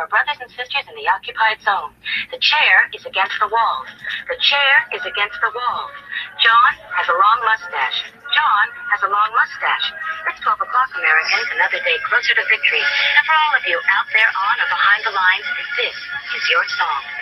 our 0.00 0.08
brothers 0.08 0.40
and 0.40 0.48
sisters 0.56 0.88
in 0.88 0.96
the 0.96 1.04
occupied 1.12 1.60
zone. 1.60 1.92
The 2.32 2.40
chair 2.40 2.88
is 2.96 3.04
against 3.04 3.36
the 3.36 3.52
walls. 3.52 3.92
The 4.32 4.40
chair 4.40 4.88
is 4.96 5.04
against 5.04 5.36
the 5.44 5.52
walls. 5.52 5.92
John 6.40 6.72
has 6.96 7.04
a 7.04 7.16
long 7.20 7.38
mustache. 7.44 8.08
John 8.32 8.66
has 8.96 9.04
a 9.04 9.12
long 9.12 9.28
mustache. 9.36 9.92
It's 10.32 10.40
12 10.40 10.56
o'clock, 10.56 10.88
Americans, 10.96 11.52
another 11.52 11.84
day 11.84 12.00
closer 12.08 12.32
to 12.32 12.44
victory. 12.48 12.80
And 12.80 13.22
for 13.28 13.36
all 13.36 13.52
of 13.60 13.64
you 13.68 13.76
out 13.92 14.08
there 14.16 14.32
on 14.32 14.56
or 14.64 14.68
behind 14.72 15.04
the 15.04 15.12
lines, 15.12 15.44
this 15.76 15.92
is 15.92 16.44
your 16.48 16.64
song. 16.80 17.04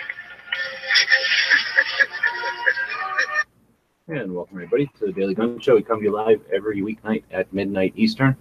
And 4.09 4.33
welcome 4.33 4.57
everybody 4.57 4.89
to 4.97 5.05
the 5.05 5.11
Daily 5.11 5.35
Gun 5.35 5.59
Show. 5.59 5.75
We 5.75 5.83
come 5.83 5.99
to 5.99 6.05
you 6.05 6.11
live 6.11 6.41
every 6.51 6.81
weeknight 6.81 7.21
at 7.29 7.53
midnight 7.53 7.93
Eastern, 7.95 8.35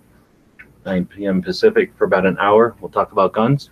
9 0.86 1.04
p.m. 1.04 1.42
Pacific 1.42 1.92
for 1.98 2.04
about 2.04 2.24
an 2.24 2.38
hour. 2.38 2.74
We'll 2.80 2.88
talk 2.88 3.12
about 3.12 3.34
guns. 3.34 3.68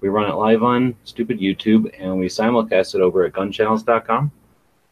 We 0.00 0.08
run 0.08 0.30
it 0.30 0.34
live 0.34 0.62
on 0.62 0.94
stupid 1.04 1.40
YouTube 1.40 1.94
and 1.98 2.18
we 2.18 2.26
simulcast 2.26 2.94
it 2.94 3.00
over 3.00 3.24
at 3.24 3.32
gunchannels.com. 3.32 4.32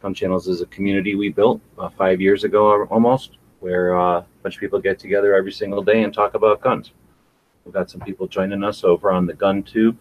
Gun 0.02 0.14
Channels 0.14 0.46
is 0.48 0.60
a 0.60 0.66
community 0.66 1.14
we 1.14 1.30
built 1.30 1.60
uh, 1.78 1.88
five 1.88 2.20
years 2.20 2.44
ago 2.44 2.84
almost, 2.84 3.38
where 3.60 3.98
uh, 3.98 4.18
a 4.18 4.26
bunch 4.42 4.54
of 4.54 4.60
people 4.60 4.78
get 4.78 4.98
together 4.98 5.34
every 5.34 5.52
single 5.52 5.82
day 5.82 6.02
and 6.02 6.14
talk 6.14 6.34
about 6.34 6.60
guns. 6.60 6.92
We've 7.64 7.74
got 7.74 7.90
some 7.90 8.00
people 8.00 8.28
joining 8.28 8.62
us 8.62 8.84
over 8.84 9.10
on 9.10 9.26
the 9.26 9.34
Gun 9.34 9.62
Tube 9.62 9.96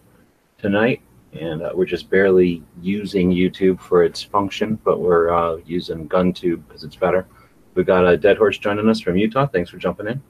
tonight 0.58 1.02
and 1.32 1.62
uh, 1.62 1.70
we're 1.74 1.84
just 1.84 2.08
barely 2.08 2.62
using 2.80 3.30
YouTube 3.30 3.80
for 3.80 4.02
its 4.02 4.22
function, 4.22 4.78
but 4.84 5.00
we're 5.00 5.30
uh, 5.30 5.56
using 5.66 6.08
GunTube 6.08 6.66
because 6.66 6.84
it's 6.84 6.96
better. 6.96 7.26
We've 7.74 7.86
got 7.86 8.06
a 8.06 8.16
Dead 8.16 8.38
Horse 8.38 8.58
joining 8.58 8.88
us 8.88 9.00
from 9.00 9.16
Utah. 9.16 9.46
Thanks 9.46 9.70
for 9.70 9.76
jumping 9.76 10.08
in. 10.08 10.22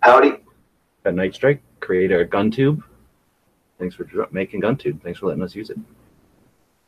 Howdy. 0.00 0.36
Got 1.04 1.14
Night 1.14 1.34
Strike, 1.34 1.62
creator 1.80 2.22
of 2.22 2.30
GunTube. 2.30 2.82
Thanks 3.82 3.96
for 3.96 4.06
making 4.30 4.60
GunTube. 4.60 5.02
Thanks 5.02 5.18
for 5.18 5.26
letting 5.26 5.42
us 5.42 5.56
use 5.56 5.68
it. 5.68 5.76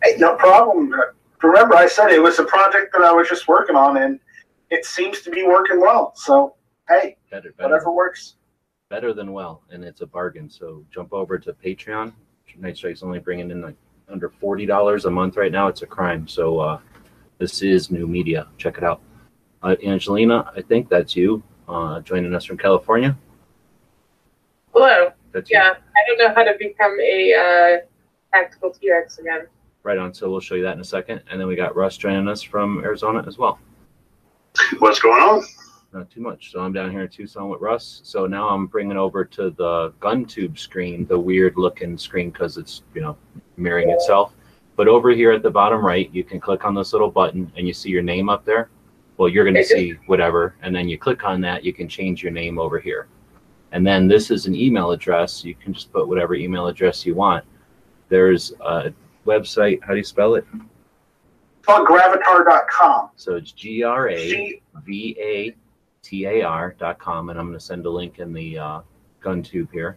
Hey, 0.04 0.14
no 0.16 0.36
problem. 0.36 0.94
Remember, 1.42 1.74
I 1.74 1.88
said 1.88 2.12
it 2.12 2.22
was 2.22 2.38
a 2.38 2.44
project 2.44 2.92
that 2.92 3.02
I 3.02 3.10
was 3.10 3.28
just 3.28 3.48
working 3.48 3.74
on, 3.74 3.96
and 3.96 4.20
it 4.70 4.84
seems 4.84 5.20
to 5.22 5.30
be 5.32 5.42
working 5.42 5.80
well. 5.80 6.12
So, 6.14 6.54
hey, 6.88 7.16
better, 7.32 7.52
better. 7.58 7.68
whatever 7.68 7.90
works. 7.90 8.36
Better 8.90 9.12
than 9.12 9.32
well, 9.32 9.62
and 9.70 9.82
it's 9.82 10.02
a 10.02 10.06
bargain. 10.06 10.48
So 10.48 10.84
jump 10.94 11.12
over 11.12 11.36
to 11.36 11.52
Patreon, 11.52 12.12
Night 12.58 12.76
Strike's 12.76 13.02
only 13.02 13.18
bringing 13.18 13.50
in 13.50 13.60
like 13.60 13.74
under 14.08 14.28
forty 14.28 14.64
dollars 14.64 15.04
a 15.04 15.10
month 15.10 15.36
right 15.36 15.50
now. 15.50 15.66
It's 15.66 15.82
a 15.82 15.86
crime. 15.86 16.28
So 16.28 16.60
uh, 16.60 16.78
this 17.38 17.60
is 17.60 17.90
new 17.90 18.06
media. 18.06 18.46
Check 18.56 18.78
it 18.78 18.84
out. 18.84 19.00
Uh, 19.64 19.74
Angelina, 19.84 20.48
I 20.56 20.62
think 20.62 20.88
that's 20.88 21.16
you 21.16 21.42
uh, 21.66 22.02
joining 22.02 22.32
us 22.36 22.44
from 22.44 22.56
California. 22.56 23.16
Hello. 24.72 25.10
That's 25.34 25.50
yeah, 25.50 25.70
you. 25.70 25.74
I 25.74 26.06
don't 26.06 26.18
know 26.18 26.34
how 26.34 26.44
to 26.44 26.56
become 26.58 26.96
a 27.00 27.34
uh, 27.34 27.86
tactical 28.32 28.70
T-Rex 28.70 29.18
again. 29.18 29.46
Right 29.82 29.98
on. 29.98 30.14
So 30.14 30.30
we'll 30.30 30.40
show 30.40 30.54
you 30.54 30.62
that 30.62 30.74
in 30.74 30.80
a 30.80 30.84
second. 30.84 31.20
And 31.30 31.38
then 31.38 31.46
we 31.46 31.56
got 31.56 31.76
Russ 31.76 31.98
joining 31.98 32.28
us 32.28 32.40
from 32.40 32.82
Arizona 32.82 33.22
as 33.26 33.36
well. 33.36 33.58
What's 34.78 35.00
going 35.00 35.20
on? 35.20 35.44
not 35.94 36.10
too 36.10 36.20
much. 36.20 36.50
So 36.50 36.60
I'm 36.60 36.72
down 36.72 36.90
here 36.90 37.02
in 37.02 37.08
Tucson 37.08 37.48
with 37.48 37.60
Russ. 37.60 38.00
So 38.04 38.26
now 38.26 38.48
I'm 38.48 38.66
bringing 38.66 38.96
over 38.96 39.24
to 39.24 39.50
the 39.50 39.92
gun 40.00 40.24
tube 40.24 40.58
screen, 40.58 41.06
the 41.06 41.18
weird 41.18 41.56
looking 41.56 41.96
screen 41.96 42.30
because 42.30 42.56
it's, 42.56 42.82
you 42.94 43.00
know, 43.00 43.16
mirroring 43.56 43.90
itself. 43.90 44.32
But 44.76 44.88
over 44.88 45.10
here 45.10 45.30
at 45.30 45.42
the 45.42 45.50
bottom 45.50 45.84
right, 45.84 46.12
you 46.12 46.24
can 46.24 46.40
click 46.40 46.64
on 46.64 46.74
this 46.74 46.92
little 46.92 47.10
button 47.10 47.50
and 47.56 47.66
you 47.66 47.72
see 47.72 47.90
your 47.90 48.02
name 48.02 48.28
up 48.28 48.44
there. 48.44 48.70
Well, 49.16 49.28
you're 49.28 49.44
going 49.44 49.54
to 49.54 49.64
see 49.64 49.92
whatever. 50.06 50.56
And 50.62 50.74
then 50.74 50.88
you 50.88 50.98
click 50.98 51.24
on 51.24 51.40
that, 51.42 51.64
you 51.64 51.72
can 51.72 51.88
change 51.88 52.22
your 52.22 52.32
name 52.32 52.58
over 52.58 52.80
here. 52.80 53.06
And 53.74 53.84
then 53.84 54.06
this 54.06 54.30
is 54.30 54.46
an 54.46 54.54
email 54.54 54.92
address. 54.92 55.44
You 55.44 55.56
can 55.56 55.74
just 55.74 55.92
put 55.92 56.06
whatever 56.06 56.36
email 56.36 56.68
address 56.68 57.04
you 57.04 57.16
want. 57.16 57.44
There's 58.08 58.52
a 58.60 58.94
website. 59.26 59.82
How 59.82 59.90
do 59.90 59.96
you 59.96 60.04
spell 60.04 60.36
it? 60.36 60.46
Gravatar.com. 61.64 63.10
So 63.16 63.34
it's 63.34 63.50
G 63.50 63.82
R 63.82 64.08
A 64.10 64.62
V 64.84 65.16
A 65.18 65.56
tar.com, 66.02 67.30
and 67.30 67.38
I'm 67.38 67.46
going 67.46 67.58
to 67.58 67.64
send 67.64 67.84
a 67.86 67.90
link 67.90 68.20
in 68.20 68.32
the 68.32 68.58
uh, 68.58 68.80
gun 69.20 69.42
tube 69.42 69.72
here. 69.72 69.96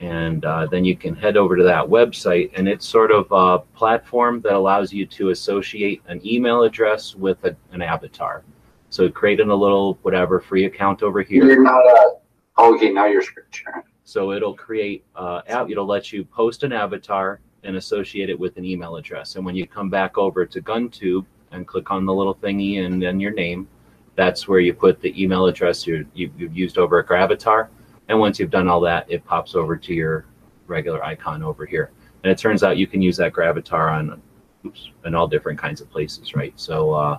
And 0.00 0.44
uh, 0.44 0.66
then 0.66 0.84
you 0.84 0.96
can 0.96 1.14
head 1.14 1.36
over 1.36 1.56
to 1.56 1.62
that 1.62 1.84
website, 1.84 2.50
and 2.56 2.68
it's 2.68 2.84
sort 2.84 3.12
of 3.12 3.30
a 3.30 3.60
platform 3.76 4.40
that 4.40 4.54
allows 4.54 4.92
you 4.92 5.06
to 5.06 5.30
associate 5.30 6.02
an 6.08 6.20
email 6.26 6.64
address 6.64 7.14
with 7.14 7.44
a, 7.44 7.56
an 7.70 7.80
avatar. 7.80 8.42
So 8.90 9.08
creating 9.08 9.50
a 9.50 9.54
little 9.54 10.00
whatever 10.02 10.40
free 10.40 10.64
account 10.64 11.04
over 11.04 11.22
here. 11.22 11.44
You're 11.44 11.62
not 11.62 11.84
a. 11.84 12.25
Oh, 12.58 12.74
okay, 12.74 12.90
now 12.90 13.06
you're 13.06 13.22
sharing. 13.22 13.82
So 14.04 14.32
it'll 14.32 14.54
create 14.54 15.04
uh, 15.14 15.42
out. 15.48 15.70
It'll 15.70 15.86
let 15.86 16.12
you 16.12 16.24
post 16.24 16.62
an 16.62 16.72
avatar 16.72 17.40
and 17.64 17.76
associate 17.76 18.30
it 18.30 18.38
with 18.38 18.56
an 18.56 18.64
email 18.64 18.96
address. 18.96 19.36
And 19.36 19.44
when 19.44 19.56
you 19.56 19.66
come 19.66 19.90
back 19.90 20.16
over 20.16 20.46
to 20.46 20.62
GunTube 20.62 21.26
and 21.50 21.66
click 21.66 21.90
on 21.90 22.06
the 22.06 22.14
little 22.14 22.34
thingy 22.34 22.84
and 22.86 23.02
then 23.02 23.20
your 23.20 23.32
name, 23.32 23.68
that's 24.14 24.48
where 24.48 24.60
you 24.60 24.72
put 24.72 25.00
the 25.00 25.20
email 25.22 25.46
address 25.46 25.86
you 25.86 26.06
have 26.18 26.56
used 26.56 26.78
over 26.78 27.00
at 27.00 27.06
Gravatar. 27.06 27.68
And 28.08 28.18
once 28.18 28.38
you've 28.38 28.50
done 28.50 28.68
all 28.68 28.80
that, 28.82 29.10
it 29.10 29.24
pops 29.24 29.54
over 29.54 29.76
to 29.76 29.92
your 29.92 30.24
regular 30.66 31.04
icon 31.04 31.42
over 31.42 31.66
here. 31.66 31.90
And 32.22 32.32
it 32.32 32.38
turns 32.38 32.62
out 32.62 32.76
you 32.76 32.86
can 32.86 33.02
use 33.02 33.16
that 33.18 33.32
Gravatar 33.32 33.92
on 33.92 34.22
oops, 34.64 34.90
in 35.04 35.14
all 35.14 35.26
different 35.26 35.58
kinds 35.58 35.80
of 35.80 35.90
places, 35.90 36.34
right? 36.34 36.52
So, 36.56 36.92
uh, 36.92 37.18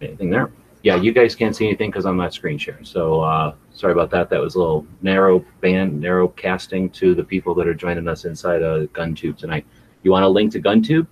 anything 0.00 0.30
there? 0.30 0.52
Yeah, 0.82 0.96
you 0.96 1.12
guys 1.12 1.34
can't 1.34 1.56
see 1.56 1.66
anything 1.66 1.90
because 1.90 2.06
I'm 2.06 2.16
not 2.16 2.32
screen 2.32 2.58
sharing. 2.58 2.84
So, 2.84 3.20
uh, 3.20 3.54
sorry 3.72 3.92
about 3.92 4.10
that. 4.10 4.30
That 4.30 4.40
was 4.40 4.54
a 4.54 4.58
little 4.58 4.86
narrow 5.02 5.44
band, 5.60 6.00
narrow 6.00 6.28
casting 6.28 6.90
to 6.90 7.14
the 7.14 7.24
people 7.24 7.54
that 7.56 7.66
are 7.66 7.74
joining 7.74 8.06
us 8.06 8.24
inside 8.24 8.62
a 8.62 8.86
GunTube 8.88 9.36
tonight. 9.36 9.66
You 10.02 10.12
want 10.12 10.24
a 10.24 10.28
link 10.28 10.52
to 10.52 10.60
GunTube? 10.60 11.08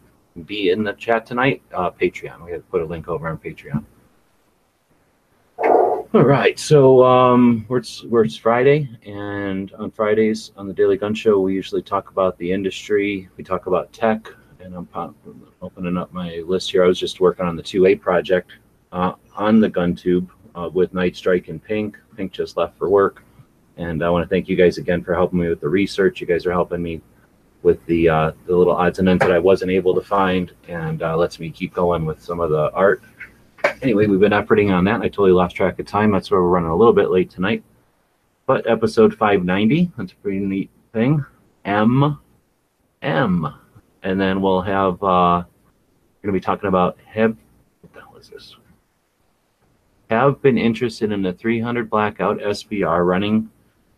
be 0.46 0.70
in 0.70 0.82
the 0.82 0.92
chat 0.94 1.26
tonight, 1.26 1.62
uh, 1.72 1.90
Patreon. 1.90 2.44
We 2.44 2.52
had 2.52 2.58
to 2.58 2.66
put 2.70 2.82
a 2.82 2.84
link 2.84 3.08
over 3.08 3.28
on 3.28 3.38
Patreon. 3.38 3.84
All 5.58 6.22
right, 6.22 6.58
so 6.58 7.04
um, 7.04 7.66
we're, 7.68 7.82
we're 8.06 8.24
it's 8.24 8.36
Friday, 8.36 8.88
and 9.04 9.72
on 9.74 9.90
Fridays 9.90 10.52
on 10.56 10.68
the 10.68 10.72
Daily 10.72 10.96
Gun 10.96 11.12
Show, 11.12 11.40
we 11.40 11.54
usually 11.54 11.82
talk 11.82 12.10
about 12.10 12.38
the 12.38 12.52
industry. 12.52 13.28
We 13.36 13.42
talk 13.42 13.66
about 13.66 13.92
tech, 13.92 14.28
and 14.60 14.74
I'm 14.74 14.86
pop, 14.86 15.14
opening 15.60 15.96
up 15.96 16.12
my 16.12 16.36
list 16.46 16.70
here. 16.70 16.84
I 16.84 16.86
was 16.86 17.00
just 17.00 17.20
working 17.20 17.46
on 17.46 17.56
the 17.56 17.62
2A 17.64 18.00
project 18.00 18.52
uh, 18.94 19.14
on 19.34 19.60
the 19.60 19.68
gun 19.68 19.94
tube 19.94 20.30
uh, 20.54 20.70
with 20.72 20.94
Night 20.94 21.16
Strike 21.16 21.48
and 21.48 21.62
Pink. 21.62 21.98
Pink 22.16 22.32
just 22.32 22.56
left 22.56 22.78
for 22.78 22.88
work, 22.88 23.22
and 23.76 24.02
I 24.02 24.08
want 24.08 24.24
to 24.24 24.28
thank 24.28 24.48
you 24.48 24.56
guys 24.56 24.78
again 24.78 25.02
for 25.02 25.14
helping 25.14 25.40
me 25.40 25.48
with 25.48 25.60
the 25.60 25.68
research. 25.68 26.20
You 26.20 26.26
guys 26.26 26.46
are 26.46 26.52
helping 26.52 26.82
me 26.82 27.02
with 27.62 27.84
the 27.86 28.08
uh, 28.08 28.32
the 28.46 28.56
little 28.56 28.74
odds 28.74 29.00
and 29.00 29.08
ends 29.08 29.20
that 29.20 29.32
I 29.32 29.38
wasn't 29.38 29.72
able 29.72 29.94
to 29.94 30.00
find, 30.00 30.52
and 30.68 31.02
uh, 31.02 31.16
lets 31.16 31.40
me 31.40 31.50
keep 31.50 31.74
going 31.74 32.06
with 32.06 32.22
some 32.22 32.40
of 32.40 32.50
the 32.50 32.70
art. 32.72 33.02
Anyway, 33.82 34.06
we've 34.06 34.20
been 34.20 34.32
efforting 34.32 34.72
on 34.72 34.84
that. 34.84 35.00
I 35.00 35.08
totally 35.08 35.32
lost 35.32 35.56
track 35.56 35.78
of 35.78 35.86
time. 35.86 36.12
That's 36.12 36.30
where 36.30 36.40
we're 36.40 36.48
running 36.48 36.70
a 36.70 36.76
little 36.76 36.92
bit 36.92 37.10
late 37.10 37.30
tonight. 37.30 37.64
But 38.46 38.66
episode 38.68 39.16
590, 39.16 39.90
that's 39.96 40.12
a 40.12 40.16
pretty 40.16 40.38
neat 40.38 40.70
thing. 40.92 41.24
M, 41.64 42.20
M, 43.00 43.54
and 44.02 44.20
then 44.20 44.40
we'll 44.40 44.60
have 44.60 45.02
uh, 45.02 45.42
we're 45.42 46.22
gonna 46.22 46.32
be 46.32 46.40
talking 46.40 46.68
about 46.68 46.96
have 47.06 47.36
what 47.80 47.92
the 47.92 48.00
hell 48.00 48.16
is 48.16 48.28
this? 48.28 48.54
Have 50.14 50.40
been 50.40 50.58
interested 50.58 51.10
in 51.10 51.22
the 51.22 51.32
300 51.32 51.90
blackout 51.90 52.38
SBR 52.38 53.04
running 53.04 53.50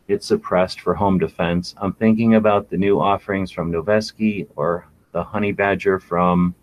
it's 0.09 0.27
suppressed 0.27 0.81
for 0.81 0.95
home 0.95 1.19
defense. 1.19 1.75
I'm 1.79 1.93
thinking 1.93 2.37
about 2.37 2.71
the 2.71 2.77
new 2.77 3.01
offerings 3.01 3.51
from 3.51 3.73
Noveske 3.73 4.47
or 4.57 4.87
the 5.13 5.23
Honey 5.23 5.53
Badger 5.53 5.99
from 5.99 6.55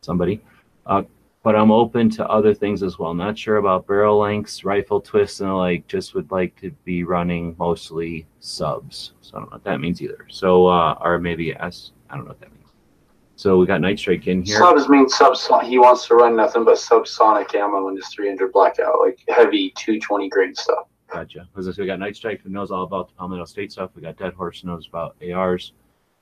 somebody. 0.00 0.40
Uh, 0.86 1.02
but 1.42 1.56
I'm 1.56 1.72
open 1.72 2.08
to 2.10 2.28
other 2.28 2.54
things 2.54 2.82
as 2.82 2.98
well. 2.98 3.12
Not 3.12 3.36
sure 3.36 3.56
about 3.56 3.86
barrel 3.86 4.18
lengths, 4.18 4.64
rifle 4.64 5.00
twists, 5.00 5.40
and 5.40 5.50
the 5.50 5.54
like. 5.54 5.86
Just 5.88 6.14
would 6.14 6.30
like 6.30 6.58
to 6.60 6.70
be 6.84 7.02
running 7.02 7.56
mostly 7.58 8.26
subs. 8.38 9.12
So 9.20 9.36
I 9.36 9.40
don't 9.40 9.50
know 9.50 9.56
what 9.56 9.64
that 9.64 9.80
means 9.80 10.00
either. 10.00 10.24
So, 10.30 10.68
uh, 10.68 10.96
or 11.00 11.18
maybe 11.18 11.54
S. 11.54 11.90
I 12.08 12.14
don't 12.14 12.24
know 12.24 12.30
what 12.30 12.40
that 12.40 12.52
means. 12.52 12.61
So 13.36 13.56
we 13.56 13.66
got 13.66 13.80
Night 13.80 13.98
Strike 13.98 14.26
in 14.26 14.42
here. 14.42 14.58
Subs 14.58 14.88
means 14.88 15.14
subsonic. 15.14 15.64
He 15.64 15.78
wants 15.78 16.06
to 16.08 16.14
run 16.14 16.36
nothing 16.36 16.64
but 16.64 16.76
subsonic 16.76 17.54
ammo 17.54 17.88
in 17.88 17.96
his 17.96 18.06
300 18.08 18.52
blackout, 18.52 19.00
like 19.00 19.18
heavy 19.28 19.72
220 19.76 20.28
grade 20.28 20.56
stuff. 20.56 20.86
Gotcha. 21.12 21.48
As 21.56 21.78
we 21.78 21.86
got 21.86 21.98
Night 21.98 22.16
Strike 22.16 22.40
who 22.42 22.50
knows 22.50 22.70
all 22.70 22.84
about 22.84 23.08
the 23.08 23.14
Palmetto 23.14 23.44
State 23.44 23.72
stuff. 23.72 23.90
We 23.94 24.02
got 24.02 24.16
Dead 24.16 24.32
Horse 24.32 24.60
who 24.60 24.68
knows 24.68 24.86
about 24.86 25.16
ARs. 25.22 25.72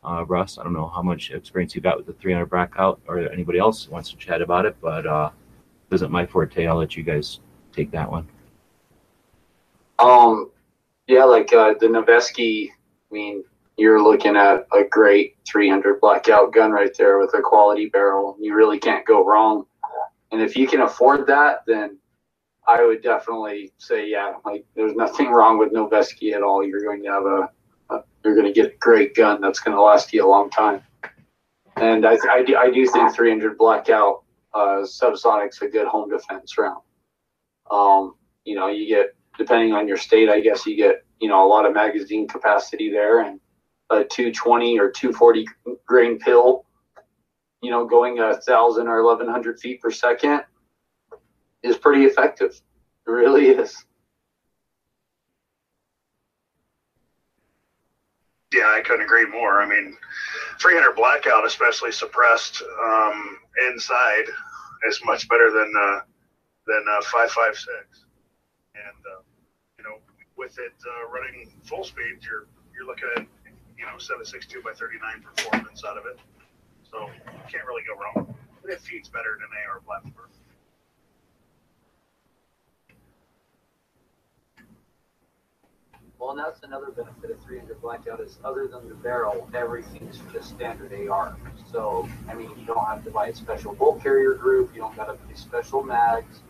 Uh, 0.02 0.24
Russ, 0.26 0.58
I 0.58 0.64
don't 0.64 0.72
know 0.72 0.88
how 0.88 1.02
much 1.02 1.30
experience 1.30 1.74
you 1.74 1.80
got 1.80 1.96
with 1.96 2.06
the 2.06 2.14
300 2.14 2.46
blackout 2.46 3.00
or 3.06 3.18
anybody 3.30 3.58
else 3.58 3.88
wants 3.88 4.10
to 4.10 4.16
chat 4.16 4.40
about 4.40 4.64
it, 4.64 4.74
but 4.80 5.06
uh, 5.06 5.30
isn't 5.92 6.10
my 6.10 6.24
forte. 6.24 6.66
I'll 6.66 6.76
let 6.76 6.96
you 6.96 7.02
guys 7.02 7.40
take 7.72 7.90
that 7.90 8.10
one. 8.10 8.26
Um, 9.98 10.50
yeah, 11.06 11.24
like 11.24 11.52
uh, 11.52 11.74
the 11.78 11.86
Noveske. 11.86 12.70
I 12.70 13.14
mean, 13.14 13.44
you're 13.80 14.02
looking 14.02 14.36
at 14.36 14.66
a 14.72 14.84
great 14.84 15.38
300 15.48 16.02
blackout 16.02 16.52
gun 16.52 16.70
right 16.70 16.94
there 16.98 17.18
with 17.18 17.32
a 17.32 17.40
quality 17.40 17.86
barrel. 17.86 18.36
You 18.38 18.54
really 18.54 18.78
can't 18.78 19.06
go 19.06 19.24
wrong. 19.24 19.64
And 20.30 20.42
if 20.42 20.54
you 20.54 20.68
can 20.68 20.82
afford 20.82 21.26
that, 21.28 21.62
then 21.66 21.98
I 22.68 22.84
would 22.84 23.02
definitely 23.02 23.72
say, 23.78 24.06
yeah, 24.06 24.34
like 24.44 24.66
there's 24.76 24.94
nothing 24.94 25.30
wrong 25.30 25.56
with 25.56 25.72
Noveske 25.72 26.34
at 26.34 26.42
all. 26.42 26.62
You're 26.62 26.84
going 26.84 27.02
to 27.04 27.08
have 27.08 27.24
a, 27.24 27.50
a 27.88 28.04
you're 28.22 28.34
going 28.34 28.46
to 28.46 28.52
get 28.52 28.74
a 28.74 28.76
great 28.76 29.16
gun 29.16 29.40
that's 29.40 29.60
going 29.60 29.74
to 29.74 29.82
last 29.82 30.12
you 30.12 30.26
a 30.26 30.28
long 30.28 30.50
time. 30.50 30.82
And 31.76 32.06
I, 32.06 32.18
I, 32.30 32.44
do, 32.44 32.56
I 32.56 32.70
do 32.70 32.86
think 32.86 33.14
300 33.14 33.56
blackout 33.56 34.24
uh, 34.52 34.84
subsonic's 34.84 35.62
a 35.62 35.68
good 35.68 35.86
home 35.86 36.10
defense 36.10 36.58
round. 36.58 36.82
Um, 37.70 38.14
you 38.44 38.56
know, 38.56 38.68
you 38.68 38.86
get 38.86 39.16
depending 39.38 39.72
on 39.72 39.88
your 39.88 39.96
state, 39.96 40.28
I 40.28 40.40
guess 40.40 40.66
you 40.66 40.76
get 40.76 41.02
you 41.18 41.28
know 41.28 41.46
a 41.46 41.48
lot 41.48 41.64
of 41.64 41.72
magazine 41.72 42.28
capacity 42.28 42.90
there, 42.90 43.20
and 43.20 43.40
a 43.90 44.04
220 44.04 44.78
or 44.78 44.90
240 44.90 45.46
grain 45.84 46.18
pill, 46.18 46.64
you 47.60 47.70
know, 47.70 47.84
going 47.84 48.20
a 48.20 48.36
thousand 48.36 48.88
or 48.88 49.04
1100 49.04 49.58
feet 49.58 49.80
per 49.80 49.90
second 49.90 50.42
is 51.62 51.76
pretty 51.76 52.04
effective. 52.04 52.60
It 53.06 53.10
really 53.10 53.48
is. 53.48 53.84
Yeah, 58.52 58.72
I 58.76 58.80
couldn't 58.80 59.04
agree 59.04 59.26
more. 59.26 59.62
I 59.62 59.68
mean, 59.68 59.96
300 60.60 60.94
blackout, 60.96 61.46
especially 61.46 61.92
suppressed 61.92 62.62
um, 62.82 63.38
inside, 63.68 64.24
is 64.88 65.00
much 65.04 65.28
better 65.28 65.50
than 65.50 65.72
uh, 65.78 66.00
than 66.66 66.84
uh, 66.90 67.02
556. 67.02 68.04
And 68.74 68.84
uh, 68.84 69.22
you 69.78 69.84
know, 69.84 69.98
with 70.36 70.58
it 70.58 70.74
uh, 70.84 71.08
running 71.08 71.50
full 71.64 71.84
speed, 71.84 72.18
you're 72.22 72.46
you're 72.74 72.86
looking 72.86 73.08
at 73.16 73.26
you 73.80 73.86
know 73.86 73.96
762 73.96 74.60
by 74.60 74.72
39 74.74 75.24
performance 75.24 75.82
out 75.88 75.96
of 75.96 76.04
it. 76.04 76.20
So 76.90 77.08
you 77.08 77.40
can't 77.50 77.64
really 77.64 77.82
go 77.88 77.96
wrong. 77.96 78.34
But 78.60 78.72
it 78.72 78.80
feeds 78.80 79.08
better 79.08 79.38
than 79.40 79.48
AR 79.66 79.80
Plattsburgh. 79.80 80.28
Well, 86.18 86.32
and 86.32 86.38
that's 86.38 86.62
another 86.62 86.90
benefit 86.90 87.30
of 87.30 87.42
300 87.42 87.80
Blackout 87.80 88.20
is 88.20 88.38
other 88.44 88.66
than 88.66 88.86
the 88.90 88.94
barrel, 88.94 89.48
everything's 89.54 90.18
just 90.30 90.50
standard 90.50 90.92
AR. 91.08 91.34
So, 91.72 92.06
I 92.28 92.34
mean, 92.34 92.50
you 92.58 92.66
don't 92.66 92.84
have 92.84 93.02
to 93.04 93.10
buy 93.10 93.28
a 93.28 93.34
special 93.34 93.74
bolt 93.74 94.02
carrier 94.02 94.34
group. 94.34 94.74
You 94.74 94.82
don't 94.82 94.94
got 94.94 95.06
to 95.06 95.14
buy 95.14 95.32
special 95.32 95.82
mags. 95.82 96.42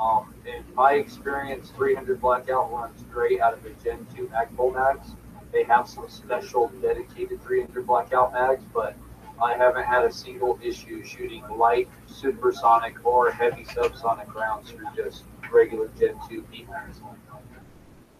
Um, 0.00 0.32
in 0.46 0.64
my 0.74 0.94
experience, 0.94 1.70
300 1.76 2.22
Blackout 2.22 2.72
runs 2.72 3.02
great 3.12 3.42
out 3.42 3.52
of 3.52 3.62
the 3.62 3.70
Gen 3.84 4.06
2 4.16 4.28
Magpul 4.28 4.72
mags. 4.72 5.10
They 5.52 5.64
have 5.64 5.88
some 5.88 6.08
special 6.08 6.68
dedicated 6.80 7.42
300 7.42 7.86
Blackout 7.86 8.32
mags, 8.32 8.64
but 8.74 8.96
I 9.42 9.56
haven't 9.56 9.84
had 9.84 10.04
a 10.04 10.12
single 10.12 10.58
issue 10.62 11.04
shooting 11.04 11.44
light, 11.56 11.88
supersonic, 12.06 13.04
or 13.06 13.30
heavy 13.30 13.64
subsonic 13.64 14.32
rounds 14.34 14.70
through 14.70 14.88
just 14.96 15.24
regular 15.50 15.88
Gen 15.98 16.16
2 16.28 16.44
mags 16.68 17.00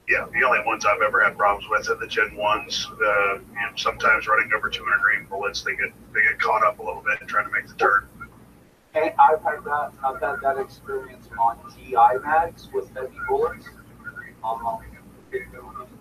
yeah, 0.09 0.25
the 0.33 0.45
only 0.45 0.61
ones 0.65 0.87
I've 0.87 1.03
ever 1.03 1.23
had 1.23 1.37
problems 1.37 1.69
with 1.71 1.89
are 1.91 1.95
the 1.95 2.07
Gen 2.07 2.35
ones. 2.35 2.87
Uh, 2.91 3.35
and 3.35 3.79
sometimes 3.79 4.27
running 4.27 4.51
over 4.55 4.71
200 4.71 5.01
grain 5.03 5.27
bullets, 5.29 5.63
they 5.63 5.77
get 5.77 5.93
they 6.15 6.23
get 6.23 6.39
caught 6.41 6.65
up 6.65 6.79
a 6.79 6.83
little 6.83 7.03
bit 7.03 7.21
and 7.21 7.29
trying 7.29 7.47
to 7.47 7.53
make 7.53 7.69
the 7.69 7.75
turn. 7.75 8.09
And 8.95 9.13
I've 9.19 9.43
had 9.43 9.65
that 9.65 9.93
I've 10.03 10.21
had 10.21 10.37
that 10.43 10.59
experience 10.59 11.29
on 11.39 11.59
GI 11.77 12.25
mags 12.25 12.69
with 12.73 12.93
heavy 12.95 13.19
bullets. 13.29 13.67
Um, 14.43 14.81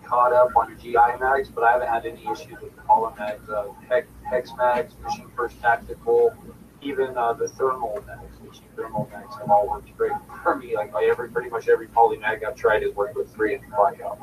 caught 0.04 0.32
up 0.32 0.56
on 0.56 0.78
GI 0.78 0.94
mags, 1.20 1.50
but 1.50 1.64
I 1.64 1.72
haven't 1.72 1.88
had 1.88 2.06
any 2.06 2.22
issues 2.32 2.60
with 2.62 2.74
column 2.86 3.14
mags, 3.18 3.48
uh, 3.48 3.68
hex, 3.88 4.08
mags, 4.56 4.94
Mission 5.04 5.30
First 5.36 5.60
Tactical, 5.60 6.34
even 6.80 7.16
uh, 7.16 7.34
the 7.34 7.48
Thermold 7.48 8.06
mags, 8.06 8.40
which 8.40 8.60
Thermold 8.74 9.10
mags 9.10 9.36
have 9.36 9.50
all 9.50 9.68
worked 9.68 9.94
great 9.96 10.12
for 10.42 10.56
me. 10.56 10.74
Like 10.74 10.92
by 10.92 11.06
every 11.10 11.28
pretty 11.28 11.50
much 11.50 11.68
every 11.68 11.88
poly 11.88 12.16
mag 12.16 12.42
I've 12.42 12.56
tried 12.56 12.82
has 12.82 12.94
worked 12.94 13.16
with 13.16 13.32
three 13.34 13.54
and 13.54 13.64
blackout. 13.70 14.18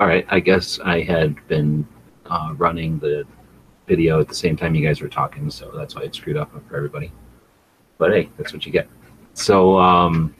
All 0.00 0.06
right, 0.06 0.26
I 0.28 0.40
guess 0.40 0.80
I 0.80 1.02
had 1.02 1.36
been 1.48 1.86
uh, 2.26 2.54
running 2.56 2.98
the 2.98 3.24
video 3.86 4.20
at 4.20 4.28
the 4.28 4.34
same 4.34 4.56
time 4.56 4.74
you 4.74 4.86
guys 4.86 5.00
were 5.00 5.08
talking, 5.08 5.50
so 5.50 5.70
that's 5.74 5.94
why 5.94 6.02
it 6.02 6.14
screwed 6.14 6.36
up 6.36 6.50
for 6.68 6.76
everybody. 6.76 7.12
But 7.98 8.12
hey, 8.12 8.30
that's 8.36 8.52
what 8.52 8.64
you 8.64 8.72
get. 8.72 8.88
So, 9.34 9.78
um, 9.78 10.34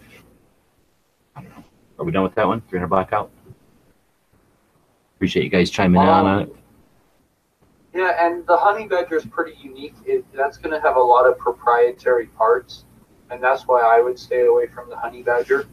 are 1.37 2.05
we 2.05 2.13
done 2.13 2.23
with 2.23 2.35
that 2.37 2.47
one? 2.47 2.61
300 2.63 2.87
blackout? 2.87 3.31
Appreciate 5.17 5.43
you 5.43 5.51
guys 5.51 5.69
chiming 5.69 6.01
in 6.01 6.09
on 6.09 6.43
it. 6.43 6.57
Yeah, 7.93 8.25
and 8.25 8.47
the 8.47 8.57
honey 8.57 8.87
badger 8.87 9.17
is 9.17 9.27
pretty 9.27 9.57
unique. 9.61 9.95
It, 10.07 10.25
that's 10.33 10.57
going 10.57 10.73
to 10.73 10.81
have 10.81 10.97
a 10.97 11.01
lot 11.01 11.27
of 11.27 11.37
proprietary 11.39 12.27
parts, 12.27 12.85
and 13.31 13.43
that's 13.43 13.67
why 13.67 13.81
I 13.81 14.01
would 14.01 14.17
stay 14.17 14.47
away 14.47 14.69
from 14.69 14.89
the 14.89 14.97
honey 14.97 15.23
badger. 15.23 15.67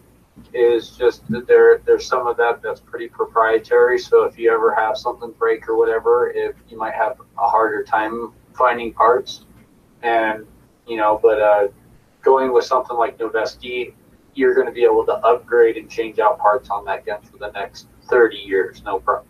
Is 0.54 0.90
just 0.92 1.26
that 1.30 1.48
there 1.48 1.78
there's 1.86 2.06
some 2.06 2.28
of 2.28 2.36
that 2.38 2.62
that's 2.62 2.82
pretty 2.82 3.08
proprietary. 3.08 4.00
So 4.00 4.24
if 4.24 4.38
you 4.38 4.52
ever 4.52 4.74
have 4.74 4.98
something 4.98 5.32
break 5.38 5.70
or 5.70 5.78
whatever, 5.78 6.32
if 6.32 6.56
you 6.68 6.78
might 6.78 6.96
have 6.96 7.22
a 7.38 7.48
harder 7.48 7.84
time 7.84 8.34
finding 8.54 8.92
parts, 8.92 9.46
and 10.02 10.46
you 10.88 10.98
know, 10.98 11.20
but 11.22 11.42
uh, 11.42 11.68
going 12.22 12.54
with 12.54 12.66
something 12.66 12.98
like 12.98 13.18
Noveske, 13.18 13.94
you're 14.34 14.54
going 14.54 14.68
to 14.68 14.74
be 14.74 14.84
able 14.84 15.06
to 15.06 15.14
upgrade 15.14 15.78
and 15.78 15.90
change 15.90 16.20
out 16.20 16.38
parts 16.38 16.70
on 16.70 16.86
that 16.86 17.06
gun 17.06 17.22
for 17.22 17.38
the 17.38 17.52
next 17.52 17.88
30 18.10 18.38
years, 18.38 18.84
no 18.84 19.00
problem. 19.00 19.28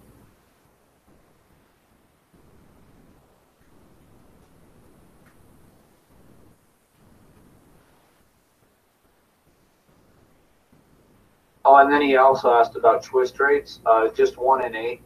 Oh, 11.68 11.78
and 11.78 11.92
then 11.92 12.02
he 12.02 12.16
also 12.16 12.54
asked 12.54 12.76
about 12.76 13.02
twist 13.02 13.40
rates. 13.40 13.80
Uh, 13.88 14.08
just 14.10 14.38
one 14.38 14.64
and 14.64 14.76
eight. 14.76 15.02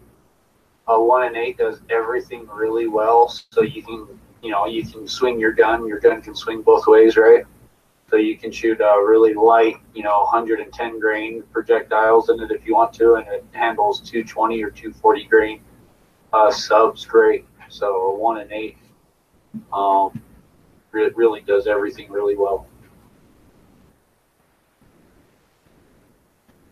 Uh, 0.89 0.99
one 0.99 1.25
and 1.25 1.37
eight 1.37 1.57
does 1.57 1.79
everything 1.89 2.45
really 2.47 2.87
well. 2.87 3.29
So 3.29 3.61
you 3.61 3.81
can, 3.81 4.19
you 4.41 4.51
know, 4.51 4.65
you 4.65 4.85
can 4.85 5.07
swing 5.07 5.39
your 5.39 5.51
gun. 5.51 5.87
Your 5.87 5.99
gun 5.99 6.21
can 6.21 6.35
swing 6.35 6.61
both 6.61 6.87
ways, 6.87 7.17
right? 7.17 7.45
So 8.09 8.15
you 8.15 8.37
can 8.37 8.51
shoot 8.51 8.79
a 8.81 9.03
really 9.05 9.33
light, 9.33 9.75
you 9.93 10.01
know, 10.01 10.21
110 10.21 10.99
grain 10.99 11.43
projectiles 11.51 12.29
in 12.29 12.39
it 12.41 12.49
if 12.49 12.65
you 12.65 12.73
want 12.73 12.91
to, 12.93 13.15
and 13.15 13.27
it 13.27 13.45
handles 13.51 13.99
220 14.01 14.63
or 14.63 14.71
240 14.71 15.23
grain 15.25 15.61
uh, 16.33 16.51
subs 16.51 17.05
great. 17.05 17.45
So 17.69 18.15
one 18.15 18.39
and 18.39 18.51
eight, 18.51 18.77
um, 19.71 20.19
it 20.93 21.15
really 21.15 21.41
does 21.41 21.67
everything 21.67 22.11
really 22.11 22.35
well. 22.35 22.67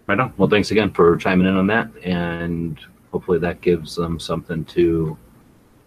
Right 0.07 0.19
on. 0.19 0.33
Well, 0.37 0.49
thanks 0.49 0.71
again 0.71 0.91
for 0.91 1.17
chiming 1.17 1.47
in 1.47 1.55
on 1.55 1.67
that, 1.67 1.89
and 2.03 2.79
hopefully 3.11 3.39
that 3.39 3.61
gives 3.61 3.95
them 3.95 4.19
something 4.19 4.63
to 4.65 5.17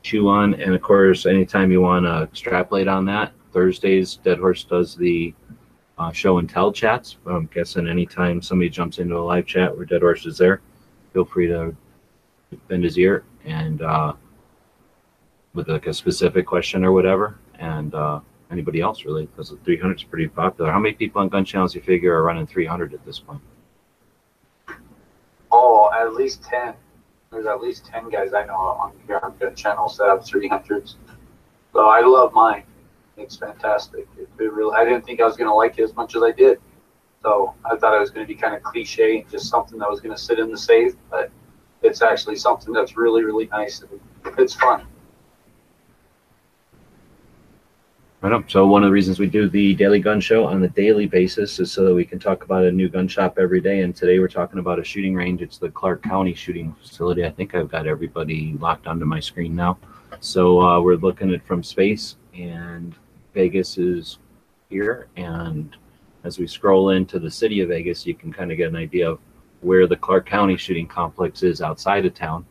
chew 0.02 0.28
on. 0.28 0.54
And 0.54 0.74
of 0.74 0.82
course, 0.82 1.26
anytime 1.26 1.70
you 1.70 1.80
want 1.80 2.06
to 2.06 2.22
extrapolate 2.22 2.88
on 2.88 3.04
that, 3.06 3.32
Thursdays 3.52 4.16
Dead 4.16 4.38
Horse 4.38 4.64
does 4.64 4.96
the 4.96 5.34
uh, 5.98 6.12
show 6.12 6.38
and 6.38 6.48
tell 6.48 6.72
chats. 6.72 7.16
I'm 7.26 7.46
guessing 7.52 7.88
anytime 7.88 8.40
somebody 8.40 8.70
jumps 8.70 8.98
into 8.98 9.16
a 9.16 9.20
live 9.20 9.46
chat 9.46 9.76
where 9.76 9.84
Dead 9.84 10.02
Horse 10.02 10.26
is 10.26 10.38
there, 10.38 10.62
feel 11.12 11.24
free 11.24 11.46
to 11.48 11.74
bend 12.68 12.84
his 12.84 12.98
ear 12.98 13.24
and 13.44 13.82
uh, 13.82 14.14
with 15.54 15.68
like 15.68 15.86
a 15.86 15.94
specific 15.94 16.46
question 16.46 16.84
or 16.84 16.92
whatever. 16.92 17.38
And 17.58 17.94
uh, 17.94 18.20
anybody 18.50 18.80
else 18.80 19.04
really, 19.04 19.26
because 19.26 19.50
the 19.50 19.56
300 19.58 19.98
is 19.98 20.04
pretty 20.04 20.28
popular. 20.28 20.70
How 20.70 20.78
many 20.78 20.94
people 20.94 21.20
on 21.20 21.28
gun 21.28 21.44
channels 21.44 21.74
you 21.74 21.82
figure 21.82 22.14
are 22.14 22.22
running 22.22 22.46
300 22.46 22.94
at 22.94 23.04
this 23.04 23.18
point? 23.18 23.40
Oh, 25.52 25.90
at 25.92 26.14
least 26.14 26.42
10. 26.44 26.74
There's 27.32 27.46
at 27.46 27.60
least 27.60 27.86
10 27.86 28.08
guys 28.08 28.34
I 28.34 28.44
know 28.44 28.56
on 28.56 28.92
the 29.06 29.20
gun 29.38 29.54
channels 29.54 29.96
that 29.98 30.08
have 30.08 30.24
300s. 30.24 30.96
So 31.72 31.86
I 31.86 32.00
love 32.00 32.32
mine. 32.32 32.64
It's 33.16 33.36
fantastic. 33.36 34.08
It, 34.18 34.28
it 34.40 34.52
really, 34.52 34.74
I 34.74 34.84
didn't 34.84 35.06
think 35.06 35.20
I 35.20 35.26
was 35.26 35.36
going 35.36 35.46
to 35.48 35.54
like 35.54 35.78
it 35.78 35.84
as 35.84 35.94
much 35.94 36.16
as 36.16 36.24
I 36.24 36.32
did. 36.32 36.58
So 37.22 37.54
I 37.64 37.76
thought 37.76 37.94
it 37.94 38.00
was 38.00 38.10
going 38.10 38.26
to 38.26 38.34
be 38.34 38.34
kind 38.34 38.56
of 38.56 38.64
cliche, 38.64 39.24
just 39.30 39.48
something 39.48 39.78
that 39.78 39.88
was 39.88 40.00
going 40.00 40.12
to 40.12 40.20
sit 40.20 40.40
in 40.40 40.50
the 40.50 40.58
safe. 40.58 40.94
But 41.08 41.30
it's 41.82 42.02
actually 42.02 42.34
something 42.34 42.72
that's 42.72 42.96
really, 42.96 43.22
really 43.22 43.46
nice. 43.46 43.80
And 43.80 44.00
it's 44.36 44.54
fun. 44.54 44.88
Right 48.22 48.34
on. 48.34 48.46
So 48.50 48.66
one 48.66 48.82
of 48.82 48.88
the 48.88 48.92
reasons 48.92 49.18
we 49.18 49.28
do 49.28 49.48
the 49.48 49.74
daily 49.74 49.98
gun 49.98 50.20
show 50.20 50.44
on 50.44 50.60
the 50.60 50.68
daily 50.68 51.06
basis 51.06 51.58
is 51.58 51.72
so 51.72 51.86
that 51.86 51.94
we 51.94 52.04
can 52.04 52.18
talk 52.18 52.44
about 52.44 52.64
a 52.64 52.70
new 52.70 52.90
gun 52.90 53.08
shop 53.08 53.38
every 53.38 53.62
day. 53.62 53.80
And 53.80 53.96
today 53.96 54.18
we're 54.18 54.28
talking 54.28 54.58
about 54.58 54.78
a 54.78 54.84
shooting 54.84 55.14
range. 55.14 55.40
It's 55.40 55.56
the 55.56 55.70
Clark 55.70 56.02
County 56.02 56.34
Shooting 56.34 56.76
Facility. 56.82 57.24
I 57.24 57.30
think 57.30 57.54
I've 57.54 57.70
got 57.70 57.86
everybody 57.86 58.58
locked 58.60 58.86
onto 58.86 59.06
my 59.06 59.20
screen 59.20 59.56
now. 59.56 59.78
So 60.20 60.60
uh, 60.60 60.82
we're 60.82 60.96
looking 60.96 61.32
at 61.32 61.46
from 61.46 61.62
space, 61.62 62.16
and 62.34 62.94
Vegas 63.32 63.78
is 63.78 64.18
here. 64.68 65.08
And 65.16 65.74
as 66.24 66.38
we 66.38 66.46
scroll 66.46 66.90
into 66.90 67.18
the 67.18 67.30
city 67.30 67.60
of 67.60 67.70
Vegas, 67.70 68.04
you 68.04 68.14
can 68.14 68.30
kind 68.30 68.52
of 68.52 68.58
get 68.58 68.68
an 68.68 68.76
idea 68.76 69.10
of 69.10 69.18
where 69.62 69.86
the 69.86 69.96
Clark 69.96 70.26
County 70.26 70.58
Shooting 70.58 70.86
Complex 70.86 71.42
is 71.42 71.62
outside 71.62 72.04
of 72.04 72.12
town. 72.12 72.44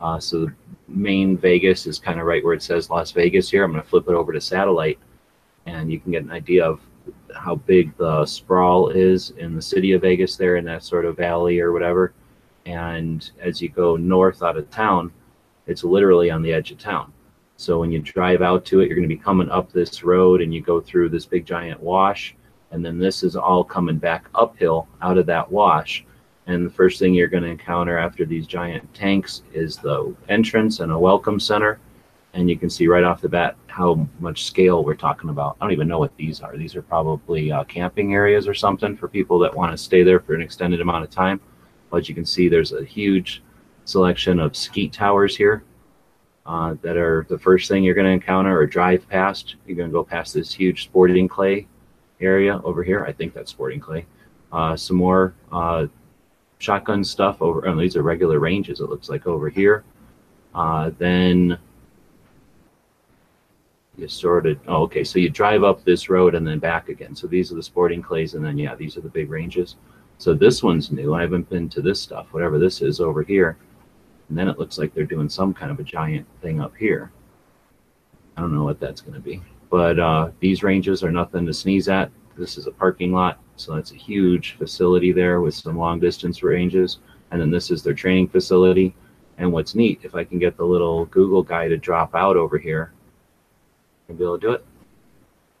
Uh, 0.00 0.18
so 0.18 0.50
main 0.88 1.36
Vegas 1.36 1.86
is 1.86 1.98
kind 1.98 2.20
of 2.20 2.26
right 2.26 2.44
where 2.44 2.54
it 2.54 2.62
says 2.62 2.90
Las 2.90 3.10
Vegas 3.12 3.50
here. 3.50 3.64
I'm 3.64 3.72
going 3.72 3.82
to 3.82 3.88
flip 3.88 4.08
it 4.08 4.14
over 4.14 4.32
to 4.32 4.40
satellite 4.40 4.98
and 5.66 5.90
you 5.90 5.98
can 6.00 6.12
get 6.12 6.22
an 6.22 6.30
idea 6.30 6.64
of 6.64 6.80
how 7.34 7.56
big 7.56 7.96
the 7.96 8.24
sprawl 8.26 8.88
is 8.90 9.30
in 9.38 9.54
the 9.54 9.62
city 9.62 9.92
of 9.92 10.02
Vegas 10.02 10.36
there 10.36 10.56
in 10.56 10.64
that 10.66 10.82
sort 10.82 11.04
of 11.04 11.16
valley 11.16 11.60
or 11.60 11.72
whatever. 11.72 12.12
And 12.66 13.30
as 13.40 13.60
you 13.60 13.68
go 13.68 13.96
north 13.96 14.42
out 14.42 14.56
of 14.56 14.70
town, 14.70 15.12
it's 15.66 15.84
literally 15.84 16.30
on 16.30 16.42
the 16.42 16.52
edge 16.52 16.70
of 16.70 16.78
town. 16.78 17.12
So 17.56 17.78
when 17.78 17.92
you 17.92 18.00
drive 18.00 18.42
out 18.42 18.64
to 18.66 18.80
it, 18.80 18.88
you're 18.88 18.96
going 18.96 19.08
to 19.08 19.14
be 19.14 19.20
coming 19.20 19.50
up 19.50 19.70
this 19.70 20.02
road 20.02 20.40
and 20.40 20.52
you 20.52 20.60
go 20.60 20.80
through 20.80 21.10
this 21.10 21.26
big 21.26 21.46
giant 21.46 21.80
wash. 21.80 22.34
And 22.70 22.84
then 22.84 22.98
this 22.98 23.22
is 23.22 23.36
all 23.36 23.62
coming 23.62 23.98
back 23.98 24.26
uphill 24.34 24.88
out 25.00 25.18
of 25.18 25.26
that 25.26 25.50
wash. 25.50 26.04
And 26.46 26.66
the 26.66 26.70
first 26.70 26.98
thing 26.98 27.14
you're 27.14 27.28
going 27.28 27.42
to 27.42 27.48
encounter 27.48 27.96
after 27.96 28.24
these 28.24 28.46
giant 28.46 28.92
tanks 28.92 29.42
is 29.52 29.76
the 29.76 30.14
entrance 30.28 30.80
and 30.80 30.92
a 30.92 30.98
welcome 30.98 31.40
center. 31.40 31.80
And 32.34 32.50
you 32.50 32.58
can 32.58 32.68
see 32.68 32.86
right 32.86 33.04
off 33.04 33.20
the 33.20 33.28
bat 33.28 33.56
how 33.66 34.06
much 34.18 34.44
scale 34.44 34.84
we're 34.84 34.94
talking 34.94 35.30
about. 35.30 35.56
I 35.60 35.64
don't 35.64 35.72
even 35.72 35.88
know 35.88 35.98
what 35.98 36.16
these 36.16 36.40
are. 36.40 36.56
These 36.56 36.76
are 36.76 36.82
probably 36.82 37.50
uh, 37.50 37.64
camping 37.64 38.12
areas 38.12 38.46
or 38.46 38.54
something 38.54 38.96
for 38.96 39.08
people 39.08 39.38
that 39.38 39.54
want 39.54 39.72
to 39.72 39.78
stay 39.78 40.02
there 40.02 40.20
for 40.20 40.34
an 40.34 40.42
extended 40.42 40.80
amount 40.80 41.04
of 41.04 41.10
time. 41.10 41.40
But 41.90 42.08
you 42.08 42.14
can 42.14 42.26
see 42.26 42.48
there's 42.48 42.72
a 42.72 42.84
huge 42.84 43.42
selection 43.84 44.40
of 44.40 44.56
skeet 44.56 44.92
towers 44.92 45.36
here 45.36 45.62
uh, 46.46 46.74
that 46.82 46.96
are 46.96 47.26
the 47.28 47.38
first 47.38 47.68
thing 47.68 47.84
you're 47.84 47.94
going 47.94 48.06
to 48.06 48.12
encounter 48.12 48.58
or 48.58 48.66
drive 48.66 49.08
past. 49.08 49.56
You're 49.66 49.76
going 49.76 49.88
to 49.88 49.92
go 49.92 50.04
past 50.04 50.34
this 50.34 50.52
huge 50.52 50.84
sporting 50.84 51.28
clay 51.28 51.66
area 52.20 52.60
over 52.64 52.82
here. 52.82 53.04
I 53.04 53.12
think 53.12 53.32
that's 53.32 53.50
sporting 53.50 53.80
clay. 53.80 54.06
Uh, 54.52 54.76
some 54.76 54.96
more 54.96 55.34
uh, 55.50 55.86
shotgun 56.64 57.04
stuff 57.04 57.40
over. 57.40 57.66
Oh, 57.68 57.76
these 57.76 57.96
are 57.96 58.02
regular 58.02 58.38
ranges. 58.38 58.80
It 58.80 58.88
looks 58.88 59.08
like 59.08 59.26
over 59.26 59.48
here. 59.48 59.84
Uh, 60.54 60.90
then 60.98 61.58
you 63.96 64.08
sort 64.08 64.46
of. 64.46 64.58
Oh, 64.66 64.82
okay. 64.84 65.04
So 65.04 65.18
you 65.18 65.30
drive 65.30 65.62
up 65.62 65.84
this 65.84 66.08
road 66.08 66.34
and 66.34 66.46
then 66.46 66.58
back 66.58 66.88
again. 66.88 67.14
So 67.14 67.26
these 67.26 67.52
are 67.52 67.54
the 67.54 67.62
sporting 67.62 68.02
clays, 68.02 68.34
and 68.34 68.44
then 68.44 68.58
yeah, 68.58 68.74
these 68.74 68.96
are 68.96 69.00
the 69.02 69.08
big 69.08 69.30
ranges. 69.30 69.76
So 70.18 70.32
this 70.32 70.62
one's 70.62 70.90
new. 70.90 71.14
I 71.14 71.20
haven't 71.20 71.50
been 71.50 71.68
to 71.70 71.82
this 71.82 72.00
stuff, 72.00 72.32
whatever 72.32 72.58
this 72.58 72.80
is 72.80 73.00
over 73.00 73.22
here. 73.22 73.56
And 74.28 74.38
then 74.38 74.48
it 74.48 74.58
looks 74.58 74.78
like 74.78 74.94
they're 74.94 75.04
doing 75.04 75.28
some 75.28 75.52
kind 75.52 75.70
of 75.70 75.80
a 75.80 75.82
giant 75.82 76.26
thing 76.40 76.60
up 76.60 76.74
here. 76.76 77.10
I 78.36 78.40
don't 78.40 78.54
know 78.54 78.64
what 78.64 78.80
that's 78.80 79.00
going 79.00 79.14
to 79.14 79.20
be. 79.20 79.42
But 79.70 79.98
uh, 79.98 80.30
these 80.40 80.62
ranges 80.62 81.02
are 81.02 81.10
nothing 81.10 81.44
to 81.46 81.52
sneeze 81.52 81.88
at. 81.88 82.10
This 82.38 82.56
is 82.56 82.66
a 82.66 82.70
parking 82.70 83.12
lot. 83.12 83.38
So 83.56 83.74
that's 83.74 83.92
a 83.92 83.96
huge 83.96 84.56
facility 84.58 85.12
there 85.12 85.40
with 85.40 85.54
some 85.54 85.78
long 85.78 86.00
distance 86.00 86.42
ranges. 86.42 86.98
And 87.30 87.40
then 87.40 87.50
this 87.50 87.70
is 87.70 87.82
their 87.82 87.94
training 87.94 88.28
facility. 88.28 88.94
And 89.38 89.52
what's 89.52 89.74
neat, 89.74 90.00
if 90.02 90.14
I 90.14 90.24
can 90.24 90.38
get 90.38 90.56
the 90.56 90.64
little 90.64 91.06
Google 91.06 91.42
guy 91.42 91.68
to 91.68 91.76
drop 91.76 92.14
out 92.14 92.36
over 92.36 92.58
here, 92.58 92.92
I'll 94.08 94.16
be 94.16 94.24
able 94.24 94.38
to 94.38 94.46
do 94.46 94.52
it. 94.52 94.64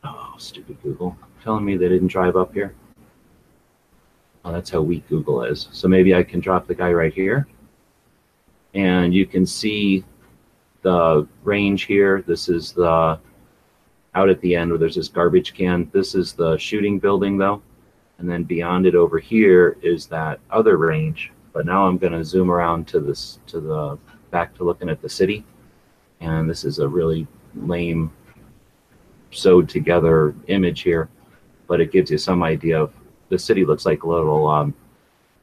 Oh, 0.04 0.34
stupid 0.38 0.80
Google. 0.82 1.16
Telling 1.42 1.64
me 1.64 1.76
they 1.76 1.88
didn't 1.88 2.08
drive 2.08 2.36
up 2.36 2.52
here. 2.52 2.74
Oh, 4.44 4.52
that's 4.52 4.70
how 4.70 4.82
weak 4.82 5.08
Google 5.08 5.42
is. 5.42 5.68
So 5.72 5.88
maybe 5.88 6.14
I 6.14 6.22
can 6.22 6.40
drop 6.40 6.66
the 6.66 6.74
guy 6.74 6.92
right 6.92 7.12
here 7.12 7.46
and 8.74 9.14
you 9.14 9.24
can 9.24 9.46
see 9.46 10.04
the 10.82 11.26
range 11.42 11.84
here. 11.84 12.22
This 12.26 12.48
is 12.48 12.72
the 12.72 13.18
out 14.14 14.28
at 14.28 14.40
the 14.42 14.54
end 14.54 14.70
where 14.70 14.78
there's 14.78 14.96
this 14.96 15.08
garbage 15.08 15.54
can. 15.54 15.90
This 15.92 16.14
is 16.14 16.34
the 16.34 16.56
shooting 16.58 16.98
building 16.98 17.38
though. 17.38 17.62
And 18.18 18.28
then 18.28 18.44
beyond 18.44 18.86
it 18.86 18.94
over 18.94 19.18
here 19.18 19.76
is 19.82 20.06
that 20.06 20.40
other 20.50 20.76
range. 20.76 21.32
But 21.52 21.66
now 21.66 21.86
I'm 21.86 21.98
going 21.98 22.12
to 22.12 22.24
zoom 22.24 22.50
around 22.50 22.86
to 22.88 23.00
this 23.00 23.38
to 23.48 23.60
the 23.60 23.98
back 24.30 24.54
to 24.56 24.64
looking 24.64 24.88
at 24.88 25.02
the 25.02 25.08
city. 25.08 25.44
And 26.20 26.48
this 26.48 26.64
is 26.64 26.78
a 26.78 26.88
really 26.88 27.26
lame 27.54 28.12
sewed 29.30 29.68
together 29.68 30.34
image 30.46 30.82
here, 30.82 31.08
but 31.66 31.80
it 31.80 31.92
gives 31.92 32.10
you 32.10 32.18
some 32.18 32.42
idea 32.42 32.80
of 32.80 32.92
the 33.28 33.38
city 33.38 33.64
looks 33.64 33.84
like 33.84 34.04
a 34.04 34.08
little 34.08 34.46
um, 34.46 34.74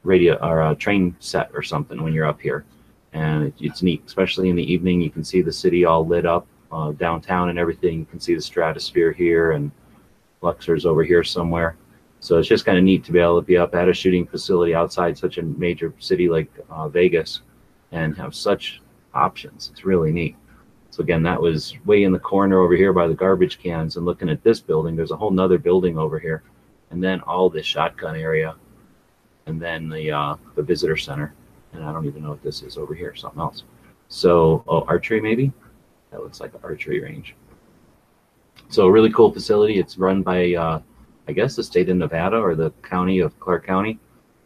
radio 0.02 0.34
or 0.36 0.62
a 0.62 0.74
train 0.74 1.14
set 1.20 1.50
or 1.54 1.62
something 1.62 2.02
when 2.02 2.12
you're 2.12 2.26
up 2.26 2.40
here 2.40 2.64
and 3.12 3.44
it, 3.44 3.54
it's 3.60 3.82
neat, 3.82 4.02
especially 4.06 4.48
in 4.48 4.56
the 4.56 4.72
evening. 4.72 5.00
You 5.00 5.10
can 5.10 5.24
see 5.24 5.42
the 5.42 5.52
city 5.52 5.84
all 5.84 6.06
lit 6.06 6.26
up 6.26 6.46
uh, 6.70 6.92
downtown 6.92 7.50
and 7.50 7.58
everything. 7.58 8.00
You 8.00 8.06
can 8.06 8.20
see 8.20 8.34
the 8.34 8.40
stratosphere 8.40 9.12
here 9.12 9.52
and 9.52 9.70
Luxor's 10.40 10.86
over 10.86 11.04
here 11.04 11.22
somewhere. 11.22 11.76
So 12.22 12.38
it's 12.38 12.46
just 12.46 12.64
kind 12.64 12.78
of 12.78 12.84
neat 12.84 13.02
to 13.06 13.12
be 13.12 13.18
able 13.18 13.40
to 13.40 13.44
be 13.44 13.56
up 13.56 13.74
at 13.74 13.88
a 13.88 13.92
shooting 13.92 14.28
facility 14.28 14.76
outside 14.76 15.18
such 15.18 15.38
a 15.38 15.42
major 15.42 15.92
city 15.98 16.28
like 16.28 16.48
uh, 16.70 16.88
Vegas 16.88 17.40
and 17.90 18.16
have 18.16 18.32
such 18.32 18.80
options. 19.12 19.70
It's 19.72 19.84
really 19.84 20.12
neat. 20.12 20.36
So 20.90 21.02
again, 21.02 21.24
that 21.24 21.42
was 21.42 21.74
way 21.84 22.04
in 22.04 22.12
the 22.12 22.20
corner 22.20 22.60
over 22.60 22.76
here 22.76 22.92
by 22.92 23.08
the 23.08 23.14
garbage 23.14 23.58
cans 23.58 23.96
and 23.96 24.06
looking 24.06 24.28
at 24.28 24.44
this 24.44 24.60
building, 24.60 24.94
there's 24.94 25.10
a 25.10 25.16
whole 25.16 25.32
nother 25.32 25.58
building 25.58 25.98
over 25.98 26.16
here. 26.16 26.44
And 26.90 27.02
then 27.02 27.20
all 27.22 27.50
this 27.50 27.66
shotgun 27.66 28.14
area 28.14 28.54
and 29.46 29.60
then 29.60 29.88
the, 29.88 30.12
uh, 30.12 30.36
the 30.54 30.62
visitor 30.62 30.96
center 30.96 31.34
and 31.72 31.82
I 31.82 31.92
don't 31.92 32.06
even 32.06 32.22
know 32.22 32.30
what 32.30 32.42
this 32.44 32.62
is 32.62 32.78
over 32.78 32.94
here, 32.94 33.16
something 33.16 33.40
else. 33.40 33.64
So, 34.06 34.62
oh, 34.68 34.84
archery 34.86 35.20
maybe? 35.20 35.52
That 36.12 36.22
looks 36.22 36.40
like 36.40 36.54
an 36.54 36.60
archery 36.62 37.00
range. 37.00 37.34
So, 38.68 38.86
a 38.86 38.92
really 38.92 39.10
cool 39.10 39.32
facility. 39.32 39.80
It's 39.80 39.98
run 39.98 40.22
by, 40.22 40.54
uh, 40.54 40.82
I 41.28 41.32
guess, 41.32 41.56
the 41.56 41.62
state 41.62 41.88
of 41.88 41.96
Nevada 41.96 42.36
or 42.36 42.54
the 42.54 42.70
county 42.82 43.20
of 43.20 43.38
Clark 43.40 43.66
County. 43.66 43.98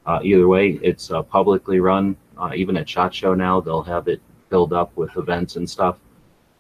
Uh, 0.05 0.21
either 0.23 0.47
way, 0.47 0.79
it's 0.83 1.11
uh, 1.11 1.23
publicly 1.23 1.81
run. 1.81 2.17
Uh, 2.39 2.53
even 2.55 2.77
at 2.77 2.89
SHOT 2.89 3.15
Show 3.15 3.35
now, 3.35 3.61
they'll 3.61 3.83
have 3.83 4.09
it 4.09 4.21
filled 4.51 4.73
up 4.73 4.97
with 4.97 5.17
events 5.17 5.57
and 5.57 5.69
stuff. 5.69 5.99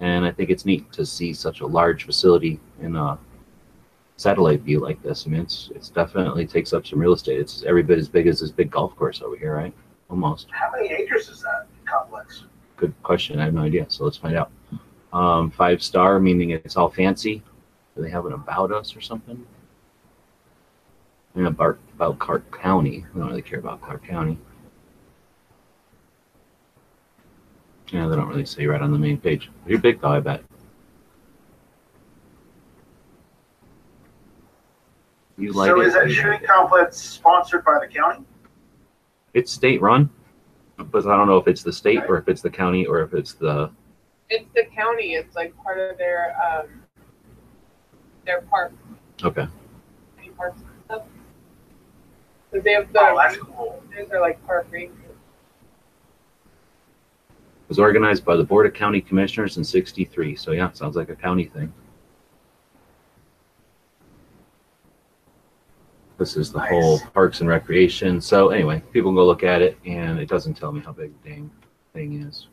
And 0.00 0.24
I 0.24 0.32
think 0.32 0.50
it's 0.50 0.64
neat 0.64 0.90
to 0.92 1.06
see 1.06 1.32
such 1.32 1.60
a 1.60 1.66
large 1.66 2.04
facility 2.04 2.58
in 2.80 2.96
a 2.96 3.18
satellite 4.16 4.62
view 4.62 4.80
like 4.80 5.02
this. 5.02 5.26
I 5.26 5.30
mean, 5.30 5.42
it's 5.42 5.70
it's 5.74 5.88
definitely 5.90 6.46
takes 6.46 6.72
up 6.72 6.86
some 6.86 6.98
real 6.98 7.12
estate. 7.12 7.40
It's 7.40 7.62
every 7.64 7.82
bit 7.82 7.98
as 7.98 8.08
big 8.08 8.26
as 8.26 8.40
this 8.40 8.50
big 8.50 8.70
golf 8.70 8.96
course 8.96 9.22
over 9.22 9.36
here, 9.36 9.54
right? 9.54 9.72
almost. 10.10 10.48
How 10.50 10.70
many 10.72 10.92
acres 10.92 11.28
is 11.28 11.42
that 11.42 11.66
complex? 11.84 12.44
Good 12.76 12.94
question. 13.02 13.40
I 13.40 13.44
have 13.44 13.54
no 13.54 13.62
idea. 13.62 13.86
So 13.88 14.04
let's 14.04 14.16
find 14.16 14.36
out. 14.36 14.50
Um, 15.12 15.50
five 15.50 15.82
star, 15.82 16.20
meaning 16.20 16.50
it's 16.50 16.76
all 16.76 16.90
fancy. 16.90 17.42
Do 17.94 18.02
they 18.02 18.10
have 18.10 18.26
an 18.26 18.32
about 18.32 18.72
us 18.72 18.94
or 18.94 19.00
something? 19.00 19.46
And 21.36 21.46
about, 21.46 21.78
about 21.94 22.18
Clark 22.18 22.50
County. 22.58 23.04
We 23.12 23.20
don't 23.20 23.28
really 23.28 23.42
care 23.42 23.58
about 23.58 23.82
Clark 23.82 24.04
County. 24.06 24.38
Yeah, 27.92 28.08
they 28.08 28.16
don't 28.16 28.28
really 28.28 28.46
say 28.46 28.66
right 28.66 28.80
on 28.80 28.90
the 28.90 28.98
main 28.98 29.18
page. 29.18 29.50
You're 29.66 29.78
big 29.78 30.00
though, 30.00 30.08
I 30.08 30.20
bet. 30.20 30.42
You 35.38 35.52
like 35.52 35.68
so 35.68 35.82
is 35.82 35.92
that 35.92 36.10
shooting 36.10 36.40
complex 36.46 36.96
sponsored 36.96 37.64
by 37.64 37.78
the 37.80 37.86
county? 37.86 38.24
It's 39.34 39.52
state 39.52 39.82
run, 39.82 40.08
but 40.78 41.06
I 41.06 41.16
don't 41.16 41.26
know 41.26 41.36
if 41.36 41.46
it's 41.46 41.62
the 41.62 41.72
state 41.72 42.00
or 42.08 42.16
if 42.16 42.28
it's 42.28 42.40
the 42.40 42.50
county 42.50 42.86
or 42.86 43.02
if 43.02 43.12
it's 43.12 43.34
the. 43.34 43.70
It's 44.30 44.48
the 44.54 44.64
county. 44.74 45.14
It's 45.14 45.36
like 45.36 45.54
part 45.62 45.78
of 45.78 45.98
their 45.98 46.34
um, 46.42 46.82
their 48.24 48.40
park. 48.40 48.72
Okay. 49.22 49.46
Parks 50.36 50.60
and 52.52 52.62
stuff. 52.62 52.62
So 52.62 52.64
they 52.64 52.72
have 52.72 52.92
the. 52.92 53.00
Oh, 53.00 53.16
that's 53.16 53.36
cool. 53.38 53.82
Are 54.12 54.20
like 54.20 54.44
park 54.46 54.66
rangers. 54.70 54.98
It 57.28 57.68
was 57.68 57.78
organized 57.78 58.24
by 58.24 58.36
the 58.36 58.44
Board 58.44 58.66
of 58.66 58.74
County 58.74 59.00
Commissioners 59.00 59.56
in 59.56 59.64
'63. 59.64 60.36
So 60.36 60.52
yeah, 60.52 60.70
sounds 60.72 60.96
like 60.96 61.08
a 61.08 61.16
county 61.16 61.46
thing. 61.46 61.72
This 66.18 66.36
is 66.36 66.50
the 66.50 66.60
nice. 66.60 66.70
whole 66.70 66.98
Parks 67.12 67.40
and 67.40 67.48
Recreation. 67.48 68.20
So 68.20 68.48
anyway, 68.48 68.82
people 68.92 69.10
can 69.10 69.16
go 69.16 69.26
look 69.26 69.42
at 69.42 69.60
it, 69.60 69.76
and 69.84 70.18
it 70.18 70.28
doesn't 70.28 70.54
tell 70.54 70.72
me 70.72 70.80
how 70.80 70.92
big 70.92 71.12
the 71.22 71.30
dang 71.30 71.50
thing 71.92 72.22
is. 72.22 72.48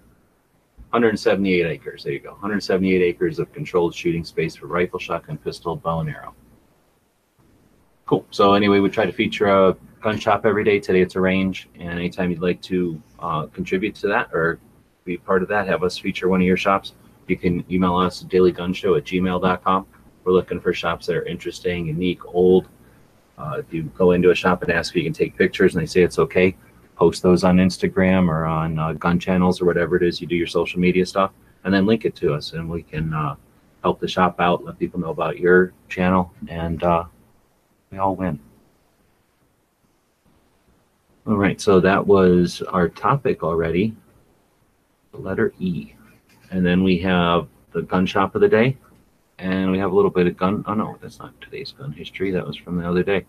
178 0.90 1.66
acres. 1.66 2.04
There 2.04 2.14
you 2.14 2.20
go. 2.20 2.32
178 2.32 3.02
acres 3.02 3.40
of 3.40 3.52
controlled 3.54 3.96
shooting 3.96 4.24
space 4.24 4.56
for 4.56 4.68
rifle, 4.68 5.00
shotgun, 5.00 5.38
pistol, 5.38 5.76
bow, 5.76 6.02
and 6.02 6.10
arrow. 6.10 6.36
Cool. 8.06 8.26
So 8.32 8.54
anyway, 8.54 8.80
we 8.80 8.90
try 8.90 9.06
to 9.06 9.14
feature 9.14 9.48
a 9.48 9.78
gun 10.02 10.20
shop 10.20 10.46
every 10.46 10.64
day. 10.64 10.80
Today 10.80 11.02
it's 11.02 11.16
a 11.16 11.22
range, 11.22 11.70
and 11.76 11.92
anytime 11.92 12.30
you'd 12.32 12.42
like 12.42 12.62
to 12.64 13.02
uh, 13.20 13.46
contribute 13.48 13.96
to 13.96 14.08
that 14.08 14.30
or 14.34 14.60
be 15.06 15.18
part 15.18 15.42
of 15.42 15.50
that, 15.50 15.68
have 15.68 15.84
us 15.84 15.98
feature 15.98 16.28
one 16.28 16.42
of 16.42 16.48
your 16.48 16.58
shops, 16.58 16.94
you 17.28 17.38
can 17.38 17.64
email 17.72 17.96
us 17.96 18.24
dailygunshow 18.24 18.98
at 18.98 19.06
gmail.com. 19.06 19.86
We're 20.24 20.34
looking 20.34 20.60
for 20.60 20.74
shops 20.74 21.08
that 21.08 21.16
are 21.16 21.26
interesting, 21.26 21.88
unique, 21.88 22.26
old, 22.26 22.68
uh, 23.38 23.56
if 23.60 23.74
you 23.74 23.84
go 23.84 24.12
into 24.12 24.32
a 24.32 24.36
shop 24.36 24.62
and 24.64 24.72
ask 24.72 24.92
if 24.92 24.98
you 24.98 25.04
can 25.04 25.14
take 25.14 25.38
pictures 25.38 25.76
and 25.76 25.82
they 25.82 25.88
say 25.88 26.02
it's 26.02 26.20
okay, 26.20 26.56
post 26.96 27.24
those 27.24 27.44
on 27.44 27.58
Instagram 27.58 28.28
or 28.28 28.46
on 28.46 28.78
uh, 28.80 28.94
gun 28.94 29.20
channels 29.20 29.62
or 29.62 29.66
whatever 29.66 29.96
it 29.96 30.04
is 30.04 30.22
you 30.22 30.28
do 30.28 30.36
your 30.36 30.48
social 30.48 30.80
media 30.80 31.06
stuff, 31.06 31.32
and 31.64 31.74
then 31.74 31.86
link 31.86 32.06
it 32.06 32.16
to 32.18 32.34
us, 32.34 32.54
and 32.54 32.70
we 32.70 32.84
can 32.84 33.14
uh, 33.14 33.36
help 33.82 34.00
the 34.00 34.08
shop 34.08 34.40
out, 34.40 34.64
let 34.64 34.78
people 34.78 35.00
know 35.00 35.10
about 35.10 35.40
your 35.40 35.74
channel, 35.90 36.32
and 36.48 36.84
uh, 36.84 37.06
we 37.94 38.00
all 38.00 38.16
win. 38.16 38.40
All 41.28 41.38
right, 41.38 41.62
so 41.62 41.80
that 41.80 42.06
was 42.06 42.64
our 42.64 42.90
topic 42.90 43.44
already. 43.44 43.96
The 45.12 45.20
letter 45.20 45.54
E. 45.60 45.94
and 46.50 46.66
then 46.66 46.84
we 46.84 46.98
have 47.00 47.48
the 47.72 47.84
gun 47.84 48.08
shop 48.08 48.34
of 48.34 48.42
the 48.42 48.48
day, 48.48 48.78
and 49.38 49.72
we 49.72 49.78
have 49.78 49.92
a 49.92 49.96
little 49.96 50.10
bit 50.10 50.26
of 50.26 50.36
gun. 50.36 50.64
Oh 50.68 50.74
no, 50.74 50.98
that's 51.02 51.20
not 51.20 51.40
today's 51.40 51.72
gun 51.72 51.92
history. 51.92 52.32
That 52.32 52.46
was 52.46 52.58
from 52.58 52.78
the 52.78 52.90
other 52.90 53.04
day. 53.04 53.26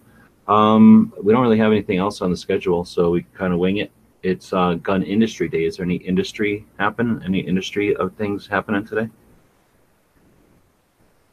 Um, 0.49 1.13
we 1.23 1.35
don't 1.35 1.43
really 1.43 1.59
have 1.59 1.71
anything 1.71 1.99
else 1.99 2.23
on 2.23 2.31
the 2.31 2.37
schedule, 2.37 2.87
so 2.87 3.11
we 3.11 3.23
kind 3.35 3.53
of 3.53 3.59
wing 3.59 3.77
it. 3.79 3.93
It's 4.23 4.55
uh, 4.55 4.75
gun 4.75 5.03
industry 5.03 5.47
day. 5.49 5.65
Is 5.67 5.77
there 5.77 5.85
any 5.85 5.97
industry 5.97 6.65
happen? 6.79 7.23
Any 7.23 7.41
industry 7.41 7.95
of 7.97 8.15
things 8.15 8.47
happening 8.47 8.87
today? 8.87 9.11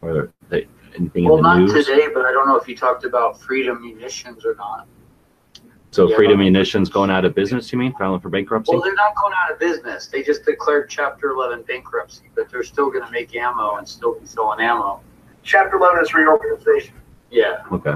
Or 0.01 0.33
they, 0.49 0.67
anything 0.97 1.25
Well, 1.25 1.37
in 1.37 1.43
the 1.43 1.73
not 1.73 1.83
today, 1.83 2.07
but 2.13 2.25
I 2.25 2.31
don't 2.31 2.47
know 2.47 2.57
if 2.57 2.67
you 2.67 2.75
talked 2.75 3.05
about 3.05 3.39
Freedom 3.39 3.81
Munitions 3.81 4.45
or 4.45 4.55
not. 4.55 4.87
So 5.91 6.09
Yeah. 6.09 6.15
Freedom 6.15 6.39
Munitions 6.39 6.89
going 6.89 7.09
out 7.09 7.25
of 7.25 7.35
business? 7.35 7.71
You 7.71 7.77
mean 7.77 7.93
filing 7.99 8.21
for 8.21 8.29
bankruptcy? 8.29 8.71
Well, 8.71 8.81
they're 8.81 8.93
not 8.93 9.13
going 9.15 9.33
out 9.35 9.51
of 9.51 9.59
business. 9.59 10.07
They 10.07 10.23
just 10.23 10.45
declared 10.45 10.89
Chapter 10.89 11.31
11 11.31 11.63
bankruptcy, 11.63 12.29
but 12.33 12.49
they're 12.49 12.63
still 12.63 12.89
going 12.89 13.05
to 13.05 13.11
make 13.11 13.35
ammo 13.35 13.75
and 13.75 13.87
still 13.87 14.17
be 14.17 14.25
selling 14.25 14.61
ammo. 14.61 15.01
Chapter 15.43 15.75
11 15.77 16.03
is 16.03 16.13
reorganization. 16.13 16.95
Yeah. 17.29 17.63
Okay. 17.71 17.95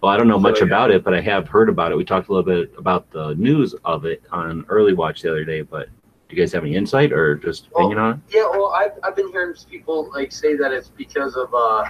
Well, 0.00 0.12
I 0.12 0.16
don't 0.16 0.28
know 0.28 0.38
much 0.38 0.58
yeah. 0.58 0.66
about 0.66 0.90
it, 0.90 1.04
but 1.04 1.14
I 1.14 1.20
have 1.20 1.48
heard 1.48 1.68
about 1.68 1.92
it. 1.92 1.96
We 1.96 2.04
talked 2.04 2.28
a 2.28 2.32
little 2.32 2.44
bit 2.44 2.72
about 2.76 3.10
the 3.10 3.34
news 3.34 3.74
of 3.84 4.04
it 4.04 4.22
on 4.32 4.64
Early 4.68 4.92
Watch 4.92 5.22
the 5.22 5.30
other 5.30 5.44
day. 5.44 5.62
But 5.62 5.88
do 6.28 6.34
you 6.34 6.42
guys 6.42 6.52
have 6.52 6.64
any 6.64 6.74
insight 6.74 7.12
or 7.12 7.36
just 7.36 7.68
Well, 7.72 7.86
opinion 7.86 7.98
on 7.98 8.14
it? 8.14 8.36
Yeah, 8.36 8.48
well, 8.50 8.68
I've, 8.68 8.92
I've 9.02 9.14
been 9.14 9.30
hearing 9.30 9.54
people 9.70 10.10
like 10.12 10.32
say 10.32 10.56
that 10.56 10.72
it's 10.72 10.88
because 10.88 11.36
of 11.36 11.54
uh, 11.54 11.84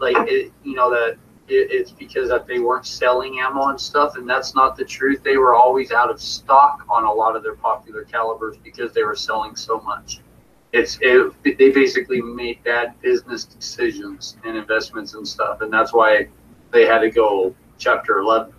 like 0.00 0.16
it, 0.28 0.52
you 0.64 0.74
know 0.74 0.90
that 0.90 1.18
it, 1.48 1.70
it's 1.70 1.92
because 1.92 2.28
that 2.30 2.46
they 2.46 2.58
weren't 2.58 2.86
selling 2.86 3.38
ammo 3.40 3.68
and 3.68 3.80
stuff, 3.80 4.16
and 4.16 4.28
that's 4.28 4.54
not 4.54 4.76
the 4.76 4.84
truth. 4.84 5.22
They 5.22 5.36
were 5.36 5.54
always 5.54 5.92
out 5.92 6.10
of 6.10 6.20
stock 6.20 6.84
on 6.88 7.04
a 7.04 7.12
lot 7.12 7.36
of 7.36 7.44
their 7.44 7.54
popular 7.54 8.04
calibers 8.04 8.56
because 8.56 8.92
they 8.92 9.04
were 9.04 9.16
selling 9.16 9.54
so 9.54 9.80
much. 9.80 10.20
It's 10.72 10.98
it, 11.00 11.32
they 11.44 11.70
basically 11.70 12.20
made 12.20 12.62
bad 12.64 13.00
business 13.00 13.44
decisions 13.44 14.36
and 14.44 14.56
investments 14.56 15.14
and 15.14 15.26
stuff, 15.26 15.60
and 15.60 15.72
that's 15.72 15.92
why 15.92 16.28
they 16.72 16.86
had 16.86 17.00
to 17.00 17.10
go 17.10 17.54
Chapter 17.78 18.18
11. 18.18 18.52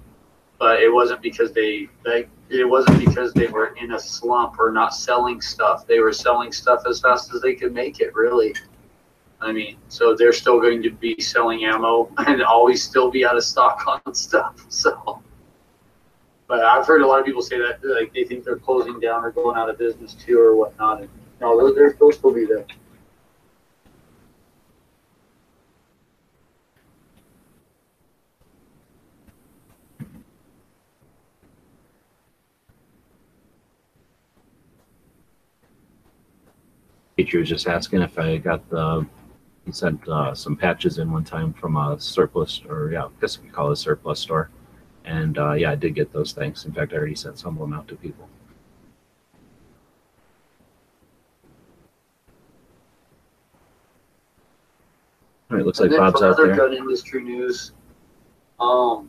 But 0.58 0.82
it 0.82 0.91
wasn't 0.91 1.22
because 1.22 1.51
they 1.53 1.89
like 2.06 2.30
it 2.51 2.65
wasn't 2.65 3.00
because 3.00 3.34
they 3.34 3.48
were 3.48 3.67
in 3.81 3.93
a 3.93 4.00
slump 4.00 4.60
or 4.60 4.72
not 4.72 4.93
selling 4.93 5.39
stuff. 5.41 5.88
They 5.88 6.00
were 6.00 6.12
selling 6.12 6.51
stuff 6.51 6.84
as 6.88 7.00
fast 7.00 7.34
as 7.34 7.41
they 7.41 7.55
could 7.55 7.74
make 7.74 8.00
it, 8.01 8.13
really. 8.13 8.53
I 9.39 9.51
mean, 9.51 9.77
so 9.88 10.15
they're 10.15 10.34
still 10.34 10.60
going 10.60 10.84
to 10.84 10.91
be 10.91 11.20
selling 11.20 11.63
ammo 11.65 12.12
and 12.17 12.43
always 12.43 12.84
still 12.84 13.10
be 13.10 13.25
out 13.25 13.38
of 13.38 13.43
stock 13.43 13.84
on 14.05 14.13
stuff. 14.13 14.65
So, 14.70 15.22
but 16.48 16.63
I've 16.63 16.86
heard 16.86 17.01
a 17.01 17.08
lot 17.08 17.20
of 17.20 17.25
people 17.25 17.41
say 17.41 17.58
that 17.58 17.79
like 17.84 18.13
they 18.13 18.25
think 18.25 18.43
they're 18.43 18.58
closing 18.58 19.00
down 19.00 19.24
or 19.24 19.31
going 19.31 19.58
out 19.58 19.70
of 19.70 19.77
business 19.77 20.13
too 20.13 20.39
or 20.39 20.55
whatnot. 20.55 21.01
And 21.01 21.10
no, 21.39 21.74
they're, 21.74 21.93
they're 21.93 22.34
be 22.34 22.46
there. 22.46 22.65
Teacher 37.22 37.38
was 37.38 37.50
just 37.50 37.68
asking 37.68 38.01
if 38.01 38.18
I 38.18 38.38
got 38.38 38.68
the. 38.72 39.06
He 39.63 39.72
sent 39.72 40.08
uh, 40.08 40.34
some 40.34 40.56
patches 40.56 40.98
in 40.98 41.12
one 41.12 41.24
time 41.24 41.54
from 41.54 41.78
a 41.78 42.00
surplus, 42.00 42.63
or 42.68 42.90
yeah, 42.92 43.06
I 43.06 43.10
guess 43.22 43.40
we 43.40 43.48
call 43.48 43.70
it 43.70 43.74
a 43.74 43.75
surplus 43.75 44.20
store. 44.20 44.50
And 45.05 45.38
uh, 45.38 45.53
yeah, 45.53 45.70
I 45.70 45.75
did 45.75 45.94
get 45.94 46.12
those 46.12 46.31
things. 46.31 46.66
In 46.66 46.74
fact, 46.74 46.94
I 46.94 46.96
already 46.96 47.14
sent 47.14 47.38
some 47.38 47.53
of 47.53 47.60
them 47.60 47.74
out 47.74 47.88
to 47.90 47.96
people. 47.96 48.27
All 55.51 55.57
right, 55.57 55.66
looks 55.66 55.79
like 55.79 55.92
And 55.92 55.94
then 55.94 56.00
Bob's 56.00 56.24
out 56.24 56.31
other 56.31 56.48
there. 56.48 56.55
gun 56.55 56.74
industry 56.74 57.22
news, 57.22 57.74
um, 58.60 59.07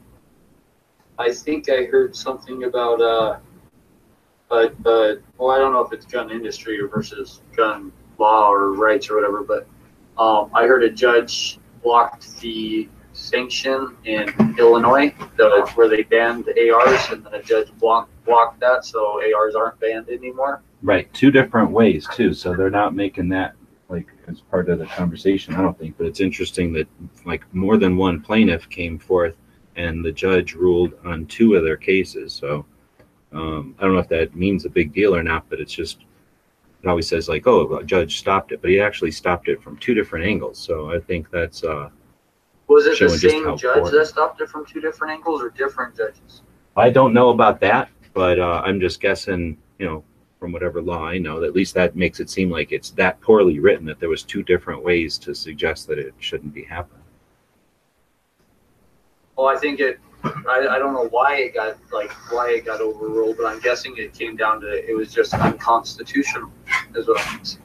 I 1.18 1.32
think 1.32 1.70
I 1.70 1.84
heard 1.84 2.14
something 2.14 2.64
about 2.64 3.00
uh, 3.00 3.38
but 4.50 4.74
uh, 4.84 5.14
well, 5.38 5.50
I 5.50 5.56
don't 5.56 5.72
know 5.72 5.80
if 5.80 5.94
it's 5.94 6.04
gun 6.04 6.30
industry 6.30 6.78
or 6.78 6.88
versus 6.88 7.40
gun 7.56 7.90
law 8.18 8.50
or 8.50 8.72
rights 8.72 9.10
or 9.10 9.16
whatever, 9.16 9.42
but 9.42 9.66
um, 10.18 10.50
I 10.54 10.66
heard 10.66 10.82
a 10.82 10.90
judge 10.90 11.58
blocked 11.82 12.40
the 12.40 12.88
sanction 13.12 13.96
in 14.04 14.28
Illinois, 14.58 15.14
the, 15.36 15.70
where 15.74 15.88
they 15.88 16.02
banned 16.02 16.48
ARs, 16.48 17.10
and 17.10 17.24
then 17.24 17.34
a 17.34 17.42
judge 17.42 17.68
blocked 17.78 18.10
blocked 18.24 18.60
that, 18.60 18.84
so 18.84 19.20
ARs 19.34 19.54
aren't 19.54 19.78
banned 19.80 20.08
anymore. 20.08 20.62
Right, 20.82 21.12
two 21.12 21.30
different 21.30 21.70
ways 21.70 22.06
too. 22.12 22.34
So 22.34 22.54
they're 22.54 22.70
not 22.70 22.94
making 22.94 23.28
that 23.30 23.54
like 23.88 24.08
as 24.28 24.40
part 24.40 24.68
of 24.68 24.78
the 24.78 24.86
conversation, 24.86 25.54
I 25.54 25.62
don't 25.62 25.78
think. 25.78 25.96
But 25.98 26.06
it's 26.06 26.20
interesting 26.20 26.72
that 26.74 26.88
like 27.24 27.42
more 27.54 27.76
than 27.76 27.96
one 27.96 28.20
plaintiff 28.20 28.68
came 28.68 28.98
forth, 28.98 29.36
and 29.76 30.04
the 30.04 30.12
judge 30.12 30.54
ruled 30.54 30.94
on 31.04 31.26
two 31.26 31.54
of 31.54 31.64
their 31.64 31.76
cases. 31.76 32.32
So 32.32 32.64
um, 33.32 33.74
I 33.78 33.82
don't 33.82 33.94
know 33.94 34.00
if 34.00 34.08
that 34.08 34.34
means 34.34 34.64
a 34.64 34.70
big 34.70 34.92
deal 34.92 35.14
or 35.14 35.22
not, 35.22 35.48
but 35.48 35.60
it's 35.60 35.72
just 35.72 36.04
it 36.82 36.88
always 36.88 37.06
says 37.06 37.28
like, 37.28 37.46
oh, 37.46 37.76
a 37.76 37.84
judge 37.84 38.18
stopped 38.18 38.52
it, 38.52 38.60
but 38.60 38.70
he 38.70 38.80
actually 38.80 39.12
stopped 39.12 39.48
it 39.48 39.62
from 39.62 39.76
two 39.76 39.94
different 39.94 40.26
angles. 40.26 40.58
So 40.58 40.90
I 40.90 40.98
think 40.98 41.30
that's 41.30 41.62
uh, 41.62 41.90
Was 42.66 42.86
it 42.86 42.98
the 42.98 43.08
same 43.08 43.56
judge 43.56 43.90
that 43.90 44.06
stopped 44.06 44.40
it 44.40 44.48
from 44.48 44.66
two 44.66 44.80
different 44.80 45.12
angles 45.12 45.42
or 45.42 45.50
different 45.50 45.96
judges? 45.96 46.42
I 46.76 46.90
don't 46.90 47.14
know 47.14 47.28
about 47.28 47.60
that, 47.60 47.88
but 48.14 48.40
uh, 48.40 48.62
I'm 48.64 48.80
just 48.80 49.00
guessing, 49.00 49.58
you 49.78 49.86
know, 49.86 50.04
from 50.40 50.50
whatever 50.50 50.82
law 50.82 51.04
I 51.04 51.18
know, 51.18 51.44
at 51.44 51.54
least 51.54 51.72
that 51.74 51.94
makes 51.94 52.18
it 52.18 52.28
seem 52.28 52.50
like 52.50 52.72
it's 52.72 52.90
that 52.90 53.20
poorly 53.20 53.60
written 53.60 53.86
that 53.86 54.00
there 54.00 54.08
was 54.08 54.24
two 54.24 54.42
different 54.42 54.82
ways 54.82 55.16
to 55.18 55.36
suggest 55.36 55.86
that 55.86 56.00
it 56.00 56.14
shouldn't 56.18 56.52
be 56.52 56.64
happening. 56.64 57.04
Well, 59.36 59.46
I 59.46 59.56
think 59.56 59.78
it. 59.78 60.00
I, 60.24 60.66
I 60.70 60.78
don't 60.78 60.92
know 60.94 61.08
why 61.10 61.36
it 61.36 61.54
got 61.54 61.76
like 61.92 62.10
why 62.30 62.50
it 62.50 62.64
got 62.64 62.80
overruled, 62.80 63.36
but 63.38 63.46
I'm 63.46 63.60
guessing 63.60 63.94
it 63.96 64.14
came 64.14 64.36
down 64.36 64.60
to 64.60 64.68
it 64.68 64.96
was 64.96 65.12
just 65.12 65.34
unconstitutional, 65.34 66.50
is 66.94 67.08
what 67.08 67.20
I'm 67.26 67.44
saying. 67.44 67.62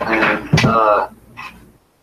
And 0.00 0.64
uh, 0.64 1.08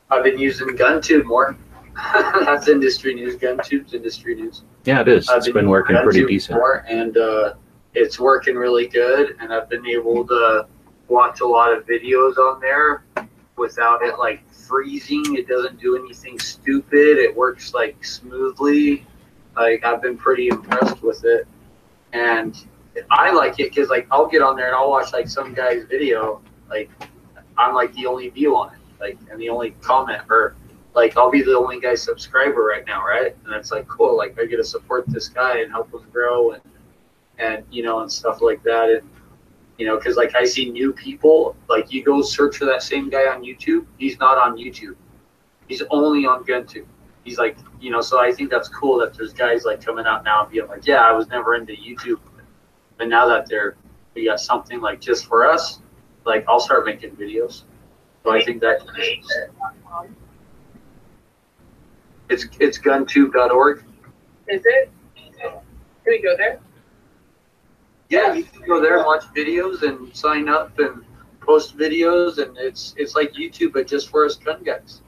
I've 0.10 0.24
been 0.24 0.40
using 0.40 0.68
GunTube 0.70 1.26
more. 1.26 1.58
That's 2.46 2.68
industry 2.68 3.14
news. 3.14 3.36
GunTube's 3.36 3.94
industry 3.94 4.36
news. 4.36 4.64
Yeah, 4.86 5.02
it 5.02 5.08
is. 5.08 5.30
I've 5.30 5.38
It's 5.40 5.50
been 5.52 5.70
working 5.70 5.98
pretty 6.04 6.26
decent. 6.26 6.58
more, 6.58 6.86
and 6.88 7.18
uh, 7.18 7.54
it's 7.94 8.20
working 8.20 8.56
really 8.56 8.88
good. 8.88 9.36
And 9.40 9.54
I've 9.54 9.70
been 9.70 9.86
able 9.88 10.26
to 10.28 10.68
watch 11.08 11.42
a 11.42 11.46
lot 11.46 11.76
of 11.76 11.86
videos 11.86 12.38
on 12.38 12.60
there 12.60 13.04
without 13.58 14.04
it 14.04 14.18
like 14.18 14.50
freezing. 14.52 15.36
It 15.36 15.48
doesn't 15.48 15.80
do 15.80 15.98
anything 15.98 16.40
stupid. 16.40 17.18
It 17.18 17.36
works 17.36 17.74
like 17.74 18.04
smoothly. 18.04 19.06
Like 19.56 19.84
I've 19.84 20.02
been 20.02 20.18
pretty 20.18 20.48
impressed 20.48 21.04
with 21.04 21.26
it, 21.26 21.46
and 22.14 22.56
I 23.10 23.32
like 23.32 23.60
it 23.60 23.74
because 23.74 23.90
like 23.90 24.08
I'll 24.10 24.28
get 24.28 24.42
on 24.42 24.56
there 24.56 24.68
and 24.68 24.76
I'll 24.76 24.90
watch 24.90 25.12
like 25.12 25.28
some 25.28 25.54
guy's 25.54 25.84
video. 25.84 26.42
Like 26.70 26.90
I'm 27.58 27.76
like 27.76 27.94
the 27.94 28.06
only 28.06 28.30
view 28.30 28.56
on 28.56 28.74
it, 28.74 28.80
like 29.02 29.18
and 29.30 29.40
the 29.40 29.50
only 29.50 29.72
comment 29.82 30.22
or 30.30 30.56
like 30.94 31.18
I'll 31.18 31.30
be 31.30 31.42
the 31.42 31.58
only 31.58 31.82
guy 31.82 31.96
subscriber 31.96 32.64
right 32.64 32.86
now, 32.88 33.06
right? 33.06 33.36
And 33.46 33.54
it's 33.54 33.72
like 33.72 33.88
cool, 33.90 34.16
like 34.16 34.40
I 34.40 34.46
get 34.46 34.58
to 34.58 34.64
support 34.64 35.04
this 35.08 35.28
guy 35.28 35.60
and 35.60 35.70
help 35.70 35.94
him 35.94 36.06
grow 36.14 36.52
and 36.52 36.62
and 37.42 37.66
you 37.72 37.84
know 37.84 38.00
and 38.00 38.12
stuff 38.12 38.42
like 38.42 38.64
that 38.64 38.90
and 38.90 39.10
you 39.78 39.86
know 39.86 39.98
because 39.98 40.16
like 40.16 40.36
I 40.36 40.46
see 40.46 40.70
new 40.70 40.94
people 40.94 41.56
like 41.68 41.92
you 41.92 42.04
go 42.04 42.22
search 42.22 42.58
for 42.58 42.66
that 42.66 42.84
same 42.84 43.10
guy 43.10 43.28
on 43.28 43.44
YouTube, 43.44 43.86
he's 43.98 44.18
not 44.20 44.38
on 44.38 44.58
YouTube, 44.58 44.96
he's 45.68 45.82
only 45.90 46.26
on 46.26 46.44
GunTube. 46.44 46.86
He's 47.24 47.38
like 47.38 47.58
you 47.80 47.92
know 47.92 48.02
so 48.02 48.22
I 48.22 48.32
think 48.32 48.50
that's 48.50 48.70
cool 48.70 49.00
that 49.00 49.14
there's 49.16 49.34
guys 49.34 49.66
like 49.66 49.84
coming 49.84 50.06
out 50.06 50.24
now 50.24 50.44
and 50.44 50.52
being 50.52 50.68
like 50.68 50.86
yeah 50.86 51.02
I 51.02 51.12
was 51.12 51.28
never 51.28 51.56
into 51.56 51.74
YouTube, 51.74 52.20
but 52.98 53.08
now 53.08 53.28
that 53.28 53.48
they're 53.50 53.76
we 54.14 54.26
got 54.26 54.40
something 54.40 54.82
like 54.82 55.00
just 55.00 55.26
for 55.26 55.46
us, 55.50 55.80
like 56.26 56.46
I'll 56.48 56.60
start 56.60 56.86
making 56.86 57.12
videos. 57.16 57.64
So 58.24 58.32
I 58.32 58.44
think 58.44 58.62
that 58.62 58.82
it's 62.30 62.46
it's 62.60 62.78
guntube.org. 62.78 63.84
Is 64.48 64.62
it? 64.66 64.92
Can 65.42 65.62
we 66.08 66.22
go 66.22 66.36
there? 66.38 66.60
Yeah, 68.12 68.34
you 68.34 68.44
can 68.44 68.68
go 68.68 68.82
there 68.82 68.98
and 68.98 69.06
watch 69.06 69.24
videos 69.34 69.84
and 69.84 70.14
sign 70.14 70.50
up 70.50 70.78
and 70.80 71.06
post 71.40 71.78
videos, 71.78 72.40
and 72.40 72.58
it's 72.58 72.94
it's 72.98 73.16
like 73.16 73.32
YouTube, 73.32 73.72
but 73.72 73.88
just 73.88 74.10
for 74.10 74.26
us 74.26 74.36
gun 74.36 74.62
guys. 74.64 75.02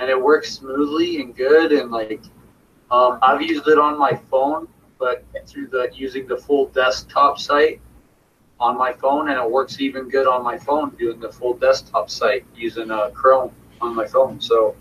And 0.00 0.10
it 0.10 0.20
works 0.20 0.54
smoothly 0.54 1.20
and 1.20 1.36
good, 1.36 1.70
and 1.70 1.92
like 1.92 2.22
um, 2.90 3.20
I've 3.22 3.40
used 3.40 3.68
it 3.68 3.78
on 3.78 3.96
my 3.96 4.20
phone, 4.28 4.66
but 4.98 5.24
through 5.46 5.68
the 5.68 5.88
using 5.94 6.26
the 6.26 6.36
full 6.36 6.66
desktop 6.70 7.38
site 7.38 7.80
on 8.58 8.76
my 8.76 8.92
phone, 8.92 9.30
and 9.30 9.38
it 9.38 9.48
works 9.48 9.80
even 9.80 10.08
good 10.08 10.26
on 10.26 10.42
my 10.42 10.58
phone 10.58 10.90
doing 10.98 11.20
the 11.20 11.30
full 11.30 11.54
desktop 11.54 12.10
site 12.10 12.44
using 12.56 12.90
uh, 12.90 13.10
Chrome. 13.10 13.52
on 13.80 13.94
my 13.94 14.06
phone. 14.06 14.40
So 14.40 14.74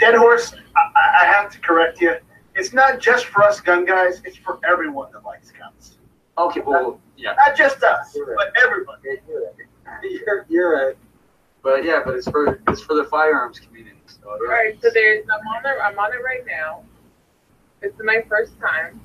Dead 0.00 0.16
horse, 0.16 0.52
I, 0.76 1.22
I 1.22 1.26
have 1.26 1.52
to 1.52 1.60
correct 1.60 2.00
you. 2.00 2.16
It's 2.56 2.72
not 2.72 2.98
just 2.98 3.26
for 3.26 3.44
us 3.44 3.60
gun 3.60 3.84
guys. 3.84 4.20
It's 4.24 4.36
for 4.36 4.58
everyone 4.68 5.12
that 5.12 5.24
likes 5.24 5.52
guns. 5.52 5.97
Okay, 6.38 6.60
well, 6.60 7.00
yeah, 7.16 7.34
Not 7.34 7.56
just 7.56 7.82
us, 7.82 8.14
You're 8.14 8.34
but 8.36 8.52
everybody. 8.62 9.00
you're 9.28 9.44
right. 9.44 10.02
You're, 10.02 10.46
you're 10.48 10.86
right. 10.86 10.96
But 11.62 11.84
yeah, 11.84 12.00
but 12.04 12.14
it's 12.14 12.28
for 12.28 12.60
it's 12.68 12.80
for 12.80 12.94
the 12.94 13.04
firearms 13.04 13.58
community. 13.58 13.96
So 14.06 14.36
yeah. 14.46 14.52
right, 14.52 14.82
so 14.82 14.90
there's 14.92 15.26
I'm 15.28 15.46
on 15.48 15.64
it. 15.66 15.78
I'm 15.82 15.98
on 15.98 16.12
it 16.12 16.22
right 16.24 16.44
now. 16.46 16.82
This 17.80 17.92
is 17.94 18.00
my 18.04 18.22
first 18.28 18.52
time. 18.60 19.00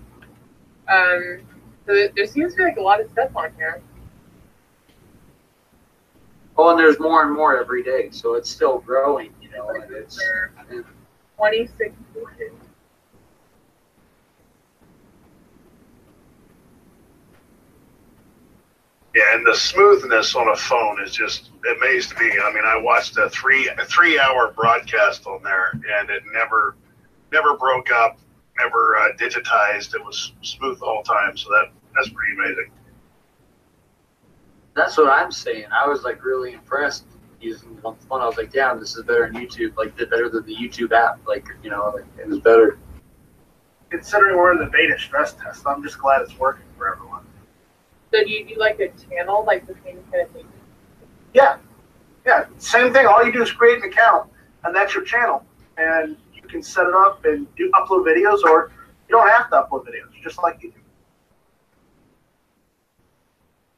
Um, 0.89 1.41
so 1.85 1.93
there- 1.93 2.09
there 2.15 2.27
seems 2.27 2.53
to 2.53 2.57
be 2.57 2.63
like 2.65 2.77
a 2.77 2.81
lot 2.81 2.99
of 3.01 3.09
stuff 3.11 3.29
on 3.35 3.53
here. 3.55 3.81
Oh, 6.57 6.69
and 6.69 6.79
there's 6.79 6.99
more 6.99 7.23
and 7.23 7.33
more 7.33 7.57
every 7.59 7.81
day, 7.81 8.09
so 8.11 8.35
it's 8.35 8.49
still 8.49 8.79
growing. 8.79 9.33
You 9.41 9.49
know, 9.51 9.69
and 9.69 9.91
it's 9.91 10.19
and 10.69 10.85
26 11.37 11.95
Yeah, 19.15 19.35
and 19.35 19.45
the 19.45 19.55
smoothness 19.55 20.35
on 20.35 20.49
a 20.49 20.55
phone 20.55 21.01
is 21.03 21.11
just 21.13 21.51
amazed 21.77 22.17
me. 22.19 22.31
I 22.43 22.51
mean, 22.53 22.63
I 22.65 22.77
watched 22.77 23.17
a 23.17 23.29
three 23.29 23.67
a 23.69 23.85
three 23.85 24.19
hour 24.19 24.51
broadcast 24.51 25.27
on 25.27 25.43
there, 25.43 25.71
and 25.99 26.09
it 26.09 26.23
never 26.33 26.75
never 27.31 27.55
broke 27.57 27.91
up, 27.91 28.19
never 28.57 28.97
uh, 28.97 29.13
digitized. 29.17 29.93
It 29.93 30.03
was 30.03 30.33
smooth 30.41 30.79
the 30.79 30.85
whole 30.85 31.03
time. 31.03 31.37
So 31.37 31.49
that 31.49 31.71
that's 31.95 32.09
pretty 32.09 32.33
amazing. 32.33 32.71
that's 34.75 34.97
what 34.97 35.09
I'm 35.09 35.31
saying. 35.31 35.65
I 35.71 35.87
was 35.87 36.03
like 36.03 36.23
really 36.23 36.53
impressed 36.53 37.05
using 37.39 37.75
the 37.75 37.81
phone. 37.81 38.21
I 38.21 38.25
was 38.25 38.37
like, 38.37 38.51
damn, 38.51 38.79
this 38.79 38.95
is 38.95 39.03
better 39.03 39.29
than 39.31 39.41
YouTube. 39.41 39.75
Like, 39.77 39.95
did 39.97 40.09
better 40.09 40.29
than 40.29 40.45
the 40.45 40.55
YouTube 40.55 40.91
app. 40.91 41.19
Like, 41.27 41.47
you 41.61 41.69
know, 41.69 41.91
like, 41.93 42.05
it 42.19 42.27
was 42.27 42.39
better. 42.39 42.79
Considering 43.89 44.37
we're 44.37 44.53
in 44.53 44.59
the 44.59 44.65
beta 44.71 44.97
stress 44.97 45.33
test, 45.33 45.63
I'm 45.67 45.83
just 45.83 45.99
glad 45.99 46.21
it's 46.21 46.37
working 46.39 46.65
for 46.77 46.91
everyone. 46.91 47.12
So 48.13 48.23
do 48.23 48.29
you 48.29 48.45
do 48.45 48.55
like 48.59 48.79
a 48.79 48.89
channel, 49.09 49.43
like 49.45 49.65
the 49.65 49.73
same 49.83 50.03
kind 50.11 50.27
of 50.27 50.31
thing? 50.31 50.47
Yeah, 51.33 51.57
yeah, 52.25 52.45
same 52.59 52.93
thing. 52.93 53.07
All 53.07 53.25
you 53.25 53.31
do 53.31 53.41
is 53.41 53.51
create 53.51 53.79
an 53.79 53.89
account, 53.89 54.29
and 54.63 54.75
that's 54.75 54.93
your 54.93 55.03
channel. 55.03 55.43
And 55.77 56.15
you 56.31 56.43
can 56.43 56.61
set 56.61 56.85
it 56.85 56.93
up 56.93 57.25
and 57.25 57.47
do 57.55 57.71
upload 57.71 58.05
videos, 58.05 58.43
or 58.43 58.71
you 59.09 59.15
don't 59.17 59.27
have 59.29 59.49
to 59.49 59.55
upload 59.55 59.85
videos, 59.85 60.11
just 60.21 60.43
like 60.43 60.61
you 60.61 60.69
do. 60.69 60.77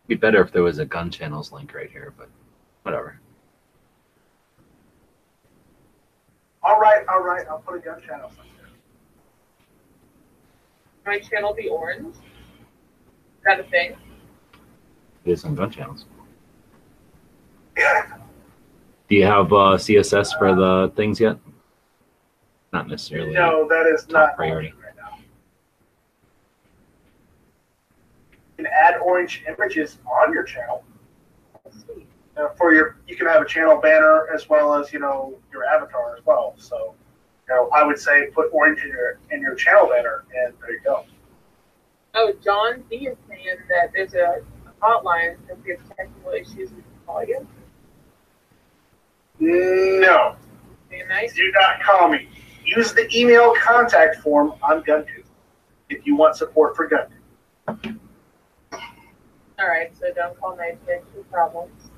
It'd 0.02 0.08
be 0.10 0.16
better 0.16 0.42
if 0.42 0.52
there 0.52 0.64
was 0.64 0.80
a 0.80 0.86
gun 0.86 1.10
channels 1.10 1.54
link 1.54 1.74
right 1.74 1.90
here, 1.90 2.14
but 2.18 2.28
whatever. 2.84 3.18
All 6.62 6.78
right, 6.78 7.06
all 7.08 7.22
right, 7.22 7.46
I'll 7.50 7.60
put 7.60 7.78
a 7.78 7.80
gun 7.80 8.02
channel. 8.06 8.30
link. 8.38 8.52
My 11.06 11.20
channel 11.20 11.54
be 11.54 11.70
orange. 11.70 12.16
Is 12.16 12.22
that 13.46 13.62
a 13.62 13.64
thing? 13.64 13.96
It 15.26 15.32
is 15.32 15.44
on 15.44 15.56
gun 15.56 15.72
channels. 15.72 16.06
Yeah, 17.76 18.18
Do 19.10 19.16
you 19.16 19.26
have 19.26 19.52
uh, 19.52 19.76
CSS 19.76 20.38
for 20.38 20.56
the 20.56 20.94
things 20.96 21.20
yet? 21.20 21.38
Not 22.72 22.88
necessarily. 22.88 23.34
no, 23.34 23.68
that 23.68 23.86
is 23.88 24.08
not 24.08 24.36
priority. 24.36 24.74
right 24.82 24.96
now. 24.96 25.18
You 28.58 28.64
can 28.64 28.68
add 28.68 28.98
orange 29.02 29.44
images 29.48 29.98
on 30.10 30.32
your 30.34 30.44
channel. 30.44 30.84
Uh, 32.38 32.50
for 32.58 32.74
your, 32.74 32.98
you 33.08 33.16
can 33.16 33.28
have 33.28 33.42
a 33.42 33.46
channel 33.46 33.78
banner 33.78 34.28
as 34.34 34.48
well 34.50 34.74
as 34.76 34.92
you 34.94 35.00
know 35.00 35.34
your 35.52 35.66
avatar 35.66 36.16
as 36.18 36.26
well. 36.26 36.54
So, 36.58 36.94
you 37.48 37.56
know, 37.56 37.70
I 37.74 37.84
would 37.84 37.98
say 37.98 38.28
put 38.32 38.50
orange 38.54 38.80
in 38.84 38.90
your 38.90 39.20
in 39.32 39.42
your 39.42 39.56
channel 39.56 39.88
banner, 39.88 40.26
and 40.36 40.54
there 40.62 40.72
you 40.74 40.82
go. 40.84 41.06
Oh, 42.14 42.34
John 42.44 42.84
D 42.90 43.08
is 43.08 43.18
saying 43.30 43.58
that 43.70 43.92
there's 43.94 44.14
a 44.16 44.42
hotline 44.82 45.38
if 45.50 45.58
you 45.66 45.78
have 45.78 45.98
technical 45.98 46.32
issues 46.32 46.72
we 46.72 46.82
can 46.82 46.84
call 47.06 47.24
you. 47.24 47.48
No, 49.40 50.36
nice. 51.10 51.34
do 51.36 51.52
not 51.52 51.82
call 51.82 52.10
me. 52.10 52.30
Use 52.64 52.94
the 52.94 53.08
email 53.16 53.54
contact 53.56 54.18
form 54.18 54.54
on 54.64 54.82
GunTube 54.84 55.26
if 55.90 56.06
you 56.06 56.16
want 56.16 56.36
support 56.36 56.76
for 56.76 56.90
GunTube. 56.90 58.00
All 59.58 59.68
right, 59.68 59.96
so 59.98 60.14
don't 60.14 60.38
call 60.40 60.56
952 60.58 61.26
problems. 61.32 61.90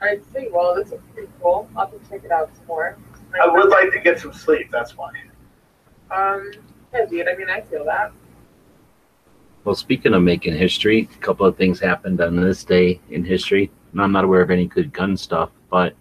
All 0.00 0.08
right, 0.08 0.22
see. 0.34 0.48
Well, 0.52 0.74
this 0.74 0.90
is 0.90 1.00
pretty 1.14 1.30
cool. 1.40 1.68
I'll 1.76 1.86
have 1.86 2.02
to 2.02 2.08
check 2.10 2.24
it 2.24 2.32
out 2.32 2.50
some 2.56 2.66
more. 2.66 2.98
I 3.40 3.46
would 3.46 3.70
like 3.70 3.92
to 3.92 4.00
get 4.00 4.18
some 4.18 4.32
sleep. 4.32 4.68
That's 4.70 4.96
why. 4.96 5.12
Um, 6.10 6.50
yeah, 6.92 7.06
dude. 7.06 7.28
I 7.28 7.36
mean, 7.36 7.48
I 7.48 7.60
feel 7.60 7.84
that. 7.84 8.12
Well, 9.64 9.74
speaking 9.76 10.12
of 10.14 10.22
making 10.22 10.56
history, 10.56 11.08
a 11.14 11.18
couple 11.18 11.46
of 11.46 11.56
things 11.56 11.78
happened 11.78 12.20
on 12.20 12.34
this 12.36 12.64
day 12.64 13.00
in 13.10 13.24
history. 13.24 13.70
I'm 13.96 14.10
not 14.10 14.24
aware 14.24 14.40
of 14.40 14.50
any 14.50 14.66
good 14.66 14.92
gun 14.92 15.16
stuff, 15.16 15.50
but 15.70 15.94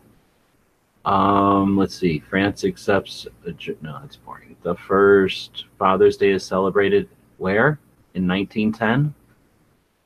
um, 1.06 1.78
let's 1.78 1.96
see. 1.96 2.20
France 2.20 2.64
accepts. 2.64 3.28
A, 3.46 3.54
no, 3.82 4.02
it's 4.04 4.16
boring. 4.16 4.56
The 4.64 4.76
first 4.76 5.66
Father's 5.78 6.18
Day 6.18 6.32
is 6.32 6.44
celebrated 6.44 7.10
where? 7.38 7.80
In 8.16 8.28
1910. 8.28 9.14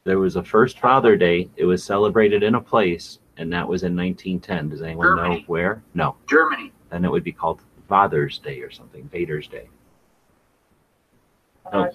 There 0.03 0.19
was 0.19 0.35
a 0.35 0.43
first 0.43 0.79
Father 0.79 1.15
Day. 1.15 1.49
It 1.55 1.65
was 1.65 1.83
celebrated 1.83 2.43
in 2.43 2.55
a 2.55 2.61
place, 2.61 3.19
and 3.37 3.51
that 3.53 3.67
was 3.67 3.83
in 3.83 3.95
1910. 3.95 4.69
Does 4.69 4.81
anyone 4.81 5.15
know 5.15 5.39
where? 5.47 5.81
No. 5.93 6.15
Germany. 6.29 6.71
Then 6.89 7.05
it 7.05 7.11
would 7.11 7.23
be 7.23 7.31
called 7.31 7.61
Father's 7.87 8.37
Day 8.39 8.59
or 8.59 8.71
something. 8.71 9.07
Vader's 9.11 9.47
Day. 9.47 9.69
Oh. 11.73 11.81
Uh, 11.81 11.91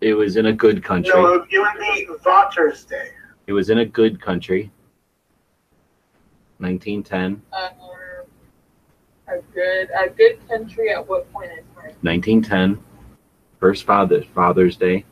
It 0.00 0.14
was 0.14 0.36
in 0.36 0.46
a 0.46 0.52
good 0.52 0.82
country. 0.82 1.12
No, 1.14 1.34
it 1.34 1.48
would 1.58 1.78
be 1.78 2.08
Vater's 2.24 2.84
Day. 2.84 3.10
It 3.46 3.52
was 3.52 3.70
in 3.70 3.78
a 3.78 3.84
good 3.86 4.20
country. 4.20 4.70
1910, 6.58 7.42
Um, 7.52 7.70
a 9.28 9.38
good, 9.52 9.88
a 9.90 10.08
good 10.10 10.38
country 10.48 10.90
at 10.90 11.06
what 11.08 11.30
point 11.32 11.50
in 11.50 11.58
time? 11.74 11.94
1910, 12.02 12.78
first 13.58 13.84
Father 13.84 14.22
Father's 14.34 14.76
Day. 14.76 15.04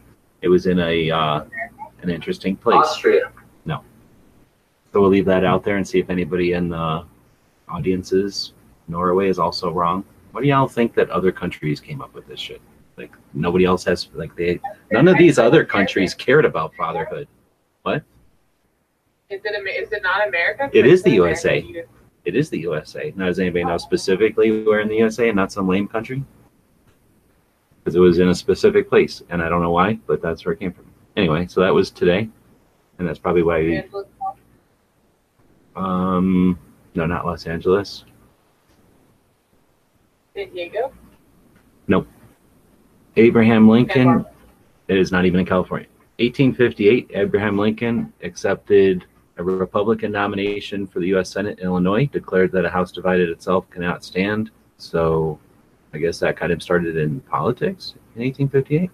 It 0.43 0.49
was 0.49 0.67
in 0.67 0.79
a 0.79 1.11
uh, 1.11 1.45
an 2.03 2.11
interesting 2.11 2.57
place. 2.57 2.77
Austria. 2.77 3.33
No. 3.65 3.83
So 4.93 5.01
we'll 5.01 5.11
leave 5.11 5.27
that 5.27 5.45
out 5.45 5.65
there 5.65 5.77
and 5.77 5.87
see 5.87 5.99
if 5.99 6.09
anybody 6.09 6.53
in 6.53 6.69
the 6.69 7.05
audiences 7.69 8.53
Norway 8.89 9.29
is 9.29 9.39
also 9.39 9.71
wrong. 9.73 10.05
What 10.33 10.43
do 10.43 10.49
y'all 10.49 10.69
think 10.69 10.95
that 10.95 11.11
other 11.11 11.33
countries 11.33 11.81
came 11.81 12.01
up 12.01 12.15
with 12.15 12.27
this 12.27 12.41
shit? 12.41 12.61
Like 13.01 13.15
nobody 13.33 13.65
else 13.65 13.83
has 13.85 14.09
like 14.13 14.37
they 14.37 14.61
none 14.93 15.09
of 15.09 15.17
these 15.17 15.39
other 15.39 15.65
countries 15.65 16.13
cared 16.13 16.45
about 16.45 16.75
fatherhood. 16.75 17.27
Is 19.31 19.41
it, 19.43 19.83
is 19.83 19.93
it 19.93 20.03
not 20.03 20.29
America? 20.29 20.69
It 20.75 20.87
is 20.87 21.03
the 21.03 21.13
USA. 21.13 21.65
It 22.27 22.37
is 22.37 22.51
the 22.51 22.59
USA. 22.59 23.15
Now 23.17 23.27
does 23.27 23.39
anybody 23.39 23.65
know 23.65 23.79
specifically 23.79 24.65
where 24.65 24.81
in 24.81 24.89
the 24.89 24.97
USA 24.97 25.29
and 25.29 25.37
not 25.37 25.51
some 25.51 25.67
lame 25.67 25.89
country? 25.89 26.23
Because 27.79 27.97
it 27.97 28.01
was 28.01 28.19
in 28.19 28.29
a 28.29 28.35
specific 28.35 28.91
place 28.91 29.23
and 29.31 29.41
I 29.41 29.49
don't 29.49 29.63
know 29.63 29.71
why, 29.71 29.95
but 30.07 30.21
that's 30.21 30.45
where 30.45 30.53
it 30.53 30.61
came 30.61 30.73
from. 30.73 30.85
Anyway, 31.17 31.47
so 31.47 31.63
that 31.63 31.73
was 31.73 31.91
today. 31.91 32.29
And 32.99 33.09
that's 33.09 33.19
probably 33.19 33.43
why 33.43 33.61
we 33.61 33.83
um 35.75 36.59
no 36.95 37.07
not 37.07 37.25
Los 37.25 37.47
Angeles. 37.47 38.05
San 40.35 40.53
Diego. 40.53 40.93
Abraham 43.17 43.69
Lincoln 43.69 44.25
is 44.89 45.13
not 45.13 45.25
even 45.25 45.41
in 45.41 45.47
California. 45.47 45.89
1858, 46.19 47.11
Abraham 47.15 47.57
Lincoln 47.57 48.13
accepted 48.23 49.07
a 49.39 49.43
Republican 49.43 50.13
nomination 50.13 50.87
for 50.87 51.01
the 51.01 51.09
U.S. 51.09 51.31
Senate 51.31 51.59
in 51.59 51.65
Illinois, 51.65 52.07
declared 52.07 52.53
that 52.53 52.65
a 52.65 52.69
house 52.69 52.93
divided 52.93 53.31
itself 53.31 53.69
cannot 53.71 54.05
stand. 54.05 54.51
So 54.77 55.39
I 55.95 55.99
guess 55.99 56.19
that 56.21 56.37
kind 56.37 56.53
of 56.53 56.63
started 56.63 56.97
in 56.97 57.21
politics 57.21 57.95
in 58.17 58.23
1858. 58.23 58.91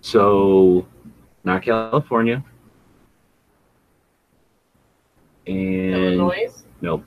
So, 0.00 0.86
not 1.44 1.62
California. 1.62 2.44
And 5.46 5.94
Illinois. 5.94 6.52
Nope. 6.80 7.04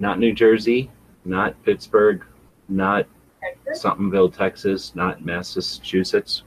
Not 0.00 0.18
New 0.18 0.32
Jersey, 0.32 0.90
not 1.24 1.62
Pittsburgh, 1.62 2.24
not 2.68 3.06
Texas. 3.40 3.84
Somethingville, 3.84 4.34
Texas, 4.34 4.94
not 4.94 5.24
Massachusetts. 5.24 6.42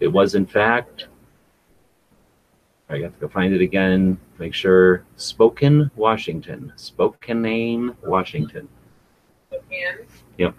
It 0.00 0.08
was, 0.08 0.34
in 0.34 0.46
fact, 0.46 1.06
I 2.88 2.98
got 2.98 3.14
to 3.14 3.20
go 3.20 3.28
find 3.28 3.54
it 3.54 3.60
again, 3.60 4.18
make 4.38 4.54
sure, 4.54 5.04
Spokane, 5.16 5.90
Washington. 5.94 6.72
Spokane, 6.76 7.94
Washington. 8.02 8.68
Spokane? 9.48 10.06
Yep. 10.38 10.56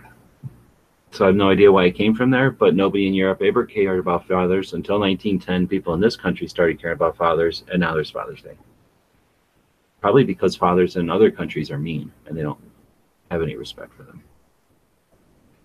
So 1.09 1.25
I 1.25 1.27
have 1.27 1.35
no 1.35 1.49
idea 1.49 1.71
why 1.71 1.85
it 1.85 1.95
came 1.95 2.15
from 2.15 2.29
there, 2.29 2.51
but 2.51 2.73
nobody 2.73 3.07
in 3.07 3.13
Europe 3.13 3.41
ever 3.41 3.65
cared 3.65 3.99
about 3.99 4.27
fathers 4.27 4.73
until 4.73 4.99
1910. 4.99 5.67
People 5.67 5.93
in 5.93 5.99
this 5.99 6.15
country 6.15 6.47
started 6.47 6.79
caring 6.79 6.95
about 6.95 7.17
fathers, 7.17 7.65
and 7.69 7.81
now 7.81 7.93
there's 7.93 8.11
Father's 8.11 8.41
Day. 8.41 8.55
Probably 10.01 10.23
because 10.23 10.55
fathers 10.55 10.95
in 10.95 11.09
other 11.09 11.29
countries 11.29 11.69
are 11.69 11.77
mean 11.77 12.11
and 12.25 12.35
they 12.35 12.41
don't 12.41 12.59
have 13.29 13.41
any 13.41 13.55
respect 13.55 13.93
for 13.93 14.03
them. 14.03 14.21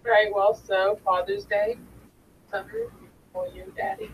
Right. 0.04 0.32
Well, 0.32 0.54
so 0.54 1.00
Father's 1.04 1.44
Day, 1.46 1.78
something 2.50 2.88
for 3.32 3.48
you, 3.48 3.72
Daddy. 3.76 4.10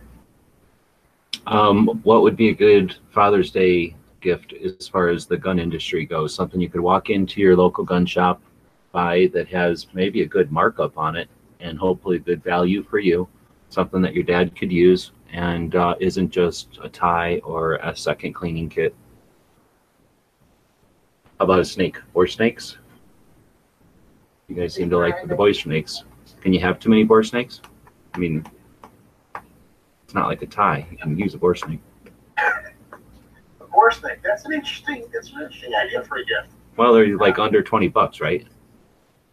Um, 1.46 2.00
what 2.04 2.22
would 2.22 2.36
be 2.36 2.48
a 2.48 2.54
good 2.54 2.96
Father's 3.10 3.50
Day 3.50 3.96
gift 4.20 4.54
as 4.54 4.88
far 4.88 5.08
as 5.08 5.26
the 5.26 5.36
gun 5.36 5.58
industry 5.58 6.06
goes? 6.06 6.34
Something 6.34 6.60
you 6.60 6.70
could 6.70 6.80
walk 6.80 7.10
into 7.10 7.40
your 7.40 7.56
local 7.56 7.84
gun 7.84 8.06
shop, 8.06 8.40
buy 8.92 9.28
that 9.34 9.48
has 9.48 9.88
maybe 9.92 10.22
a 10.22 10.26
good 10.26 10.52
markup 10.52 10.96
on 10.96 11.16
it 11.16 11.28
and 11.60 11.78
hopefully 11.78 12.18
good 12.20 12.42
value 12.42 12.82
for 12.84 12.98
you. 12.98 13.28
Something 13.70 14.02
that 14.02 14.14
your 14.14 14.24
dad 14.24 14.54
could 14.54 14.70
use 14.70 15.10
and 15.32 15.74
uh, 15.74 15.94
isn't 15.98 16.30
just 16.30 16.78
a 16.82 16.88
tie 16.88 17.40
or 17.42 17.74
a 17.76 17.96
second 17.96 18.34
cleaning 18.34 18.68
kit. 18.68 18.94
How 21.42 21.46
about 21.46 21.58
a 21.58 21.64
snake 21.64 21.96
or 22.14 22.28
snakes? 22.28 22.76
You 24.46 24.54
guys 24.54 24.74
seem 24.74 24.88
to 24.90 24.96
like 24.98 25.26
the 25.26 25.34
bore 25.34 25.52
snakes. 25.52 26.04
Can 26.40 26.52
you 26.52 26.60
have 26.60 26.78
too 26.78 26.88
many 26.88 27.02
bore 27.02 27.24
snakes? 27.24 27.60
I 28.14 28.18
mean, 28.18 28.46
it's 30.04 30.14
not 30.14 30.28
like 30.28 30.42
a 30.42 30.46
tie. 30.46 30.86
You 30.88 30.96
can 30.98 31.18
use 31.18 31.34
a 31.34 31.38
bore 31.38 31.56
snake. 31.56 31.80
A 32.38 33.64
bore 33.72 33.90
snake. 33.90 34.20
That's 34.22 34.44
an 34.44 34.52
interesting. 34.52 35.04
That's 35.12 35.32
an 35.32 35.40
interesting 35.42 35.74
idea 35.74 36.04
for 36.04 36.18
a 36.18 36.24
gift. 36.24 36.54
Well, 36.76 36.94
they're 36.94 37.16
like 37.16 37.40
under 37.40 37.60
twenty 37.60 37.88
bucks, 37.88 38.20
right? 38.20 38.46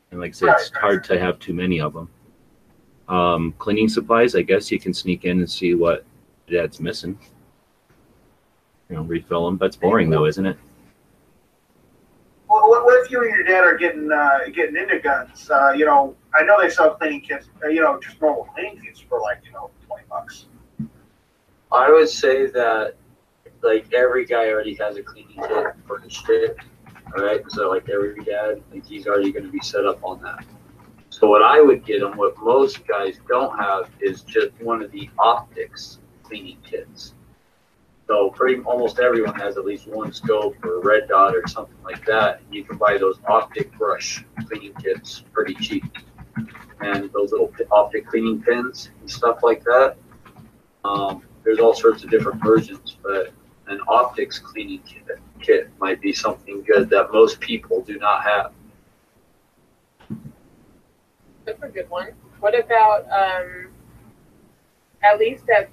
And 0.09 0.19
like 0.19 0.29
I 0.29 0.33
said, 0.33 0.49
it's 0.57 0.71
Right, 0.71 0.81
right. 0.81 0.81
hard 0.81 1.03
to 1.03 1.19
have 1.19 1.37
too 1.37 1.53
many 1.53 1.79
of 1.79 1.93
them. 1.93 2.09
Um, 3.07 3.53
cleaning 3.59 3.87
supplies, 3.87 4.33
I 4.33 4.41
guess 4.41 4.71
you 4.71 4.79
can 4.79 4.95
sneak 4.95 5.25
in 5.25 5.37
and 5.37 5.47
see 5.47 5.75
what 5.75 6.05
dad's 6.49 6.79
missing. 6.79 7.19
You 8.89 8.95
know, 8.95 9.03
refill 9.03 9.45
them. 9.45 9.59
That's 9.59 9.75
boring 9.75 10.09
though, 10.09 10.25
isn't 10.25 10.47
it? 10.47 10.57
Well, 12.51 12.67
what, 12.67 12.83
what 12.83 12.98
if 12.98 12.98
you 13.11 13.21
and 13.21 13.31
your 13.31 13.43
dad 13.43 13.63
are 13.63 13.77
getting 13.77 14.11
uh, 14.11 14.39
getting 14.53 14.75
into 14.75 14.99
guns? 14.99 15.49
Uh, 15.49 15.71
you 15.71 15.85
know, 15.85 16.15
I 16.33 16.43
know 16.43 16.61
they 16.61 16.69
sell 16.69 16.95
cleaning 16.95 17.21
kits. 17.21 17.49
Uh, 17.63 17.67
you 17.67 17.81
know, 17.81 17.99
just 17.99 18.21
normal 18.21 18.45
cleaning 18.45 18.81
kits 18.81 18.99
for 18.99 19.19
like 19.21 19.39
you 19.45 19.51
know 19.51 19.71
twenty 19.85 20.03
bucks. 20.09 20.45
I 21.71 21.91
would 21.91 22.09
say 22.09 22.47
that 22.47 22.95
like 23.61 23.93
every 23.93 24.25
guy 24.25 24.49
already 24.49 24.75
has 24.75 24.97
a 24.97 25.03
cleaning 25.03 25.37
kit 25.37 25.67
for 25.85 25.99
his 25.99 26.13
shit. 26.13 26.57
All 27.17 27.23
right, 27.23 27.41
so 27.49 27.69
like 27.69 27.89
every 27.89 28.23
dad, 28.23 28.61
like 28.71 28.85
he's 28.85 29.07
already 29.07 29.31
going 29.31 29.45
to 29.45 29.51
be 29.51 29.61
set 29.61 29.85
up 29.85 30.03
on 30.03 30.21
that. 30.21 30.45
So 31.09 31.27
what 31.27 31.41
I 31.41 31.59
would 31.59 31.83
get 31.83 32.03
him, 32.03 32.15
what 32.17 32.37
most 32.37 32.87
guys 32.87 33.19
don't 33.27 33.57
have, 33.57 33.89
is 33.99 34.21
just 34.21 34.51
one 34.61 34.83
of 34.83 34.91
the 34.91 35.09
optics 35.17 35.99
cleaning 36.23 36.57
kits. 36.63 37.15
So 38.09 38.31
pretty 38.31 38.59
almost 38.63 38.99
everyone 38.99 39.35
has 39.35 39.55
at 39.57 39.65
least 39.65 39.85
one 39.85 40.11
scope 40.11 40.55
or 40.65 40.77
a 40.77 40.83
red 40.83 41.07
dot 41.07 41.35
or 41.35 41.47
something 41.47 41.77
like 41.83 42.03
that. 42.07 42.41
You 42.51 42.63
can 42.63 42.75
buy 42.75 42.97
those 42.97 43.19
optic 43.27 43.71
brush 43.77 44.25
cleaning 44.47 44.73
kits 44.81 45.23
pretty 45.31 45.53
cheap, 45.53 45.83
and 46.81 47.11
those 47.13 47.31
little 47.31 47.53
optic 47.71 48.07
cleaning 48.07 48.41
pins 48.41 48.89
and 48.99 49.11
stuff 49.11 49.43
like 49.43 49.63
that. 49.63 49.95
Um, 50.83 51.21
there's 51.43 51.59
all 51.59 51.75
sorts 51.75 52.03
of 52.03 52.09
different 52.09 52.43
versions, 52.43 52.97
but 53.03 53.31
an 53.67 53.79
optics 53.87 54.39
cleaning 54.39 54.81
kit, 54.87 55.19
kit 55.39 55.69
might 55.79 56.01
be 56.01 56.11
something 56.11 56.63
good 56.63 56.89
that 56.89 57.11
most 57.13 57.39
people 57.39 57.81
do 57.83 57.99
not 57.99 58.23
have. 58.23 58.53
That's 61.45 61.61
a 61.61 61.67
good 61.67 61.87
one. 61.91 62.13
What 62.39 62.57
about 62.57 63.05
um? 63.11 63.67
At 65.03 65.19
least 65.19 65.47
at 65.49 65.69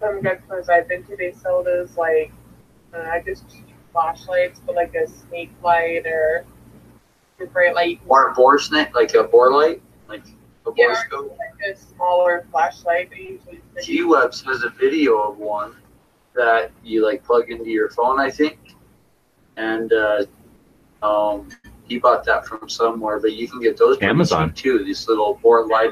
some 0.00 0.22
gun 0.22 0.38
stores 0.46 0.68
I've 0.68 0.88
been 0.88 1.04
to, 1.04 1.16
they 1.16 1.32
sell 1.32 1.62
those 1.62 1.96
like 1.96 2.32
uh, 2.94 2.98
I 3.12 3.20
guess 3.20 3.42
cheap 3.50 3.66
flashlights, 3.92 4.60
but 4.64 4.74
like 4.74 4.94
a 4.94 5.06
snake 5.06 5.52
light 5.62 6.06
or 6.06 6.44
a 7.40 7.46
bright 7.46 7.74
light. 7.74 8.00
Or 8.06 8.28
a 8.28 8.34
bore 8.34 8.58
snake, 8.58 8.94
like 8.94 9.14
a 9.14 9.24
bore 9.24 9.52
light, 9.52 9.82
like 10.08 10.22
a 10.66 10.70
bore 10.72 10.90
Yeah. 10.90 10.94
scope. 10.94 11.36
like 11.38 11.72
a 11.72 11.76
smaller 11.76 12.46
flashlight. 12.50 13.10
They 13.10 13.38
G 13.82 14.04
Webs 14.04 14.42
has 14.42 14.62
a 14.64 14.70
video 14.70 15.18
of 15.18 15.38
one 15.38 15.74
that 16.34 16.70
you 16.82 17.04
like 17.04 17.24
plug 17.24 17.50
into 17.50 17.70
your 17.70 17.90
phone, 17.90 18.20
I 18.20 18.30
think, 18.30 18.58
and 19.56 19.92
uh, 19.92 20.24
um, 21.02 21.48
he 21.86 21.98
bought 21.98 22.24
that 22.24 22.46
from 22.46 22.68
somewhere. 22.68 23.20
But 23.20 23.32
you 23.32 23.48
can 23.48 23.60
get 23.60 23.76
those 23.76 23.96
pretty 23.96 24.10
Amazon. 24.10 24.52
too. 24.52 24.84
These 24.84 25.08
little 25.08 25.38
bore 25.42 25.66
light 25.66 25.90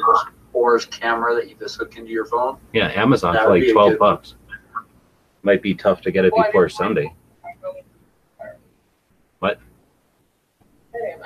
Bores 0.56 0.86
camera 0.86 1.34
that 1.34 1.50
you 1.50 1.54
just 1.60 1.76
hook 1.76 1.98
into 1.98 2.10
your 2.10 2.24
phone. 2.24 2.56
Yeah, 2.72 2.86
Amazon 2.94 3.34
That 3.34 3.44
for 3.44 3.50
like 3.50 3.70
twelve 3.70 3.90
good- 3.90 3.98
bucks. 3.98 4.36
Might 5.42 5.60
be 5.60 5.74
tough 5.74 6.00
to 6.00 6.10
get 6.10 6.24
it 6.24 6.32
Well, 6.34 6.44
before 6.46 6.70
Sunday. 6.70 7.14
What? 9.40 9.58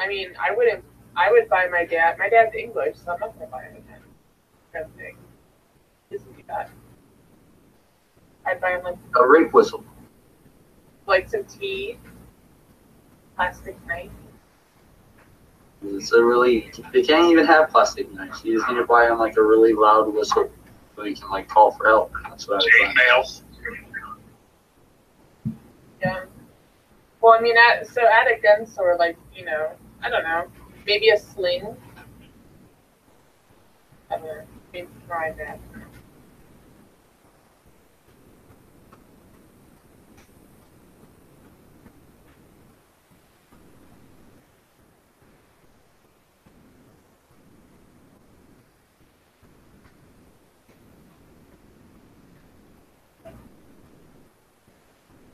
I 0.00 0.08
mean, 0.08 0.32
I 0.38 0.52
wouldn't. 0.52 0.82
I 1.16 1.30
would 1.30 1.48
buy 1.48 1.68
my 1.70 1.84
dad. 1.84 2.18
My 2.18 2.28
dad's 2.28 2.56
English, 2.56 2.96
so 2.96 3.12
I'm 3.12 3.20
not 3.20 3.38
gonna 3.38 3.48
buy 3.52 3.62
him 3.62 3.76
a 3.76 3.80
gun. 3.88 4.00
Kind 4.72 4.84
of 4.86 4.90
thing. 4.96 5.16
He 6.10 6.16
doesn't 6.16 6.36
do 6.36 6.42
that. 6.48 6.68
I'd 8.46 8.60
buy 8.60 8.72
him 8.72 8.82
like 8.82 8.96
A 9.16 9.28
rape 9.28 9.52
whistle. 9.52 9.84
like 11.06 11.28
some 11.28 11.44
tea, 11.44 11.98
plastic 13.36 13.76
knife. 13.86 14.10
It's 15.82 16.12
a 16.12 16.22
really 16.22 16.70
they 16.92 17.02
can't 17.02 17.30
even 17.30 17.46
have 17.46 17.70
plastic 17.70 18.12
knives. 18.12 18.44
You 18.44 18.58
just 18.58 18.68
need 18.68 18.76
to 18.76 18.84
buy 18.84 19.06
them 19.06 19.18
like 19.18 19.36
a 19.36 19.42
really 19.42 19.72
loud 19.72 20.12
whistle 20.12 20.50
so 20.94 21.04
you 21.04 21.14
can 21.14 21.30
like 21.30 21.48
call 21.48 21.70
for 21.72 21.86
help. 21.86 22.12
That's 22.28 22.46
what 22.46 22.62
I 22.62 22.86
would 22.86 22.94
buy. 22.94 23.02
Chainmail. 23.02 23.42
Yeah. 26.02 26.24
Well, 27.20 27.34
I 27.38 27.40
mean, 27.40 27.56
at, 27.56 27.86
so 27.86 28.02
at 28.02 28.26
a 28.26 28.40
gun 28.40 28.66
store, 28.66 28.96
like 28.98 29.16
you 29.34 29.44
know, 29.44 29.70
I 30.02 30.10
don't 30.10 30.22
know, 30.22 30.44
maybe 30.86 31.10
a 31.10 31.18
sling. 31.18 31.76
I 34.10 34.16
don't 34.16 34.26
know. 34.26 34.42
Maybe 34.72 34.88
try 35.06 35.32
that. 35.32 35.58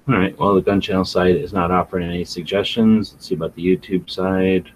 All 0.09 0.15
right. 0.17 0.39
Well, 0.39 0.55
the 0.55 0.61
gun 0.61 0.81
channel 0.81 1.05
site 1.05 1.35
is 1.35 1.53
not 1.53 1.73
offering 1.73 2.09
any 2.09 2.25
suggestions. 2.25 3.13
Let's 3.13 3.27
see 3.27 3.35
about 3.35 3.57
the 3.57 3.65
YouTube 3.65 4.09
side. 4.09 4.71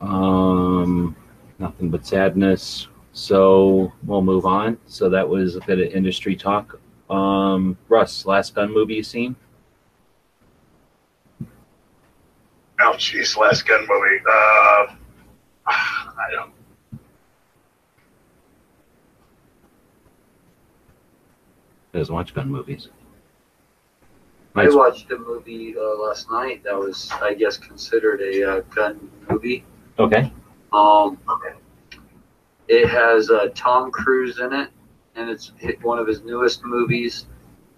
Um, 0.00 1.16
nothing 1.58 1.88
but 1.88 2.06
sadness. 2.06 2.88
So 3.12 3.92
we'll 4.04 4.22
move 4.22 4.44
on. 4.44 4.78
So 4.86 5.08
that 5.08 5.26
was 5.26 5.56
a 5.56 5.60
bit 5.60 5.78
of 5.78 5.92
industry 5.94 6.36
talk. 6.36 6.78
Um, 7.08 7.78
Russ, 7.88 8.26
last 8.26 8.54
gun 8.54 8.72
movie 8.72 8.94
you 8.94 9.02
seen? 9.02 9.36
Oh, 12.82 12.92
jeez, 12.96 13.36
last 13.36 13.66
gun 13.66 13.86
movie. 13.88 14.22
Uh, 14.30 14.94
I 15.66 16.28
don't. 16.32 16.52
Doesn't 21.92 22.14
watch 22.14 22.34
gun 22.34 22.48
movies. 22.48 22.88
I 24.54 24.68
watched 24.68 25.10
a 25.12 25.18
movie 25.18 25.74
uh, 25.76 25.96
last 26.02 26.30
night 26.30 26.64
that 26.64 26.76
was, 26.76 27.10
I 27.22 27.34
guess, 27.34 27.56
considered 27.56 28.20
a 28.20 28.50
uh, 28.50 28.60
gun 28.74 29.10
movie. 29.28 29.64
Okay. 29.98 30.32
Um, 30.72 31.18
it 32.68 32.88
has 32.88 33.30
uh, 33.30 33.48
Tom 33.54 33.90
Cruise 33.90 34.38
in 34.38 34.52
it, 34.52 34.68
and 35.14 35.30
it's 35.30 35.52
one 35.82 35.98
of 35.98 36.06
his 36.06 36.22
newest 36.22 36.64
movies, 36.64 37.26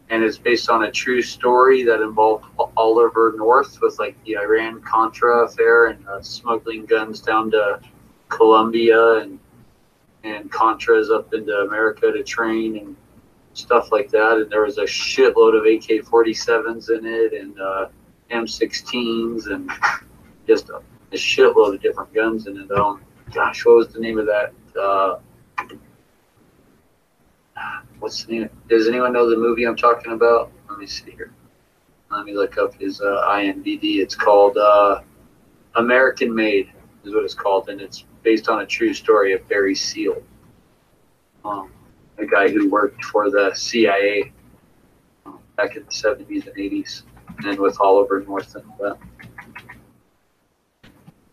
and 0.08 0.22
it's 0.22 0.38
based 0.38 0.70
on 0.70 0.84
a 0.84 0.90
true 0.90 1.22
story 1.22 1.82
that 1.84 2.00
involved 2.00 2.44
Oliver 2.76 3.34
North 3.36 3.78
with 3.80 3.98
like 3.98 4.22
the 4.24 4.36
Iran 4.36 4.80
Contra 4.82 5.44
affair 5.44 5.88
and 5.88 6.06
uh, 6.08 6.22
smuggling 6.22 6.86
guns 6.86 7.20
down 7.20 7.50
to 7.50 7.80
Colombia 8.28 9.18
and 9.18 9.38
and 10.24 10.50
Contras 10.52 11.10
up 11.10 11.34
into 11.34 11.52
America 11.52 12.12
to 12.12 12.22
train 12.22 12.78
and 12.78 12.96
stuff 13.54 13.92
like 13.92 14.10
that. 14.10 14.38
And 14.38 14.50
there 14.50 14.62
was 14.62 14.78
a 14.78 14.84
shitload 14.84 15.56
of 15.56 15.64
AK-47s 15.64 16.90
in 16.90 17.06
it 17.06 17.32
and 17.32 17.60
uh, 17.60 17.88
M16s 18.30 19.46
and 19.52 19.70
just 20.46 20.70
a, 20.70 20.76
a 20.76 21.16
shitload 21.16 21.74
of 21.74 21.82
different 21.82 22.12
guns 22.12 22.46
in 22.46 22.58
it. 22.58 22.70
Um, 22.72 23.02
gosh, 23.32 23.64
what 23.64 23.76
was 23.76 23.88
the 23.88 24.00
name 24.00 24.18
of 24.18 24.26
that? 24.26 24.52
Uh, 24.78 25.18
what's 27.98 28.24
the 28.24 28.32
name? 28.32 28.50
Does 28.68 28.88
anyone 28.88 29.12
know 29.12 29.28
the 29.28 29.36
movie 29.36 29.64
I'm 29.64 29.76
talking 29.76 30.12
about? 30.12 30.50
Let 30.68 30.78
me 30.78 30.86
see 30.86 31.10
here. 31.12 31.32
Let 32.10 32.24
me 32.24 32.34
look 32.34 32.58
up 32.58 32.74
his 32.74 33.00
uh, 33.00 33.26
IMDb. 33.28 33.96
It's 33.96 34.14
called 34.14 34.56
uh, 34.56 35.00
American 35.76 36.34
Made. 36.34 36.70
is 37.04 37.14
what 37.14 37.24
it's 37.24 37.34
called, 37.34 37.68
and 37.68 37.80
it's 37.80 38.04
based 38.22 38.48
on 38.48 38.60
a 38.60 38.66
true 38.66 38.92
story 38.92 39.32
of 39.32 39.46
Barry 39.48 39.74
Seal, 39.74 40.22
um, 41.44 41.72
a 42.22 42.26
guy 42.26 42.48
who 42.48 42.70
worked 42.70 43.04
for 43.04 43.30
the 43.30 43.52
CIA 43.54 44.32
back 45.56 45.76
in 45.76 45.84
the 45.84 45.90
70s 45.90 46.46
and 46.46 46.56
80s, 46.56 47.02
and 47.44 47.58
with 47.58 47.78
Oliver 47.80 48.20
North 48.20 48.54
and 48.54 48.64
all 48.70 48.88
that. 48.88 48.98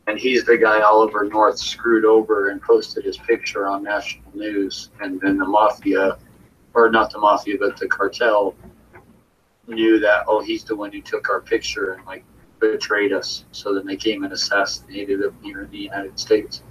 And 0.08 0.18
he's 0.18 0.44
the 0.44 0.58
guy 0.58 0.82
Oliver 0.82 1.26
North 1.26 1.60
screwed 1.60 2.04
over 2.04 2.50
and 2.50 2.62
posted 2.62 3.06
his 3.06 3.18
picture 3.18 3.68
on 3.68 3.84
national 3.84 4.32
news, 4.34 4.90
and 5.02 5.22
then 5.22 5.38
the 5.38 5.46
mafia, 5.46 6.18
or 6.74 6.90
not 6.90 7.12
the 7.12 7.20
mafia, 7.20 7.58
but 7.60 7.78
the 7.78 7.88
cartel 7.88 8.56
knew 9.68 10.00
that 10.00 10.24
oh 10.28 10.42
he's 10.42 10.64
the 10.64 10.76
one 10.76 10.92
who 10.92 11.00
took 11.00 11.30
our 11.30 11.42
picture 11.42 11.94
and 11.94 12.06
like 12.08 12.26
betrayed 12.60 13.14
us. 13.14 13.46
So 13.52 13.76
then 13.76 13.86
they 13.86 13.96
came 13.96 14.24
and 14.24 14.34
assassinated 14.34 15.22
him 15.22 15.38
here 15.44 15.62
in 15.62 15.70
the 15.70 15.78
United 15.78 16.20
States. 16.20 16.64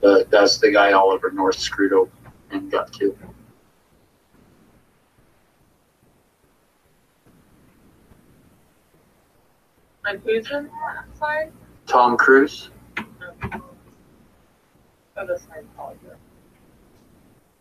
But 0.00 0.30
that's 0.30 0.58
the 0.58 0.70
guy 0.70 0.92
Oliver 0.92 1.32
North 1.32 1.58
screwed 1.58 1.92
over 1.92 2.10
and 2.54 2.70
got 2.70 2.92
killed. 2.92 3.18
And 10.06 10.20
who's 10.22 10.50
in 10.50 10.64
that? 10.64 11.50
Tom 11.86 12.16
Cruise. 12.16 12.70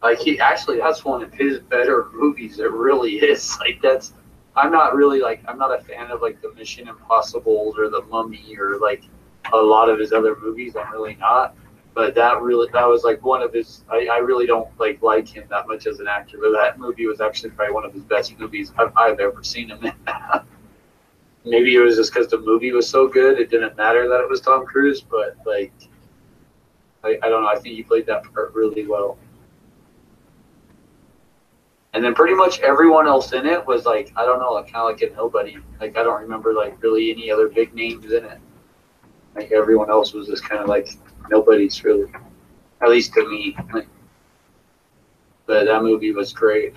Like 0.01 0.19
he 0.19 0.39
actually 0.39 0.77
that's 0.77 1.05
one 1.05 1.23
of 1.23 1.33
his 1.33 1.59
better 1.59 2.07
movies. 2.13 2.59
It 2.59 2.71
really 2.71 3.13
is. 3.13 3.57
Like 3.59 3.81
that's 3.81 4.13
I'm 4.55 4.71
not 4.71 4.95
really 4.95 5.21
like 5.21 5.41
I'm 5.47 5.57
not 5.57 5.77
a 5.77 5.81
fan 5.83 6.11
of 6.11 6.21
like 6.21 6.41
the 6.41 6.53
Mission 6.53 6.87
Impossibles 6.87 7.77
or 7.77 7.89
the 7.89 8.01
Mummy 8.03 8.55
or 8.59 8.77
like 8.79 9.03
a 9.53 9.57
lot 9.57 9.89
of 9.89 9.99
his 9.99 10.11
other 10.11 10.35
movies. 10.41 10.75
I'm 10.75 10.91
really 10.91 11.15
not. 11.15 11.55
But 11.93 12.15
that 12.15 12.41
really 12.41 12.67
that 12.73 12.87
was 12.87 13.03
like 13.03 13.23
one 13.23 13.41
of 13.41 13.53
his. 13.53 13.83
I, 13.89 14.07
I 14.11 14.17
really 14.17 14.47
don't 14.47 14.67
like 14.79 15.01
like 15.01 15.27
him 15.27 15.45
that 15.49 15.67
much 15.67 15.85
as 15.85 15.99
an 15.99 16.07
actor. 16.07 16.37
But 16.41 16.51
that 16.53 16.79
movie 16.79 17.05
was 17.05 17.21
actually 17.21 17.51
probably 17.51 17.73
one 17.73 17.85
of 17.85 17.93
his 17.93 18.03
best 18.03 18.37
movies 18.39 18.71
I've, 18.77 18.91
I've 18.97 19.19
ever 19.19 19.43
seen 19.43 19.69
him 19.69 19.83
in. 19.83 19.93
Maybe 21.45 21.75
it 21.75 21.79
was 21.79 21.97
just 21.97 22.13
because 22.13 22.29
the 22.29 22.39
movie 22.39 22.71
was 22.71 22.89
so 22.89 23.07
good, 23.07 23.37
it 23.37 23.49
didn't 23.49 23.75
matter 23.75 24.07
that 24.07 24.21
it 24.21 24.29
was 24.29 24.41
Tom 24.41 24.65
Cruise. 24.65 25.01
But 25.01 25.37
like, 25.45 25.73
I, 27.03 27.19
I 27.21 27.29
don't 27.29 27.43
know. 27.43 27.49
I 27.49 27.59
think 27.59 27.75
he 27.75 27.83
played 27.83 28.07
that 28.07 28.23
part 28.33 28.53
really 28.55 28.87
well. 28.87 29.17
And 31.93 32.03
then 32.03 32.15
pretty 32.15 32.33
much 32.33 32.59
everyone 32.61 33.07
else 33.07 33.33
in 33.33 33.45
it 33.45 33.67
was 33.67 33.85
like, 33.85 34.11
I 34.15 34.25
don't 34.25 34.39
know, 34.39 34.53
like 34.53 34.71
kind 34.71 34.77
of 34.77 34.99
like 34.99 35.11
a 35.11 35.15
nobody. 35.15 35.57
Like 35.79 35.95
I 35.95 36.01
don't 36.01 36.21
remember 36.21 36.53
like 36.53 36.81
really 36.81 37.11
any 37.11 37.29
other 37.29 37.49
big 37.49 37.75
names 37.75 38.05
in 38.05 38.25
it. 38.25 38.39
Like 39.35 39.51
everyone 39.51 39.91
else 39.91 40.13
was 40.13 40.27
just 40.27 40.43
kind 40.43 40.61
of 40.61 40.67
like 40.67 40.97
nobody's 41.29 41.83
really, 41.83 42.11
at 42.81 42.89
least 42.89 43.13
to 43.13 43.29
me. 43.29 43.55
Like, 43.73 43.87
but 45.45 45.65
that 45.65 45.83
movie 45.83 46.11
was 46.11 46.31
great. 46.33 46.73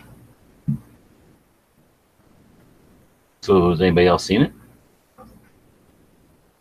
So 3.43 3.71
has 3.71 3.81
anybody 3.81 4.09
else 4.09 4.25
seen 4.25 4.43
it? 4.43 4.53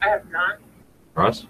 I 0.02 0.10
have 0.10 0.30
not. 0.30 0.60
Russ? 1.16 1.48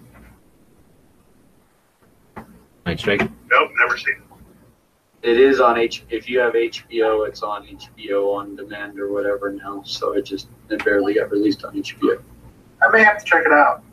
Night 2.85 2.99
Strike? 2.99 3.21
Nope, 3.51 3.71
never 3.77 3.97
seen 3.97 4.15
it. 4.15 5.29
It 5.29 5.39
is 5.39 5.59
on 5.59 5.77
H. 5.77 6.05
If 6.09 6.29
you 6.29 6.39
have 6.39 6.53
HBO, 6.53 7.27
it's 7.27 7.41
on 7.41 7.65
HBO 7.65 8.35
on 8.35 8.55
demand 8.55 8.99
or 8.99 9.11
whatever 9.11 9.51
now. 9.51 9.81
So 9.83 10.13
it 10.13 10.21
just 10.21 10.49
it 10.69 10.85
barely 10.85 11.15
got 11.15 11.31
released 11.31 11.65
on 11.65 11.73
HBO. 11.73 12.21
I 12.81 12.91
may 12.91 13.03
have 13.03 13.17
to 13.17 13.25
check 13.25 13.43
it 13.43 13.51
out. 13.51 13.83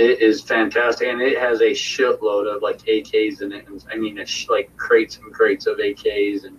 It 0.00 0.22
is 0.22 0.40
fantastic, 0.40 1.08
and 1.08 1.20
it 1.20 1.38
has 1.38 1.60
a 1.60 1.72
shitload 1.72 2.46
of 2.54 2.62
like 2.62 2.78
AKs 2.86 3.42
in 3.42 3.52
it. 3.52 3.68
And, 3.68 3.84
I 3.92 3.96
mean, 3.96 4.16
it's 4.16 4.48
like 4.48 4.74
crates 4.78 5.18
and 5.18 5.30
crates 5.30 5.66
of 5.66 5.76
AKs 5.76 6.44
and 6.44 6.56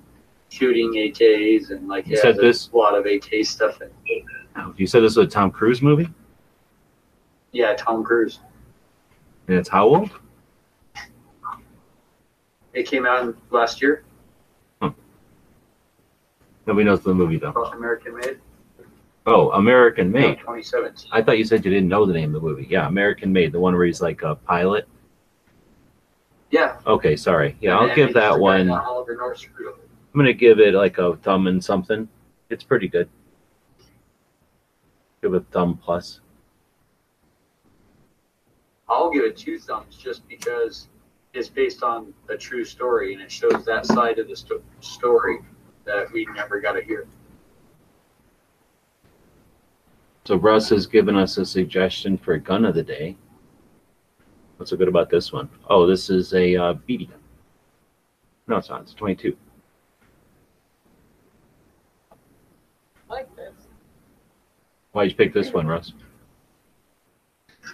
shooting 0.49 0.91
AKs 0.93 1.71
and 1.71 1.87
like 1.87 2.05
You 2.05 2.17
it 2.17 2.19
said 2.19 2.37
this- 2.37 2.69
a 2.71 2.77
lot 2.77 2.93
of 2.95 3.07
AK 3.07 3.43
stuff 3.43 3.81
in 3.81 3.89
it. 4.05 4.23
You 4.77 4.85
said 4.85 5.01
this 5.01 5.15
was 5.15 5.25
a 5.25 5.29
Tom 5.29 5.49
Cruise 5.49 5.81
movie? 5.81 6.07
Yeah, 7.51 7.73
Tom 7.75 8.03
Cruise. 8.03 8.41
And 9.47 9.57
it's 9.57 9.69
how 9.69 9.87
old? 9.87 10.11
It 12.73 12.83
came 12.85 13.07
out 13.07 13.35
last 13.49 13.81
year. 13.81 14.03
Nobody 16.67 16.83
knows 16.85 17.01
the 17.01 17.13
movie 17.15 17.37
though. 17.37 17.53
American 17.73 18.15
made. 18.17 18.39
Oh, 19.25 19.51
American 19.51 20.11
Made. 20.11 20.39
2017. 20.39 21.09
I 21.13 21.21
thought 21.21 21.37
you 21.37 21.45
said 21.45 21.63
you 21.63 21.71
didn't 21.71 21.89
know 21.89 22.05
the 22.05 22.13
name 22.13 22.33
of 22.35 22.41
the 22.41 22.47
movie. 22.47 22.65
Yeah, 22.69 22.87
American 22.87 23.31
Made, 23.31 23.51
the 23.51 23.59
one 23.59 23.75
where 23.75 23.85
he's 23.85 24.01
like 24.01 24.23
a 24.23 24.35
pilot. 24.35 24.87
Yeah. 26.49 26.77
Okay, 26.87 27.15
sorry. 27.15 27.55
Yeah, 27.61 27.77
I'll 27.77 27.95
give 27.95 28.13
that 28.15 28.37
one. 28.39 28.69
I'm 28.71 28.81
Oliver 28.81 29.15
North 29.15 29.37
screwed 29.37 29.69
over. 29.69 29.79
gonna 30.15 30.33
give 30.33 30.59
it 30.59 30.73
like 30.73 30.97
a 30.97 31.15
thumb 31.17 31.47
and 31.47 31.63
something. 31.63 32.09
It's 32.49 32.63
pretty 32.63 32.87
good. 32.87 33.07
Give 35.21 35.33
it 35.33 35.37
a 35.37 35.45
thumb 35.51 35.77
plus. 35.77 36.19
I'll 38.89 39.11
give 39.11 39.23
it 39.23 39.37
two 39.37 39.59
thumbs 39.59 39.95
just 39.95 40.27
because 40.27 40.87
it's 41.33 41.47
based 41.47 41.83
on 41.83 42.13
a 42.27 42.35
true 42.35 42.65
story 42.65 43.13
and 43.13 43.21
it 43.21 43.31
shows 43.31 43.63
that 43.65 43.85
side 43.85 44.19
of 44.19 44.27
the 44.27 44.35
sto- 44.35 44.61
story 44.81 45.37
that 45.85 46.11
we 46.11 46.25
never 46.35 46.59
got 46.59 46.73
to 46.73 46.81
hear. 46.81 47.07
So 50.23 50.35
Russ 50.35 50.69
has 50.69 50.85
given 50.85 51.15
us 51.15 51.37
a 51.37 51.45
suggestion 51.45 52.17
for 52.17 52.33
a 52.33 52.39
gun 52.39 52.65
of 52.65 52.75
the 52.75 52.83
day. 52.83 53.17
What's 54.57 54.69
so 54.69 54.77
good 54.77 54.87
about 54.87 55.09
this 55.09 55.33
one? 55.33 55.49
Oh, 55.69 55.87
this 55.87 56.09
is 56.09 56.33
a 56.33 56.55
uh, 56.55 56.73
BB 56.87 57.09
gun. 57.09 57.19
No, 58.47 58.57
it's 58.57 58.69
not. 58.69 58.81
It's 58.81 58.93
22. 58.93 59.35
I 63.09 63.13
like 63.13 63.35
this. 63.35 63.53
Why'd 64.91 65.09
you 65.09 65.15
pick 65.15 65.33
this 65.33 65.51
one, 65.51 65.65
Russ? 65.65 65.93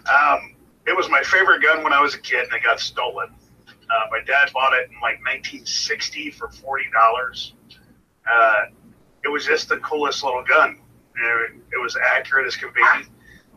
Um, 0.10 0.56
it 0.86 0.96
was 0.96 1.10
my 1.10 1.22
favorite 1.24 1.62
gun 1.62 1.84
when 1.84 1.92
I 1.92 2.00
was 2.00 2.16
a 2.16 2.20
kid, 2.20 2.46
and 2.46 2.54
it 2.54 2.64
got 2.64 2.80
stolen. 2.80 3.30
Uh, 3.68 4.06
my 4.10 4.20
dad 4.26 4.52
bought 4.54 4.74
it 4.74 4.90
in 4.90 4.96
like 4.96 5.20
1960 5.26 6.32
for 6.32 6.50
forty 6.50 6.86
dollars. 6.94 7.54
Uh, 8.30 8.66
it 9.24 9.30
was 9.30 9.46
just 9.46 9.70
the 9.70 9.78
coolest 9.78 10.24
little 10.24 10.44
gun. 10.44 10.80
It, 11.20 11.56
it 11.74 11.82
was 11.82 11.98
accurate 12.16 12.48
as 12.48 12.56
can 12.56 12.70
be. 12.74 12.82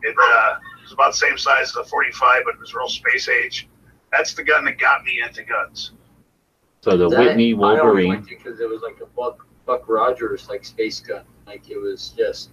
It 0.03 0.15
uh, 0.19 0.55
was 0.81 0.91
about 0.93 1.11
the 1.11 1.17
same 1.17 1.37
size 1.37 1.69
as 1.69 1.75
a 1.75 1.83
45, 1.83 2.41
but 2.45 2.55
it 2.55 2.59
was 2.59 2.73
real 2.73 2.89
space 2.89 3.29
age. 3.29 3.67
That's 4.11 4.33
the 4.33 4.43
gun 4.43 4.65
that 4.65 4.77
got 4.77 5.03
me 5.03 5.21
into 5.25 5.43
guns. 5.43 5.91
So 6.81 6.97
the 6.97 7.09
That- 7.09 7.19
Whitney 7.19 7.53
Wolverine. 7.53 8.09
liked 8.09 8.31
it 8.31 8.39
because 8.43 8.59
it 8.59 8.69
was 8.69 8.81
like 8.81 8.99
a 9.01 9.05
Buck 9.05 9.45
Buck 9.65 9.87
Rogers 9.87 10.49
like 10.49 10.65
space 10.65 10.99
gun. 10.99 11.23
Like 11.45 11.69
it 11.69 11.77
was 11.77 12.13
just, 12.17 12.49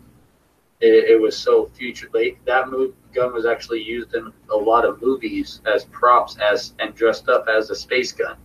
it, 0.80 1.10
it 1.10 1.20
was 1.20 1.36
so 1.36 1.66
future. 1.74 2.08
Like 2.12 2.38
that 2.44 2.68
move 2.68 2.94
gun 3.14 3.32
was 3.32 3.46
actually 3.46 3.82
used 3.82 4.14
in 4.14 4.30
a 4.50 4.56
lot 4.56 4.84
of 4.84 5.00
movies 5.00 5.62
as 5.66 5.84
props 5.86 6.36
as 6.36 6.74
and 6.78 6.94
dressed 6.94 7.28
up 7.30 7.46
as 7.48 7.70
a 7.70 7.74
space 7.74 8.12
gun. 8.12 8.36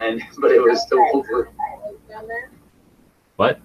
And 0.00 0.22
but 0.38 0.50
it 0.50 0.62
was 0.62 0.80
still 0.82 1.04
over. 1.12 1.50
What? 3.36 3.60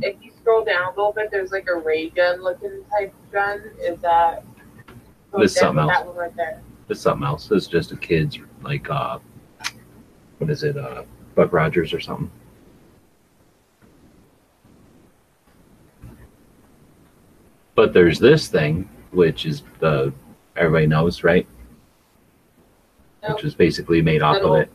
If 0.00 0.16
you 0.22 0.32
scroll 0.40 0.64
down 0.64 0.86
a 0.86 0.96
little 0.96 1.12
bit, 1.12 1.30
there's 1.30 1.52
like 1.52 1.66
a 1.68 1.76
ray 1.76 2.10
gun 2.10 2.42
looking 2.42 2.84
type 2.90 3.14
gun. 3.32 3.62
Is 3.80 4.00
that? 4.02 4.44
This 5.38 5.52
is 5.52 5.58
something 5.58 5.86
That 5.86 5.96
else. 5.98 6.06
one 6.06 6.16
right 6.16 6.36
there. 6.36 6.62
It's 6.88 7.00
something 7.00 7.26
else. 7.26 7.50
It's 7.50 7.66
just 7.66 7.92
a 7.92 7.96
kid's 7.96 8.38
like 8.62 8.88
uh 8.90 9.18
what 10.38 10.50
is 10.50 10.62
it, 10.64 10.76
uh 10.76 11.04
Buck 11.34 11.52
Rogers 11.52 11.92
or 11.92 12.00
something. 12.00 12.30
But 17.74 17.92
there's 17.92 18.18
this 18.18 18.48
thing, 18.48 18.88
which 19.10 19.46
is 19.46 19.62
the 19.80 20.12
everybody 20.56 20.86
knows, 20.86 21.24
right? 21.24 21.46
Nope. 23.22 23.36
Which 23.36 23.44
is 23.44 23.54
basically 23.54 24.00
made 24.02 24.22
off 24.22 24.36
of 24.42 24.56
it. 24.56 24.70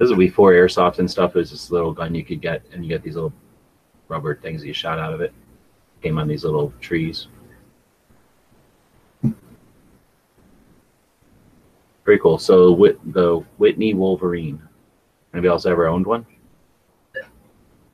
This 0.00 0.06
is 0.06 0.12
a 0.12 0.16
before 0.16 0.52
airsoft 0.52 0.98
and 0.98 1.10
stuff. 1.10 1.36
It 1.36 1.40
was 1.40 1.50
this 1.50 1.70
little 1.70 1.92
gun 1.92 2.14
you 2.14 2.24
could 2.24 2.40
get, 2.40 2.62
and 2.72 2.82
you 2.82 2.88
get 2.88 3.02
these 3.02 3.16
little 3.16 3.34
rubber 4.08 4.34
things 4.34 4.62
that 4.62 4.66
you 4.66 4.72
shot 4.72 4.98
out 4.98 5.12
of 5.12 5.20
it. 5.20 5.30
Came 6.02 6.18
on 6.18 6.26
these 6.26 6.42
little 6.42 6.72
trees. 6.80 7.28
Pretty 12.02 12.18
cool. 12.22 12.38
So 12.38 12.72
Whit, 12.72 12.98
the 13.12 13.44
Whitney 13.58 13.92
Wolverine. 13.92 14.62
Anybody 15.34 15.50
else 15.50 15.66
ever 15.66 15.86
owned 15.86 16.06
one? 16.06 16.24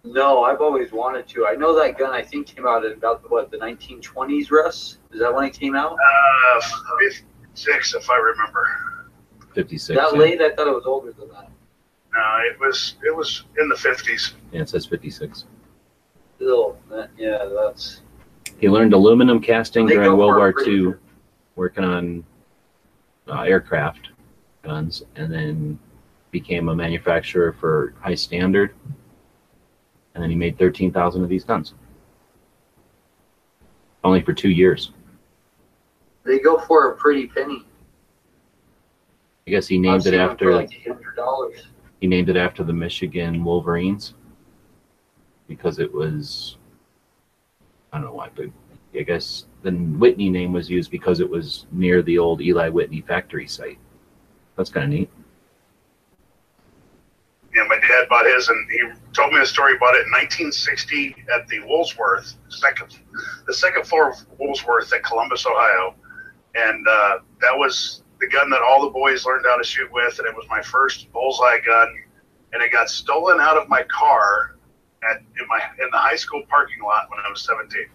No, 0.05 0.45
I've 0.45 0.61
always 0.61 0.93
wanted 0.93 1.27
to. 1.31 1.45
I 1.49 1.57
know 1.57 1.75
that 1.77 1.99
gun. 1.99 2.13
I 2.15 2.23
think 2.23 2.47
came 2.47 2.69
out 2.69 2.85
in 2.85 2.93
about 2.93 3.29
what 3.29 3.51
the 3.51 3.57
1920s. 3.57 4.53
Russ, 4.53 4.99
is 5.11 5.19
that 5.19 5.35
when 5.35 5.43
it 5.45 5.55
came 5.59 5.75
out? 5.75 5.99
Uh, 5.99 6.61
six, 7.55 7.95
if 7.97 8.09
I 8.09 8.17
remember. 8.17 9.09
Fifty 9.53 9.77
six. 9.77 9.99
that 10.01 10.13
Yeah. 10.13 10.19
late? 10.21 10.41
I 10.41 10.55
thought 10.55 10.69
it 10.69 10.75
was 10.75 10.87
older 10.87 11.11
than 11.11 11.29
that. 11.31 11.51
No, 12.17 12.39
it 12.51 12.59
was 12.59 12.95
it 13.05 13.15
was 13.15 13.45
in 13.59 13.69
the 13.69 13.75
50s. 13.75 14.33
yeah, 14.53 14.63
it 14.63 14.69
says 14.71 14.87
fifty 14.87 15.11
six. 15.11 15.45
Still, 16.37 16.77
that, 16.91 17.11
yeah, 17.19 17.45
that's 17.47 18.01
He 18.59 18.69
learned 18.69 18.93
aluminum 18.95 19.41
casting 19.41 19.87
during 19.87 20.17
World 20.17 20.37
War 20.37 20.49
it 20.51 20.67
II, 20.67 20.83
good. 20.85 20.99
working 21.57 21.85
on 21.85 22.25
uh, 23.29 23.43
aircraft 23.43 24.09
guns, 24.63 25.03
and 25.17 25.33
then 25.33 25.79
became 26.31 26.69
a 26.69 26.75
manufacturer 26.75 27.53
for 27.61 27.95
High 28.01 28.15
Standard. 28.15 28.75
And 30.15 30.23
then 30.23 30.31
he 30.31 30.37
made 30.37 30.59
13,000 30.59 31.23
of 31.23 31.29
these 31.29 31.45
guns. 31.45 31.75
Only 34.03 34.23
for 34.23 34.33
two 34.33 34.49
years. 34.51 34.93
They 36.25 36.39
go 36.39 36.59
for 36.61 36.91
a 36.93 36.97
pretty 36.97 37.27
penny. 37.27 37.65
I 39.47 39.51
guess 39.51 39.67
he 39.67 39.77
I've 39.77 39.83
named 39.83 40.03
seen 40.05 40.15
it 40.15 40.17
them 40.19 40.31
after 40.31 40.45
for 40.47 40.55
like 40.57 40.73
hundred 40.87 41.17
dollars. 41.17 41.67
He 42.01 42.07
named 42.07 42.29
it 42.29 42.37
after 42.37 42.63
the 42.63 42.73
Michigan 42.73 43.45
Wolverines 43.45 44.15
because 45.49 45.79
it 45.79 45.93
was 45.93 46.57
I 47.93 47.99
don't 47.99 48.07
know 48.07 48.15
why, 48.15 48.31
but 48.35 48.47
I 48.95 49.03
guess 49.03 49.47
the 49.63 49.71
Whitney 49.73 50.29
name 50.29 50.53
was 50.53 50.69
used 50.69 50.91
because 50.91 51.21
it 51.21 51.29
was 51.29 51.67
near 51.73 52.03
the 52.03 52.19
old 52.19 52.41
Eli 52.41 52.69
Whitney 52.69 53.01
factory 53.01 53.47
site. 53.47 53.79
That's 54.57 54.71
kind 54.71 54.93
of 54.93 54.99
neat. 54.99 55.11
Yeah, 57.55 57.65
my 57.69 57.79
dad 57.81 58.09
bought 58.11 58.27
his, 58.27 58.49
and 58.49 58.71
he 58.71 58.83
told 59.15 59.33
me 59.33 59.39
the 59.39 59.47
story. 59.47 59.77
about 59.77 59.95
it 59.95 60.05
in 60.05 60.13
1960 60.13 61.25
at 61.35 61.49
the 61.49 61.61
Woolsworth 61.61 62.35
second, 62.49 62.99
the 63.47 63.55
second 63.55 63.87
floor 63.87 64.11
of 64.11 64.17
Woolsworth 64.39 64.93
at 64.93 65.03
Columbus, 65.03 65.47
Ohio, 65.47 65.95
and 66.55 66.87
uh, 66.87 67.19
that 67.41 67.57
was 67.57 68.03
the 68.21 68.29
gun 68.29 68.51
that 68.51 68.63
all 68.63 68.83
the 68.83 68.91
boys 68.91 69.27
learned 69.27 69.45
how 69.47 69.57
to 69.57 69.65
shoot 69.65 69.91
with, 69.93 70.19
and 70.19 70.27
it 70.27 70.35
was 70.35 70.47
my 70.49 70.63
first 70.63 71.11
bullseye 71.13 71.61
gun, 71.61 71.89
and 72.53 72.63
it 72.63 72.73
got 72.73 72.89
stolen 72.89 73.41
out 73.41 73.57
of 73.57 73.69
my 73.69 73.83
car 73.85 74.57
at 75.03 75.19
in 75.19 75.47
my 75.49 75.61
in 75.83 75.89
the 75.91 75.99
high 75.99 76.17
school 76.17 76.43
parking 76.49 76.83
lot 76.83 77.09
when 77.11 77.21
I 77.21 77.31
was 77.31 77.43
17. 77.43 77.87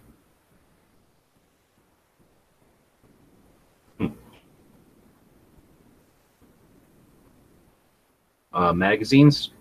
Uh, 8.54 8.74
magazines, 8.74 9.52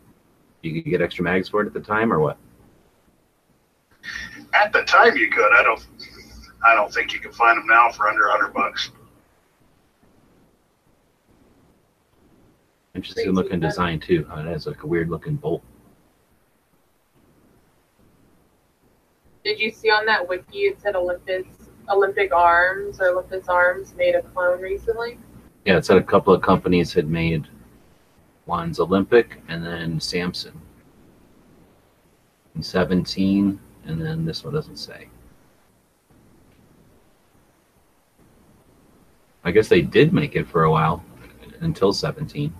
you 0.63 0.83
could 0.83 0.91
get 0.91 1.01
extra 1.01 1.23
mags 1.23 1.49
for 1.49 1.63
it 1.63 1.67
at 1.67 1.73
the 1.73 1.81
time, 1.81 2.13
or 2.13 2.19
what? 2.19 2.37
At 4.53 4.73
the 4.73 4.83
time, 4.83 5.17
you 5.17 5.31
could. 5.31 5.53
I 5.53 5.63
don't. 5.63 5.87
I 6.67 6.75
don't 6.75 6.93
think 6.93 7.13
you 7.13 7.21
can 7.21 7.33
find 7.33 7.57
them 7.57 7.67
now 7.67 7.91
for 7.91 8.09
under 8.09 8.29
100 8.29 8.53
bucks. 8.53 8.91
Interesting 12.95 13.33
looking 13.33 13.61
design 13.61 14.01
too. 14.01 14.27
Uh, 14.31 14.41
it 14.41 14.47
has 14.47 14.67
like 14.67 14.83
a 14.83 14.87
weird 14.87 15.11
looking 15.11 15.37
bolt. 15.37 15.63
Did 19.45 19.59
you 19.59 19.71
see 19.71 19.89
on 19.89 20.05
that 20.07 20.29
wiki 20.29 20.61
it 20.61 20.81
said 20.81 20.97
Olympus 20.97 21.47
Olympic 21.89 22.33
Arms 22.33 23.01
or 23.01 23.09
Olympus 23.11 23.49
Arms 23.49 23.95
made 23.95 24.15
a 24.15 24.23
clone 24.23 24.61
recently? 24.61 25.19
Yeah, 25.65 25.77
it 25.77 25.85
said 25.85 25.97
a 25.97 26.03
couple 26.03 26.35
of 26.35 26.43
companies 26.43 26.93
had 26.93 27.09
made 27.09 27.47
one's 28.47 28.81
Olympic 28.81 29.41
and 29.49 29.65
then 29.65 30.01
Samson. 30.01 30.61
In 32.57 32.63
17, 32.63 33.59
and 33.87 34.01
then 34.01 34.25
this 34.25 34.43
one 34.45 34.53
doesn't 34.53 34.77
say. 34.77 35.09
I 39.45 39.53
guess 39.53 39.69
they 39.69 39.81
did 39.81 40.13
make 40.13 40.37
it 40.37 40.49
for 40.49 40.65
a 40.65 40.71
while 40.71 41.05
until 41.61 41.93
17. 41.93 42.53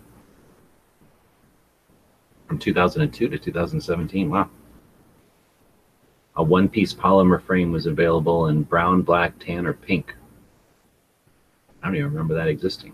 From 2.51 2.59
2002 2.59 3.29
to 3.29 3.39
2017. 3.39 4.29
Wow. 4.29 4.51
A 6.35 6.43
one 6.43 6.69
piece 6.69 6.93
polymer 6.93 7.41
frame 7.41 7.71
was 7.71 7.87
available 7.87 8.49
in 8.49 8.65
brown, 8.65 9.03
black, 9.03 9.39
tan, 9.39 9.69
or 9.69 9.73
pink. 9.73 10.17
I 11.81 11.87
don't 11.87 11.95
even 11.95 12.11
remember 12.11 12.35
that 12.35 12.49
existing. 12.49 12.93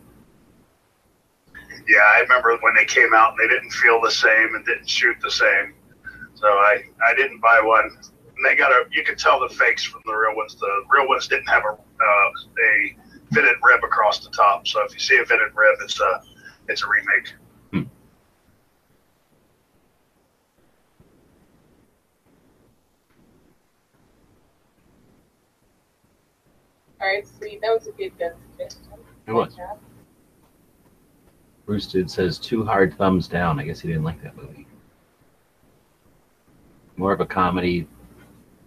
Yeah, 1.89 2.05
I 2.05 2.21
remember 2.21 2.59
when 2.61 2.75
they 2.77 2.85
came 2.85 3.15
out 3.15 3.31
and 3.31 3.39
they 3.41 3.49
didn't 3.49 3.71
feel 3.71 3.99
the 3.99 4.11
same 4.11 4.55
and 4.55 4.63
didn't 4.67 4.91
shoot 4.91 5.17
the 5.23 5.31
same. 5.31 5.73
So 6.35 6.49
I, 6.49 6.83
I 7.09 7.15
didn't 7.15 7.41
buy 7.41 7.59
one. 7.65 7.87
And 7.87 8.45
they 8.45 8.57
got 8.57 8.73
a, 8.73 8.85
you 8.93 9.05
could 9.05 9.17
tell 9.19 9.41
the 9.41 9.49
fakes 9.49 9.85
from 9.85 10.03
the 10.05 10.13
real 10.13 10.37
ones. 10.37 10.55
The 10.57 10.85
real 10.91 11.09
ones 11.09 11.29
didn't 11.29 11.49
have 11.49 11.63
a, 11.65 11.73
uh, 11.73 12.31
a 12.61 12.97
fitted 13.33 13.57
rib 13.63 13.83
across 13.85 14.23
the 14.23 14.31
top. 14.33 14.69
So 14.69 14.85
if 14.85 14.93
you 14.93 15.01
see 15.01 15.17
a 15.17 15.25
fitted 15.25 15.55
rib, 15.55 15.79
it's 15.81 15.99
a, 15.99 16.21
it's 16.69 16.83
a 16.83 16.87
remake. 16.89 17.33
All 27.01 27.07
right, 27.07 27.27
sweet. 27.27 27.61
That 27.63 27.75
was 27.75 27.87
a 27.87 27.93
good 27.93 28.19
gun 28.19 28.33
suggestion. 28.51 28.93
It 29.27 29.33
was. 29.33 29.49
Good 29.51 29.59
job. 29.59 29.79
Bruce 31.67 31.87
did 31.89 32.11
says 32.11 32.39
two 32.39 32.65
hard 32.65 32.97
thumbs 32.97 33.27
down. 33.27 33.59
I 33.59 33.65
guess 33.65 33.81
he 33.81 33.89
didn't 33.89 34.05
like 34.05 34.23
that 34.23 34.37
movie. 34.37 34.67
More 36.97 37.13
of 37.13 37.21
a 37.21 37.27
comedy, 37.27 37.87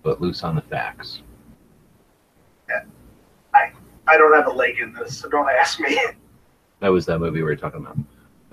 but 0.03 0.21
loose 0.21 0.43
on 0.43 0.55
the 0.55 0.61
facts. 0.61 1.21
I 4.09 4.17
don't 4.17 4.34
have 4.34 4.47
a 4.47 4.51
leg 4.51 4.80
in 4.80 4.91
this, 4.93 5.19
so 5.19 5.30
don't 5.30 5.49
ask 5.49 5.80
me. 5.80 5.99
That 6.82 6.93
was 6.93 7.05
that 7.07 7.19
movie 7.19 7.39
we 7.39 7.43
were 7.43 7.57
talking 7.57 7.82
about. 7.82 7.97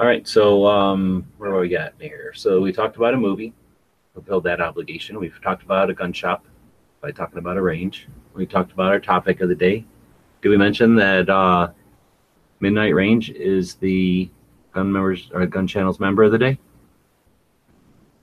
All 0.01 0.05
right, 0.05 0.27
so 0.27 0.67
um, 0.67 1.25
where 1.39 1.55
are 1.55 1.61
we 1.61 1.77
at 1.77 1.95
here? 2.01 2.33
So 2.35 2.61
we 2.61 2.73
talked 2.73 2.97
about 2.97 3.15
a 3.15 3.17
movie, 3.17 3.55
fulfilled 4.15 4.43
that 4.43 4.61
obligation. 4.61 5.21
We've 5.21 5.41
talked 5.45 5.63
about 5.63 5.91
a 5.91 5.95
gun 5.95 6.13
shop 6.13 6.45
by 7.01 7.13
talking 7.13 7.39
about 7.39 7.57
a 7.57 7.63
range. 7.63 8.09
We 8.37 8.45
talked 8.47 8.73
about 8.73 8.93
our 8.93 9.01
topic 9.01 9.41
of 9.41 9.49
the 9.49 9.55
day. 9.55 9.85
Did 10.43 10.51
we 10.51 10.59
mention 10.59 10.95
that 10.97 11.29
uh, 11.31 11.69
Midnight 12.61 12.95
Range 12.95 13.31
is 13.31 13.75
the 13.77 14.29
gun 14.73 14.93
members 14.93 15.31
or 15.33 15.47
gun 15.47 15.67
channels 15.67 15.99
member 15.99 16.23
of 16.23 16.33
the 16.33 16.39
day? 16.39 16.59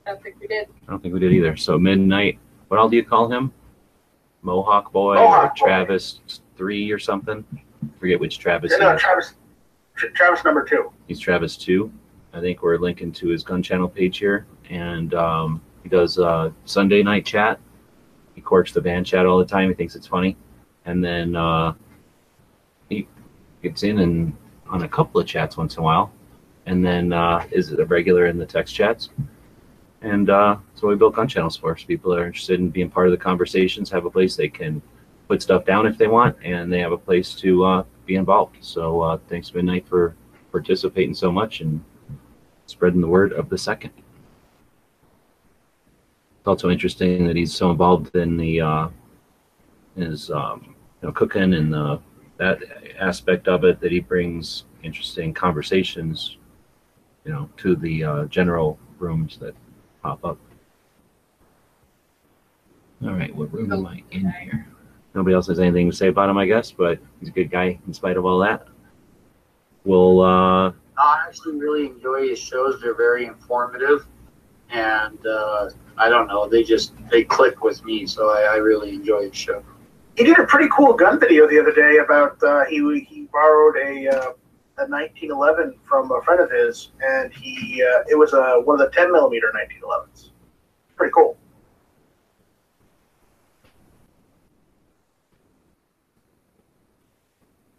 I 0.06 0.10
don't 0.10 0.22
think 0.22 0.36
we 0.40 0.46
did. 0.46 0.68
I 0.86 0.90
don't 0.90 1.02
think 1.02 1.14
we 1.14 1.20
did 1.20 1.32
either. 1.32 1.56
So 1.56 1.78
Midnight, 1.78 2.38
what 2.68 2.78
all 2.78 2.88
do 2.88 2.96
you 2.96 3.04
call 3.04 3.28
him? 3.30 3.52
Mohawk 4.42 4.92
Boy 4.92 5.16
Mohawk 5.16 5.44
or 5.44 5.48
Boy. 5.48 5.66
Travis 5.66 6.20
Three 6.56 6.92
or 6.92 6.98
something? 7.00 7.44
Forget 7.98 8.20
which 8.20 8.38
Travis 8.38 8.70
Yeah, 8.72 8.84
no, 8.84 8.94
is. 8.94 9.00
Travis, 9.00 9.34
Travis 10.14 10.44
number 10.44 10.62
two. 10.64 10.92
He's 11.08 11.18
Travis 11.18 11.56
Two. 11.56 11.92
I 12.32 12.40
think 12.40 12.62
we're 12.62 12.78
linking 12.78 13.10
to 13.12 13.28
his 13.28 13.42
gun 13.42 13.62
channel 13.62 13.88
page 13.88 14.18
here, 14.18 14.46
and 14.70 15.12
um, 15.14 15.60
he 15.82 15.88
does 15.88 16.18
uh, 16.18 16.50
Sunday 16.64 17.02
night 17.02 17.24
chat. 17.26 17.58
He 18.34 18.40
quirks 18.40 18.72
the 18.72 18.80
van 18.80 19.04
chat 19.04 19.26
all 19.26 19.38
the 19.38 19.44
time. 19.44 19.68
He 19.68 19.74
thinks 19.74 19.94
it's 19.94 20.06
funny, 20.06 20.36
and 20.84 21.02
then 21.04 21.36
uh, 21.36 21.74
he 22.88 23.06
gets 23.62 23.82
in 23.82 24.00
and 24.00 24.36
on 24.68 24.82
a 24.82 24.88
couple 24.88 25.20
of 25.20 25.26
chats 25.26 25.56
once 25.56 25.76
in 25.76 25.80
a 25.80 25.84
while, 25.84 26.12
and 26.66 26.84
then 26.84 27.12
uh, 27.12 27.46
is 27.50 27.72
a 27.72 27.84
regular 27.84 28.26
in 28.26 28.38
the 28.38 28.46
text 28.46 28.74
chats. 28.74 29.10
And 30.02 30.28
uh, 30.28 30.58
so 30.74 30.88
we 30.88 30.96
built 30.96 31.14
gun 31.14 31.28
channels 31.28 31.56
for. 31.56 31.76
So 31.76 31.86
people 31.86 32.14
are 32.14 32.26
interested 32.26 32.60
in 32.60 32.68
being 32.68 32.90
part 32.90 33.06
of 33.06 33.12
the 33.12 33.18
conversations 33.18 33.90
have 33.90 34.04
a 34.04 34.10
place 34.10 34.36
they 34.36 34.48
can 34.48 34.82
put 35.28 35.40
stuff 35.40 35.64
down 35.64 35.86
if 35.86 35.96
they 35.96 36.08
want, 36.08 36.36
and 36.44 36.70
they 36.70 36.80
have 36.80 36.92
a 36.92 36.98
place 36.98 37.34
to 37.36 37.64
uh, 37.64 37.84
be 38.04 38.16
involved. 38.16 38.56
So 38.60 39.00
uh, 39.00 39.18
thanks 39.28 39.54
Midnight 39.54 39.88
for 39.88 40.14
participating 40.52 41.14
so 41.14 41.32
much 41.32 41.60
and 41.60 41.82
spreading 42.66 43.00
the 43.00 43.08
word 43.08 43.32
of 43.32 43.48
the 43.48 43.58
second. 43.58 43.92
It's 46.44 46.48
also 46.50 46.68
interesting 46.68 47.26
that 47.26 47.36
he's 47.36 47.54
so 47.54 47.70
involved 47.70 48.14
in 48.14 48.36
the 48.36 48.60
uh, 48.60 48.88
his 49.96 50.30
um, 50.30 50.76
you 51.00 51.08
know 51.08 51.12
cooking 51.14 51.54
and 51.54 51.72
the, 51.72 51.98
that 52.36 52.58
aspect 53.00 53.48
of 53.48 53.64
it 53.64 53.80
that 53.80 53.90
he 53.90 54.00
brings 54.00 54.64
interesting 54.82 55.32
conversations, 55.32 56.36
you 57.24 57.32
know, 57.32 57.48
to 57.56 57.74
the 57.76 58.04
uh, 58.04 58.24
general 58.26 58.78
rooms 58.98 59.38
that 59.38 59.54
pop 60.02 60.22
up. 60.22 60.38
All 63.02 63.14
right, 63.14 63.34
what 63.34 63.50
room 63.50 63.72
am 63.72 63.86
I 63.86 64.02
in 64.10 64.28
here? 64.42 64.66
Nobody 65.14 65.34
else 65.34 65.46
has 65.46 65.60
anything 65.60 65.90
to 65.90 65.96
say 65.96 66.08
about 66.08 66.28
him, 66.28 66.36
I 66.36 66.44
guess, 66.44 66.70
but 66.70 66.98
he's 67.20 67.30
a 67.30 67.32
good 67.32 67.50
guy 67.50 67.78
in 67.86 67.94
spite 67.94 68.18
of 68.18 68.26
all 68.26 68.38
that. 68.40 68.68
We'll 69.84 70.20
uh, 70.20 70.72
I 70.98 71.24
actually 71.26 71.56
really 71.56 71.86
enjoy 71.86 72.28
his 72.28 72.38
shows. 72.38 72.82
They're 72.82 72.94
very 72.94 73.24
informative, 73.24 74.06
and 74.68 75.26
uh, 75.26 75.70
I 75.96 76.08
don't 76.08 76.26
know, 76.26 76.48
they 76.48 76.62
just 76.62 76.94
they 77.10 77.24
click 77.24 77.62
with 77.62 77.84
me. 77.84 78.06
So 78.06 78.30
I, 78.30 78.54
I 78.54 78.56
really 78.56 78.90
enjoy 78.90 79.28
the 79.28 79.34
show. 79.34 79.62
He 80.16 80.24
did 80.24 80.38
a 80.38 80.44
pretty 80.44 80.68
cool 80.74 80.92
gun 80.94 81.18
video 81.18 81.48
the 81.48 81.60
other 81.60 81.72
day 81.72 81.98
about 81.98 82.42
uh, 82.42 82.64
he 82.66 83.00
he 83.00 83.28
borrowed 83.32 83.76
a 83.76 84.08
uh, 84.08 84.32
a 84.78 84.88
1911 84.88 85.78
from 85.88 86.10
a 86.10 86.20
friend 86.22 86.40
of 86.40 86.50
his, 86.50 86.90
and 87.00 87.32
he 87.32 87.82
uh, 87.82 88.02
it 88.08 88.16
was 88.16 88.32
a 88.32 88.60
one 88.64 88.80
of 88.80 88.90
the 88.90 88.96
10 88.96 89.12
millimeter 89.12 89.52
1911s. 89.54 90.30
Pretty 90.96 91.12
cool. 91.12 91.36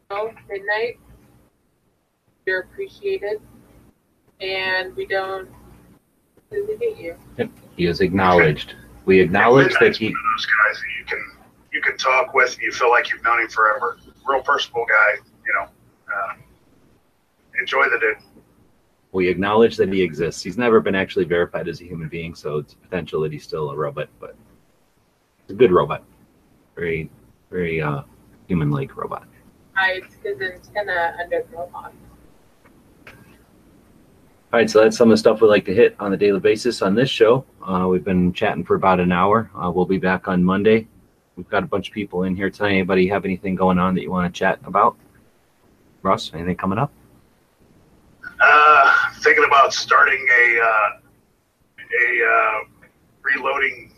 Oh, 0.09 0.31
midnight. 0.49 0.99
You're 2.45 2.61
appreciated, 2.61 3.41
and 4.39 4.95
we 4.95 5.05
don't 5.05 5.49
really 6.51 6.77
hate 6.77 6.97
you. 6.97 7.49
he 7.75 7.85
is 7.85 8.01
acknowledged. 8.01 8.75
We 9.05 9.19
acknowledge 9.19 9.73
that 9.73 9.81
Midnight's 9.81 9.97
he 9.99 10.05
one 10.07 10.13
of 10.13 10.37
those 10.37 10.45
guys 10.45 10.81
that 10.81 10.99
you 10.99 11.05
can 11.05 11.31
you 11.71 11.81
can 11.81 11.97
talk 11.97 12.33
with, 12.33 12.53
and 12.53 12.61
you 12.63 12.71
feel 12.71 12.89
like 12.89 13.11
you've 13.11 13.23
known 13.23 13.41
him 13.41 13.49
forever. 13.49 13.97
Real 14.27 14.41
personable 14.41 14.85
guy, 14.87 15.15
you 15.45 15.53
know. 15.53 15.67
Uh, 16.13 16.33
enjoy 17.59 17.83
the 17.89 17.99
dude. 17.99 18.17
We 19.11 19.27
acknowledge 19.29 19.77
that 19.77 19.91
he 19.93 20.01
exists. 20.01 20.41
He's 20.43 20.57
never 20.57 20.79
been 20.81 20.95
actually 20.95 21.25
verified 21.25 21.67
as 21.67 21.79
a 21.81 21.85
human 21.85 22.09
being, 22.09 22.35
so 22.35 22.57
it's 22.57 22.73
potential 22.73 23.21
that 23.21 23.31
he's 23.31 23.43
still 23.43 23.69
a 23.69 23.75
robot, 23.75 24.09
but 24.19 24.35
it's 25.43 25.51
a 25.51 25.55
good 25.55 25.71
robot. 25.71 26.03
Very, 26.75 27.09
very 27.49 27.81
uh, 27.81 28.01
human-like 28.47 28.97
robot. 28.97 29.27
hides 29.73 30.17
his 30.23 30.41
antenna 30.41 31.15
under 31.21 31.43
the 31.49 31.55
mohawk. 31.55 31.93
All 34.53 34.59
right, 34.59 34.69
so 34.69 34.81
that's 34.81 34.95
some 34.95 35.09
of 35.09 35.13
the 35.13 35.17
stuff 35.17 35.41
we 35.41 35.47
like 35.49 35.65
to 35.65 35.73
hit 35.73 35.95
on 35.99 36.13
a 36.13 36.17
daily 36.17 36.39
basis 36.39 36.81
on 36.81 36.95
this 36.95 37.09
show. 37.09 37.43
Uh, 37.61 37.87
we've 37.89 38.05
been 38.05 38.31
chatting 38.31 38.63
for 38.63 38.75
about 38.75 38.99
an 39.01 39.11
hour. 39.11 39.49
Uh, 39.53 39.69
we'll 39.69 39.85
be 39.85 39.97
back 39.97 40.27
on 40.27 40.43
Monday. 40.43 40.87
We've 41.35 41.49
got 41.49 41.63
a 41.63 41.67
bunch 41.67 41.89
of 41.89 41.93
people 41.93 42.23
in 42.23 42.35
here 42.35 42.49
tonight. 42.49 42.71
Anybody 42.71 43.07
have 43.09 43.25
anything 43.25 43.55
going 43.55 43.79
on 43.79 43.95
that 43.95 44.01
you 44.01 44.11
want 44.11 44.33
to 44.33 44.37
chat 44.37 44.59
about? 44.63 44.95
Russ, 46.03 46.31
anything 46.33 46.55
coming 46.55 46.77
up? 46.77 46.93
Uh, 48.39 48.95
thinking 49.21 49.43
about 49.43 49.73
starting 49.73 50.25
a 50.31 50.61
uh, 50.61 50.99
a 51.79 52.31
uh, 52.31 52.67
reloading 53.23 53.91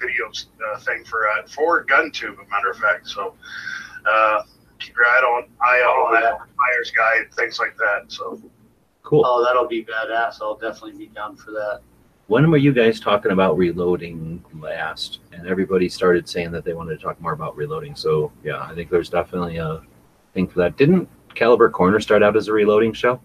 video 0.00 0.28
uh, 0.28 0.78
thing 0.78 1.04
for 1.04 1.28
uh, 1.28 1.46
for 1.46 1.84
GunTube, 1.84 2.32
as 2.32 2.46
a 2.46 2.50
matter 2.50 2.70
of 2.70 2.78
fact. 2.78 3.08
So 3.08 3.34
uh, 4.10 4.42
keep 4.78 4.94
your 4.96 5.06
eye 5.06 5.18
on 5.18 5.48
eye 5.60 5.80
on 5.82 6.20
that 6.22 6.38
buyer's 6.38 6.90
guide, 6.90 7.34
things 7.34 7.58
like 7.58 7.76
that. 7.76 8.04
So 8.08 8.40
Cool. 9.10 9.24
Oh, 9.26 9.44
that'll 9.44 9.66
be 9.66 9.84
badass. 9.84 10.40
I'll 10.40 10.54
definitely 10.54 10.92
be 10.96 11.06
down 11.08 11.34
for 11.34 11.50
that. 11.50 11.80
When 12.28 12.48
were 12.48 12.58
you 12.58 12.72
guys 12.72 13.00
talking 13.00 13.32
about 13.32 13.58
reloading 13.58 14.44
last? 14.60 15.18
And 15.32 15.48
everybody 15.48 15.88
started 15.88 16.28
saying 16.28 16.52
that 16.52 16.64
they 16.64 16.74
wanted 16.74 16.96
to 16.96 17.02
talk 17.02 17.20
more 17.20 17.32
about 17.32 17.56
reloading. 17.56 17.96
So 17.96 18.30
yeah, 18.44 18.62
I 18.62 18.72
think 18.72 18.88
there's 18.88 19.10
definitely 19.10 19.56
a 19.56 19.82
thing 20.32 20.46
for 20.46 20.60
that. 20.60 20.76
Didn't 20.76 21.08
Caliber 21.34 21.68
Corner 21.70 21.98
start 21.98 22.22
out 22.22 22.36
as 22.36 22.46
a 22.46 22.52
reloading 22.52 22.92
show? 22.92 23.20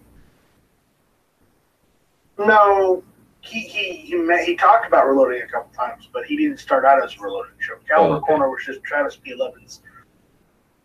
No, 2.40 3.04
he 3.42 3.60
he 3.60 3.94
he, 3.98 4.16
met, 4.16 4.44
he 4.44 4.56
talked 4.56 4.88
about 4.88 5.08
reloading 5.08 5.44
a 5.44 5.48
couple 5.48 5.72
times, 5.72 6.10
but 6.12 6.26
he 6.26 6.36
didn't 6.36 6.58
start 6.58 6.84
out 6.84 7.04
as 7.04 7.16
a 7.16 7.22
reloading 7.22 7.54
show. 7.60 7.76
Oh, 7.76 7.86
Caliber 7.88 8.14
Oh, 8.14 8.18
okay. 8.18 8.26
Corner 8.26 8.50
was 8.50 8.64
just 8.66 8.82
Travis 8.84 9.18
P. 9.18 9.36
Levin's 9.36 9.84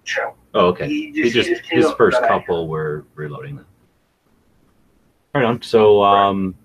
show. 0.05 0.35
Oh, 0.53 0.67
okay. 0.67 0.87
He 0.89 1.11
He 1.13 1.23
just, 1.31 1.49
just, 1.49 1.49
he 1.49 1.77
just 1.77 1.89
his 1.89 1.93
first 1.97 2.21
that 2.21 2.25
idea. 2.31 2.41
couple 2.41 2.69
were 2.69 3.07
reloading 3.15 3.57
them. 3.57 3.65
Right 5.33 5.45
on. 5.45 5.63
So, 5.63 6.03
um, 6.03 6.57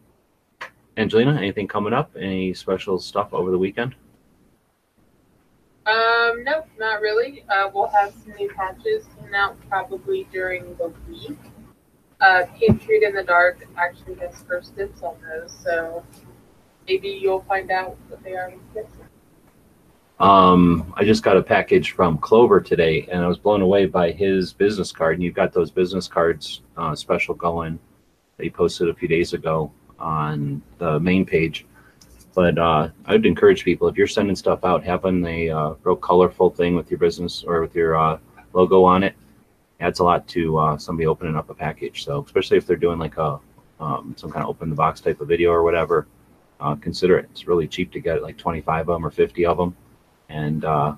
Angelina, 0.97 1.36
anything 1.38 1.68
coming 1.68 1.93
up? 1.93 2.11
Any 2.20 2.53
special 2.53 2.97
stuff 2.99 3.34
over 3.34 3.51
the 3.51 3.57
weekend? 3.59 3.95
Um, 5.86 6.43
nope, 6.43 6.68
not 6.80 6.99
really. 6.99 7.45
Uh, 7.47 7.70
we'll 7.72 7.88
have 7.89 8.11
some 8.24 8.34
new 8.39 8.49
patches 8.49 9.05
coming 9.16 9.36
out 9.36 9.55
probably 9.70 10.28
during 10.32 10.76
the 10.78 10.91
week. 11.07 11.38
Uh, 12.20 12.43
Patriot 12.57 13.03
in 13.03 13.13
the 13.13 13.24
Dark 13.24 13.68
actually 13.78 14.16
has 14.16 14.41
first 14.47 14.76
dibs 14.76 15.03
on 15.03 15.16
those, 15.22 15.55
so 15.63 16.03
maybe 16.88 17.09
you'll 17.09 17.43
find 17.43 17.70
out 17.70 17.97
what 18.07 18.24
they 18.24 18.36
are. 18.36 18.49
when 18.49 18.57
you 18.57 18.63
get 18.74 18.89
them. 18.97 20.28
Um, 20.28 20.93
I 20.97 21.03
just 21.03 21.22
got 21.22 21.38
a 21.38 21.43
package 21.43 21.91
from 21.91 22.18
Clover 22.18 22.61
today, 22.61 23.07
and 23.11 23.24
I 23.24 23.28
was 23.28 23.38
blown 23.38 23.61
away 23.61 23.86
by 23.86 24.11
his 24.11 24.53
business 24.53 24.91
card. 24.91 25.16
And 25.16 25.24
you've 25.24 25.36
got 25.36 25.53
those 25.53 25.70
business 25.70 26.07
cards 26.07 26.61
uh, 26.78 26.95
special 26.95 27.36
going 27.36 27.78
he 28.39 28.49
posted 28.49 28.89
a 28.89 28.93
few 28.93 29.07
days 29.07 29.33
ago 29.33 29.71
on 29.99 30.61
the 30.77 30.99
main 30.99 31.25
page. 31.25 31.65
But 32.33 32.57
uh, 32.57 32.89
I'd 33.05 33.25
encourage 33.25 33.63
people 33.63 33.88
if 33.88 33.97
you're 33.97 34.07
sending 34.07 34.36
stuff 34.36 34.65
out, 34.65 34.83
having 34.83 35.25
a 35.25 35.49
uh, 35.49 35.73
real 35.83 35.95
colorful 35.95 36.49
thing 36.49 36.75
with 36.75 36.91
your 36.91 36.97
business 36.97 37.43
or 37.47 37.61
with 37.61 37.75
your 37.75 37.95
uh, 37.95 38.19
logo 38.53 38.83
on 38.83 39.03
it 39.03 39.15
adds 39.79 39.99
a 39.99 40.03
lot 40.03 40.27
to 40.29 40.57
uh, 40.57 40.77
somebody 40.77 41.07
opening 41.07 41.36
up 41.36 41.49
a 41.49 41.53
package. 41.53 42.03
So 42.03 42.23
especially 42.23 42.57
if 42.57 42.65
they're 42.65 42.75
doing 42.75 42.99
like 42.99 43.17
a 43.17 43.39
um, 43.79 44.15
some 44.17 44.31
kind 44.31 44.43
of 44.43 44.49
open 44.49 44.69
the 44.69 44.75
box 44.75 45.01
type 45.01 45.19
of 45.19 45.27
video 45.27 45.51
or 45.51 45.61
whatever, 45.61 46.07
uh, 46.61 46.75
consider 46.75 47.17
it. 47.17 47.27
It's 47.31 47.45
really 47.45 47.67
cheap 47.67 47.91
to 47.91 47.99
get 47.99 48.23
like 48.23 48.38
25 48.38 48.88
of 48.88 48.95
them 48.95 49.05
or 49.05 49.11
50 49.11 49.45
of 49.45 49.57
them 49.57 49.75
and 50.29 50.63
uh, 50.63 50.95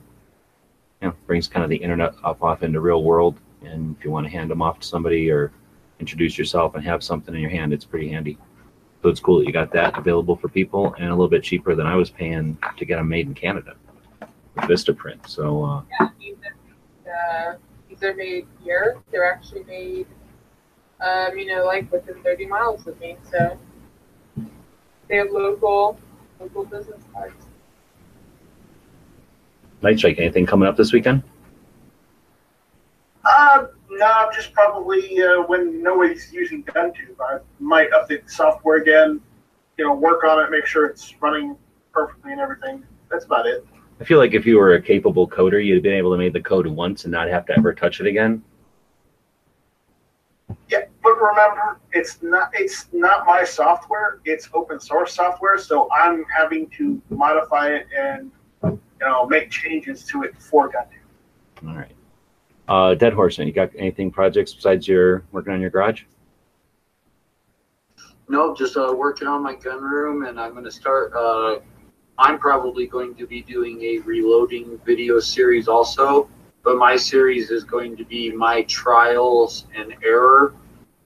you 1.01 1.07
know 1.07 1.15
brings 1.25 1.47
kind 1.47 1.63
of 1.63 1.69
the 1.71 1.77
internet 1.77 2.13
up 2.23 2.43
off 2.43 2.63
into 2.63 2.79
real 2.79 3.03
world. 3.03 3.39
And 3.63 3.95
if 3.97 4.05
you 4.05 4.11
want 4.11 4.27
to 4.27 4.31
hand 4.31 4.51
them 4.51 4.61
off 4.61 4.79
to 4.79 4.87
somebody 4.87 5.31
or 5.31 5.51
introduce 5.99 6.37
yourself 6.37 6.75
and 6.75 6.83
have 6.83 7.03
something 7.03 7.33
in 7.33 7.41
your 7.41 7.49
hand, 7.49 7.73
it's 7.73 7.85
pretty 7.85 8.09
handy. 8.09 8.37
So 9.01 9.09
it's 9.09 9.19
cool 9.19 9.39
that 9.39 9.45
you 9.45 9.53
got 9.53 9.71
that 9.73 9.97
available 9.97 10.35
for 10.35 10.49
people 10.49 10.93
and 10.95 11.07
a 11.07 11.11
little 11.11 11.27
bit 11.27 11.43
cheaper 11.43 11.75
than 11.75 11.85
I 11.85 11.95
was 11.95 12.09
paying 12.09 12.57
to 12.77 12.85
get 12.85 12.97
them 12.97 13.09
made 13.09 13.27
in 13.27 13.33
Canada 13.33 13.75
with 14.55 14.65
Vistaprint. 14.65 15.27
So 15.27 15.63
uh, 15.63 15.81
Yeah, 15.99 16.09
these 16.19 16.35
are, 17.05 17.51
uh, 17.51 17.55
these 17.89 18.03
are 18.03 18.15
made 18.15 18.47
here. 18.63 18.97
They're 19.11 19.31
actually 19.31 19.63
made, 19.65 20.07
um, 20.99 21.37
you 21.37 21.45
know, 21.45 21.65
like 21.65 21.91
within 21.91 22.21
30 22.23 22.47
miles 22.47 22.87
of 22.87 22.99
me. 22.99 23.17
So 23.29 23.57
they 25.07 25.15
have 25.17 25.31
local, 25.31 25.99
local 26.39 26.65
business 26.65 27.03
cards. 27.13 27.45
Night 29.81 29.99
Strike, 29.99 30.17
anything 30.17 30.45
coming 30.45 30.67
up 30.67 30.75
this 30.75 30.91
weekend? 30.91 31.21
Uh, 33.23 33.67
no, 33.97 34.05
I'm 34.05 34.33
just 34.33 34.53
probably 34.53 35.21
uh, 35.21 35.41
when 35.43 35.81
nobody's 35.81 36.31
using 36.31 36.63
GunTube, 36.63 37.15
I 37.19 37.39
might 37.59 37.89
update 37.91 38.25
the 38.25 38.31
software 38.31 38.77
again. 38.77 39.21
You 39.77 39.85
know, 39.85 39.93
work 39.93 40.23
on 40.23 40.43
it, 40.43 40.49
make 40.49 40.65
sure 40.65 40.85
it's 40.85 41.13
running 41.21 41.55
perfectly 41.91 42.31
and 42.31 42.41
everything. 42.41 42.83
That's 43.09 43.25
about 43.25 43.45
it. 43.45 43.65
I 43.99 44.03
feel 44.03 44.19
like 44.19 44.33
if 44.33 44.45
you 44.45 44.57
were 44.57 44.73
a 44.73 44.81
capable 44.81 45.27
coder, 45.27 45.63
you'd 45.63 45.83
been 45.83 45.93
able 45.93 46.11
to 46.11 46.17
make 46.17 46.33
the 46.33 46.41
code 46.41 46.67
once 46.67 47.05
and 47.05 47.11
not 47.11 47.27
have 47.29 47.45
to 47.47 47.57
ever 47.57 47.73
touch 47.73 47.99
it 47.99 48.07
again. 48.07 48.43
Yeah, 50.69 50.85
but 51.03 51.19
remember, 51.19 51.79
it's 51.93 52.21
not 52.21 52.51
it's 52.53 52.87
not 52.93 53.25
my 53.25 53.43
software. 53.43 54.19
It's 54.25 54.49
open 54.53 54.79
source 54.79 55.13
software, 55.13 55.57
so 55.57 55.89
I'm 55.91 56.25
having 56.35 56.69
to 56.77 57.01
modify 57.09 57.69
it 57.69 57.87
and 57.95 58.31
you 58.63 58.79
know 59.01 59.25
make 59.25 59.49
changes 59.49 60.03
to 60.05 60.23
it 60.23 60.39
for 60.41 60.69
GunTube. 60.69 61.67
All 61.67 61.75
right. 61.75 61.91
Uh, 62.67 62.95
Dead 62.95 63.13
Horse, 63.13 63.37
you 63.37 63.51
got 63.51 63.71
anything 63.77 64.11
projects 64.11 64.53
besides 64.53 64.87
your 64.87 65.23
working 65.31 65.53
on 65.53 65.61
your 65.61 65.69
garage? 65.69 66.03
No, 68.27 68.53
just 68.53 68.75
uh, 68.75 68.93
working 68.95 69.27
on 69.27 69.41
my 69.41 69.55
gun 69.55 69.81
room, 69.81 70.25
and 70.25 70.39
I'm 70.39 70.51
going 70.51 70.65
to 70.65 70.71
start. 70.71 71.13
Uh, 71.15 71.59
I'm 72.17 72.39
probably 72.39 72.85
going 72.85 73.15
to 73.15 73.25
be 73.25 73.41
doing 73.41 73.81
a 73.83 73.99
reloading 73.99 74.79
video 74.85 75.19
series 75.19 75.69
also, 75.69 76.29
but 76.63 76.77
my 76.77 76.97
series 76.97 77.51
is 77.51 77.63
going 77.63 77.95
to 77.95 78.03
be 78.03 78.31
my 78.31 78.63
trials 78.63 79.67
and 79.73 79.95
error. 80.03 80.53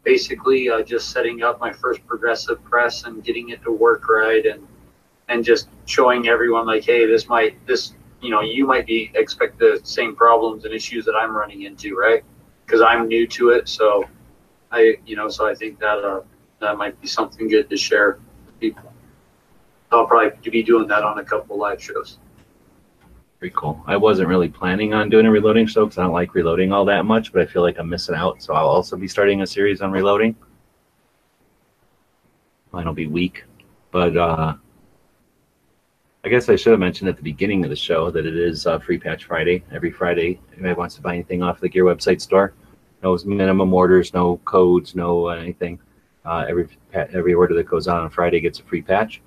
Basically, 0.04 0.68
uh, 0.68 0.82
just 0.82 1.12
setting 1.12 1.44
up 1.44 1.60
my 1.60 1.72
first 1.72 2.06
progressive 2.08 2.64
press 2.64 3.04
and 3.04 3.24
getting 3.24 3.50
it 3.50 3.62
to 3.64 3.72
work 3.72 4.10
right, 4.10 4.46
and 4.48 4.68
and 5.30 5.46
just 5.46 5.70
showing 5.86 6.28
everyone 6.28 6.66
like, 6.66 6.84
hey, 6.84 7.06
this 7.06 7.30
might 7.30 7.64
this 7.68 7.94
you 8.22 8.30
know 8.30 8.42
you 8.42 8.66
might 8.66 8.86
be 8.86 9.12
expect 9.16 9.60
the 9.60 9.80
same 9.84 10.16
problems 10.16 10.66
and 10.66 10.74
issues 10.74 11.06
that 11.06 11.16
I'm 11.16 11.36
running 11.36 11.64
into, 11.64 11.96
right? 11.96 12.24
Because 12.66 12.82
I'm 12.82 13.08
new 13.08 13.28
to 13.28 13.50
it, 13.50 13.68
so 13.68 14.06
I 14.72 14.98
you 15.06 15.16
know 15.16 15.28
so 15.28 15.48
I 15.48 15.56
think 15.56 15.80
that 15.80 16.00
uh, 16.00 16.22
that 16.60 16.78
might 16.78 17.00
be 17.02 17.08
something 17.08 17.48
good 17.48 17.70
to 17.70 17.78
share 17.78 18.20
with 18.46 18.60
people. 18.60 18.94
I'll 19.92 20.06
probably 20.06 20.50
be 20.50 20.64
doing 20.64 20.88
that 20.88 21.04
on 21.04 21.18
a 21.18 21.24
couple 21.24 21.58
live 21.58 21.82
shows. 21.82 22.18
Pretty 23.40 23.56
cool. 23.58 23.84
I 23.88 23.98
wasn't 23.98 24.30
really 24.30 24.50
planning 24.50 24.94
on 24.94 25.10
doing 25.10 25.26
a 25.26 25.32
reloading 25.32 25.66
show 25.66 25.86
because 25.86 25.98
I 25.98 26.04
don't 26.04 26.14
like 26.14 26.36
reloading 26.36 26.72
all 26.72 26.86
that 26.86 27.06
much, 27.06 27.34
but 27.34 27.42
I 27.42 27.46
feel 27.46 27.64
like 27.64 27.80
I'm 27.80 27.90
missing 27.90 28.16
out. 28.16 28.42
So 28.42 28.54
I'll 28.54 28.68
also 28.68 28.96
be 28.96 29.08
starting 29.08 29.42
a 29.42 29.48
series 29.48 29.82
on 29.82 29.92
reloading. 29.92 30.36
Mine'll 32.72 32.94
be 32.94 33.08
weak, 33.08 33.44
but 33.90 34.16
uh, 34.16 34.54
I 36.24 36.30
guess 36.30 36.50
I 36.50 36.56
should 36.56 36.70
have 36.70 36.80
mentioned 36.80 37.10
at 37.10 37.18
the 37.18 37.24
beginning 37.24 37.64
of 37.64 37.72
the 37.72 37.76
show 37.76 38.12
that 38.12 38.28
it 38.28 38.38
is 38.38 38.68
uh, 38.68 38.78
Free 38.78 39.00
Patch 39.00 39.26
Friday. 39.26 39.64
Every 39.72 39.90
Friday, 39.90 40.40
anybody 40.54 40.76
wants 40.76 40.94
to 40.96 41.02
buy 41.02 41.16
anything 41.16 41.42
off 41.42 41.60
the 41.60 41.68
Gear 41.68 41.84
website 41.84 42.22
store, 42.22 42.54
no 43.02 43.18
minimum 43.26 43.74
orders, 43.74 44.14
no 44.14 44.38
codes, 44.46 44.94
no 44.94 45.30
anything. 45.30 45.80
Uh, 46.24 46.46
every 46.48 46.68
every 46.94 47.34
order 47.34 47.56
that 47.56 47.64
goes 47.64 47.88
on 47.88 48.04
on 48.04 48.12
Friday 48.12 48.40
gets 48.40 48.60
a 48.60 48.64
free 48.64 48.84
patch. 48.84 49.20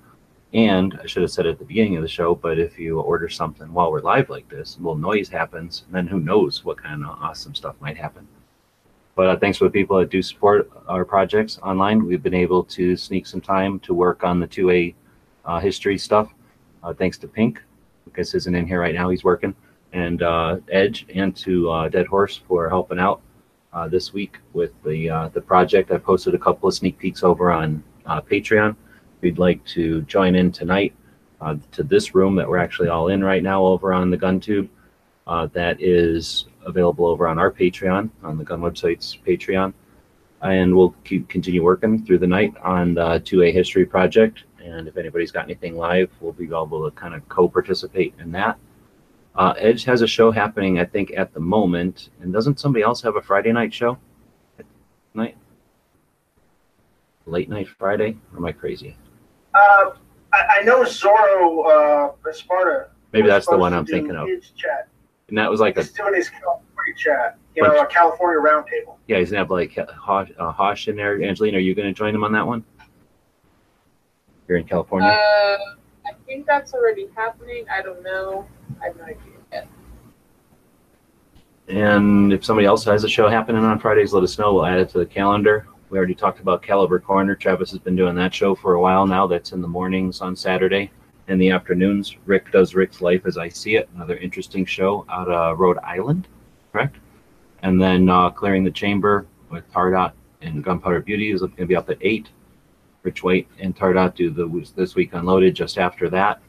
And 0.53 0.97
I 1.03 1.05
should 1.05 1.23
have 1.23 1.31
said 1.31 1.45
at 1.45 1.59
the 1.59 1.65
beginning 1.65 1.97
of 1.97 2.01
the 2.01 2.07
show, 2.07 2.33
but 2.33 2.57
if 2.57 2.79
you 2.79 3.01
order 3.01 3.27
something 3.27 3.73
while 3.73 3.91
we're 3.91 3.99
live 3.99 4.29
like 4.29 4.47
this, 4.47 4.77
little 4.77 4.95
noise 4.95 5.27
happens, 5.27 5.83
and 5.85 5.93
then 5.93 6.07
who 6.07 6.21
knows 6.21 6.63
what 6.63 6.81
kind 6.81 7.03
of 7.03 7.09
awesome 7.21 7.55
stuff 7.55 7.75
might 7.81 7.97
happen. 7.97 8.25
But 9.15 9.27
uh, 9.27 9.37
thanks 9.37 9.57
for 9.57 9.65
the 9.65 9.71
people 9.71 9.99
that 9.99 10.09
do 10.09 10.21
support 10.21 10.71
our 10.87 11.03
projects 11.03 11.59
online. 11.61 12.05
We've 12.05 12.23
been 12.23 12.33
able 12.33 12.63
to 12.63 12.95
sneak 12.95 13.27
some 13.27 13.41
time 13.41 13.79
to 13.81 13.93
work 13.93 14.23
on 14.23 14.39
the 14.39 14.47
2A 14.47 14.95
uh, 15.43 15.59
history 15.59 15.97
stuff. 15.97 16.31
Uh, 16.85 16.93
thanks 16.93 17.17
to 17.17 17.27
Pink, 17.27 17.63
Lucas 18.05 18.35
isn't 18.35 18.53
in 18.53 18.67
here 18.67 18.79
right 18.79 18.93
now, 18.93 19.09
he's 19.09 19.23
working, 19.23 19.55
and 19.91 20.21
uh, 20.21 20.57
Edge, 20.69 21.07
and 21.15 21.35
to 21.35 21.67
uh, 21.71 21.89
Dead 21.89 22.05
Horse 22.05 22.39
for 22.47 22.69
helping 22.69 22.99
out 22.99 23.21
this 23.89 24.13
week 24.13 24.37
with 24.53 24.71
the 24.83 25.29
the 25.33 25.41
project. 25.41 25.91
I 25.91 25.97
posted 25.97 26.35
a 26.35 26.37
couple 26.37 26.69
of 26.69 26.75
sneak 26.75 26.99
peeks 26.99 27.23
over 27.23 27.51
on 27.51 27.83
Patreon. 28.07 28.75
If 29.17 29.23
you'd 29.23 29.39
like 29.39 29.65
to 29.65 30.03
join 30.03 30.35
in 30.35 30.51
tonight 30.51 30.93
to 31.71 31.83
this 31.83 32.13
room 32.13 32.35
that 32.35 32.47
we're 32.47 32.59
actually 32.59 32.89
all 32.89 33.07
in 33.07 33.23
right 33.23 33.41
now 33.43 33.65
over 33.65 33.91
on 33.91 34.11
the 34.11 34.17
GunTube, 34.17 34.69
Uh, 35.27 35.47
that 35.53 35.81
is 35.81 36.45
available 36.67 37.07
over 37.07 37.27
on 37.27 37.39
our 37.39 37.51
Patreon, 37.51 38.11
on 38.21 38.37
the 38.37 38.43
Gun 38.43 38.61
Website's 38.61 39.17
Patreon. 39.25 39.73
And 40.43 40.75
we'll 40.75 40.93
keep 41.03 41.27
continue 41.27 41.63
working 41.63 42.05
through 42.05 42.19
the 42.19 42.27
night 42.27 42.53
on 42.61 42.93
the 42.93 43.19
2A 43.21 43.51
History 43.51 43.85
Project. 43.87 44.43
And 44.65 44.87
if 44.87 44.97
anybody's 44.97 45.31
got 45.31 45.45
anything 45.45 45.77
live, 45.77 46.09
we'll 46.19 46.33
be 46.33 46.45
able 46.45 46.89
to 46.89 46.95
kind 46.95 47.13
of 47.13 47.27
co 47.29 47.47
participate 47.47 48.15
in 48.19 48.31
that. 48.31 48.57
Uh, 49.35 49.53
Edge 49.57 49.83
has 49.83 50.01
a 50.01 50.07
show 50.07 50.31
happening, 50.31 50.79
I 50.79 50.85
think, 50.85 51.11
at 51.15 51.33
the 51.33 51.39
moment. 51.39 52.09
And 52.21 52.33
doesn't 52.33 52.59
somebody 52.59 52.83
else 52.83 53.01
have 53.03 53.15
a 53.15 53.21
Friday 53.21 53.51
night 53.51 53.73
show? 53.73 53.97
Night? 55.13 55.37
Late 57.25 57.49
night 57.49 57.67
Friday? 57.67 58.17
Or 58.31 58.37
am 58.37 58.45
I 58.45 58.51
crazy? 58.51 58.97
Uh, 59.53 59.91
I, 60.33 60.59
I 60.59 60.63
know 60.63 60.81
Zorro 60.83 61.65
uh, 61.65 62.11
Esparta. 62.27 62.87
Maybe 63.13 63.27
that's 63.27 63.47
the 63.47 63.57
one 63.57 63.73
I'm 63.73 63.85
thinking 63.85 64.15
of. 64.15 64.27
Chat. 64.55 64.89
And 65.29 65.37
that 65.37 65.49
was 65.49 65.59
like 65.59 65.77
a 65.77 65.83
doing 65.83 66.15
his 66.15 66.29
California 66.29 66.95
chat. 66.97 67.37
You 67.55 67.63
know, 67.63 67.79
a 67.79 67.85
California 67.85 68.39
roundtable. 68.39 68.97
yeah, 69.07 69.19
he's 69.19 69.31
gonna 69.31 69.39
have 69.39 69.49
like 69.49 69.75
Hosh, 69.89 70.29
uh, 70.37 70.51
Hosh 70.51 70.87
in 70.87 70.95
there. 70.97 71.21
Angelina, 71.23 71.57
are 71.57 71.61
you 71.61 71.73
gonna 71.73 71.93
join 71.93 72.13
him 72.13 72.23
on 72.23 72.31
that 72.33 72.45
one? 72.45 72.63
You're 74.47 74.57
in 74.59 74.65
California. 74.65 75.09
Uh, 75.09 75.57
I 76.05 76.13
think 76.25 76.45
that's 76.45 76.73
already 76.73 77.07
happening. 77.15 77.65
I 77.71 77.81
don't 77.81 78.03
know. 78.03 78.47
I 78.81 78.85
have 78.85 78.97
no 78.97 79.03
idea 79.03 79.17
yet. 79.51 79.67
And 81.67 82.31
if 82.31 82.45
somebody 82.45 82.67
else 82.67 82.83
has 82.85 83.03
a 83.03 83.09
show 83.09 83.27
happening 83.27 83.63
on 83.63 83.79
Fridays, 83.79 84.13
let 84.13 84.23
us 84.23 84.37
know. 84.37 84.53
We'll 84.53 84.65
add 84.65 84.79
it 84.79 84.89
to 84.89 84.99
the 84.99 85.05
calendar. 85.05 85.67
We 85.89 85.97
already 85.97 86.15
talked 86.15 86.39
about 86.39 86.61
Caliber 86.61 86.99
Corner. 86.99 87.35
Travis 87.35 87.71
has 87.71 87.79
been 87.79 87.95
doing 87.95 88.15
that 88.15 88.33
show 88.33 88.53
for 88.53 88.73
a 88.73 88.81
while 88.81 89.07
now. 89.07 89.25
That's 89.27 89.51
in 89.51 89.61
the 89.61 89.67
mornings 89.67 90.21
on 90.21 90.35
Saturday. 90.35 90.91
In 91.27 91.39
the 91.39 91.49
afternoons, 91.49 92.15
Rick 92.25 92.51
does 92.51 92.75
Rick's 92.75 93.01
Life 93.01 93.25
as 93.25 93.37
I 93.37 93.49
See 93.49 93.77
It, 93.77 93.89
another 93.95 94.17
interesting 94.17 94.63
show 94.63 95.05
out 95.09 95.27
of 95.27 95.57
Rhode 95.57 95.79
Island, 95.79 96.27
correct? 96.71 96.97
And 97.63 97.81
then 97.81 98.09
uh, 98.09 98.29
Clearing 98.29 98.63
the 98.63 98.71
Chamber 98.71 99.25
with 99.49 99.71
Tardot 99.71 100.11
and 100.41 100.63
Gunpowder 100.63 101.01
Beauty 101.01 101.31
is 101.31 101.41
going 101.41 101.55
to 101.55 101.65
be 101.65 101.75
up 101.75 101.89
at 101.89 101.97
8. 102.01 102.29
Rich 103.05 103.23
White 103.23 103.47
and 103.59 103.75
Tardot 103.75 104.15
do 104.15 104.31
the 104.31 104.67
This 104.75 104.95
Week 104.95 105.13
Unloaded 105.13 105.55
just 105.55 105.77
after 105.77 106.09
that. 106.09 106.41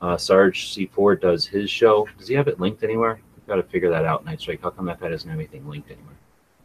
Uh, 0.00 0.16
Sarge 0.16 0.74
C4 0.74 1.20
does 1.20 1.46
his 1.46 1.70
show. 1.70 2.08
Does 2.18 2.26
he 2.26 2.34
have 2.34 2.48
it 2.48 2.58
linked 2.58 2.82
anywhere? 2.82 3.20
We've 3.36 3.46
got 3.46 3.56
to 3.56 3.62
figure 3.62 3.90
that 3.90 4.06
out, 4.06 4.24
Night 4.24 4.40
Strike. 4.40 4.62
How 4.62 4.70
come 4.70 4.86
that 4.86 4.98
guy 4.98 5.10
doesn't 5.10 5.28
have 5.28 5.38
anything 5.38 5.68
linked 5.68 5.90
anywhere? 5.90 6.16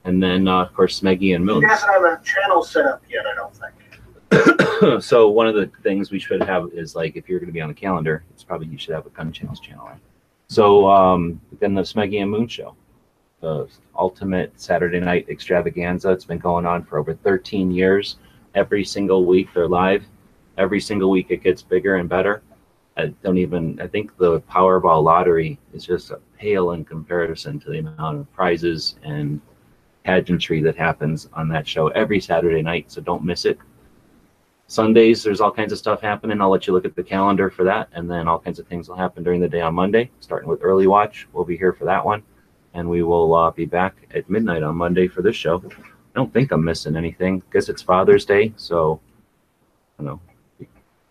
And 0.05 0.23
then, 0.23 0.47
uh, 0.47 0.63
of 0.63 0.73
course, 0.73 0.99
Smeggy 0.99 1.35
and 1.35 1.45
Moon. 1.45 1.61
He 1.61 1.67
doesn't 1.67 1.89
have 1.89 2.03
a 2.03 2.21
channel 2.23 2.63
set 2.63 2.85
up 2.85 3.03
yet, 3.09 3.25
I 3.27 3.35
don't 3.35 3.53
think. 3.53 5.01
so 5.03 5.29
one 5.29 5.47
of 5.47 5.55
the 5.55 5.69
things 5.83 6.11
we 6.11 6.19
should 6.19 6.41
have 6.43 6.69
is 6.73 6.95
like 6.95 7.17
if 7.17 7.27
you're 7.27 7.39
going 7.39 7.47
to 7.47 7.53
be 7.53 7.61
on 7.61 7.67
the 7.67 7.75
calendar, 7.75 8.23
it's 8.31 8.43
probably 8.43 8.67
you 8.67 8.77
should 8.77 8.95
have 8.95 9.05
a 9.05 9.09
gun 9.09 9.33
channels 9.33 9.59
channel. 9.59 9.85
Right? 9.85 9.99
So 10.47 10.89
um, 10.89 11.41
then 11.59 11.73
the 11.73 11.81
Smeggy 11.81 12.21
and 12.21 12.31
Moon 12.31 12.47
show, 12.47 12.75
the 13.41 13.67
ultimate 13.97 14.53
Saturday 14.59 15.01
night 15.01 15.27
extravaganza. 15.29 16.11
It's 16.11 16.25
been 16.25 16.39
going 16.39 16.65
on 16.65 16.85
for 16.85 16.97
over 16.97 17.13
13 17.13 17.71
years. 17.71 18.17
Every 18.55 18.83
single 18.83 19.25
week 19.25 19.49
they're 19.53 19.67
live. 19.67 20.03
Every 20.57 20.79
single 20.79 21.09
week 21.09 21.27
it 21.29 21.43
gets 21.43 21.61
bigger 21.61 21.95
and 21.95 22.09
better. 22.09 22.41
I 22.97 23.07
don't 23.23 23.37
even. 23.37 23.79
I 23.79 23.87
think 23.87 24.17
the 24.17 24.41
Powerball 24.41 25.03
lottery 25.03 25.57
is 25.73 25.85
just 25.85 26.11
a 26.11 26.19
pale 26.37 26.71
in 26.71 26.83
comparison 26.83 27.59
to 27.61 27.69
the 27.69 27.79
amount 27.79 28.19
of 28.19 28.33
prizes 28.33 28.95
and 29.03 29.39
pageantry 30.03 30.61
that 30.63 30.75
happens 30.75 31.29
on 31.33 31.47
that 31.49 31.67
show 31.67 31.87
every 31.89 32.19
Saturday 32.19 32.61
night. 32.61 32.91
So 32.91 33.01
don't 33.01 33.23
miss 33.23 33.45
it. 33.45 33.59
Sundays, 34.67 35.23
there's 35.23 35.41
all 35.41 35.51
kinds 35.51 35.71
of 35.71 35.79
stuff 35.79 36.01
happening. 36.01 36.41
I'll 36.41 36.49
let 36.49 36.67
you 36.67 36.73
look 36.73 36.85
at 36.85 36.95
the 36.95 37.03
calendar 37.03 37.49
for 37.49 37.63
that. 37.63 37.89
And 37.93 38.09
then 38.09 38.27
all 38.27 38.39
kinds 38.39 38.59
of 38.59 38.67
things 38.67 38.87
will 38.87 38.95
happen 38.95 39.23
during 39.23 39.41
the 39.41 39.49
day 39.49 39.61
on 39.61 39.73
Monday, 39.73 40.11
starting 40.19 40.47
with 40.47 40.59
early 40.61 40.85
watch. 40.85 41.27
We'll 41.33 41.45
be 41.45 41.57
here 41.57 41.73
for 41.73 41.85
that 41.85 42.05
one. 42.05 42.21
And 42.73 42.87
we 42.87 43.01
will 43.01 43.33
uh, 43.33 43.51
be 43.51 43.65
back 43.65 43.95
at 44.13 44.29
midnight 44.29 44.61
on 44.61 44.75
Monday 44.75 45.07
for 45.07 45.21
this 45.21 45.35
show. 45.35 45.63
Don't 46.19 46.33
think 46.33 46.51
I'm 46.51 46.65
missing 46.65 46.97
anything. 46.97 47.41
Guess 47.49 47.69
it's 47.69 47.81
Father's 47.81 48.25
Day. 48.25 48.51
So, 48.57 48.99
I 49.97 50.03
don't 50.03 50.19
know. 50.59 50.67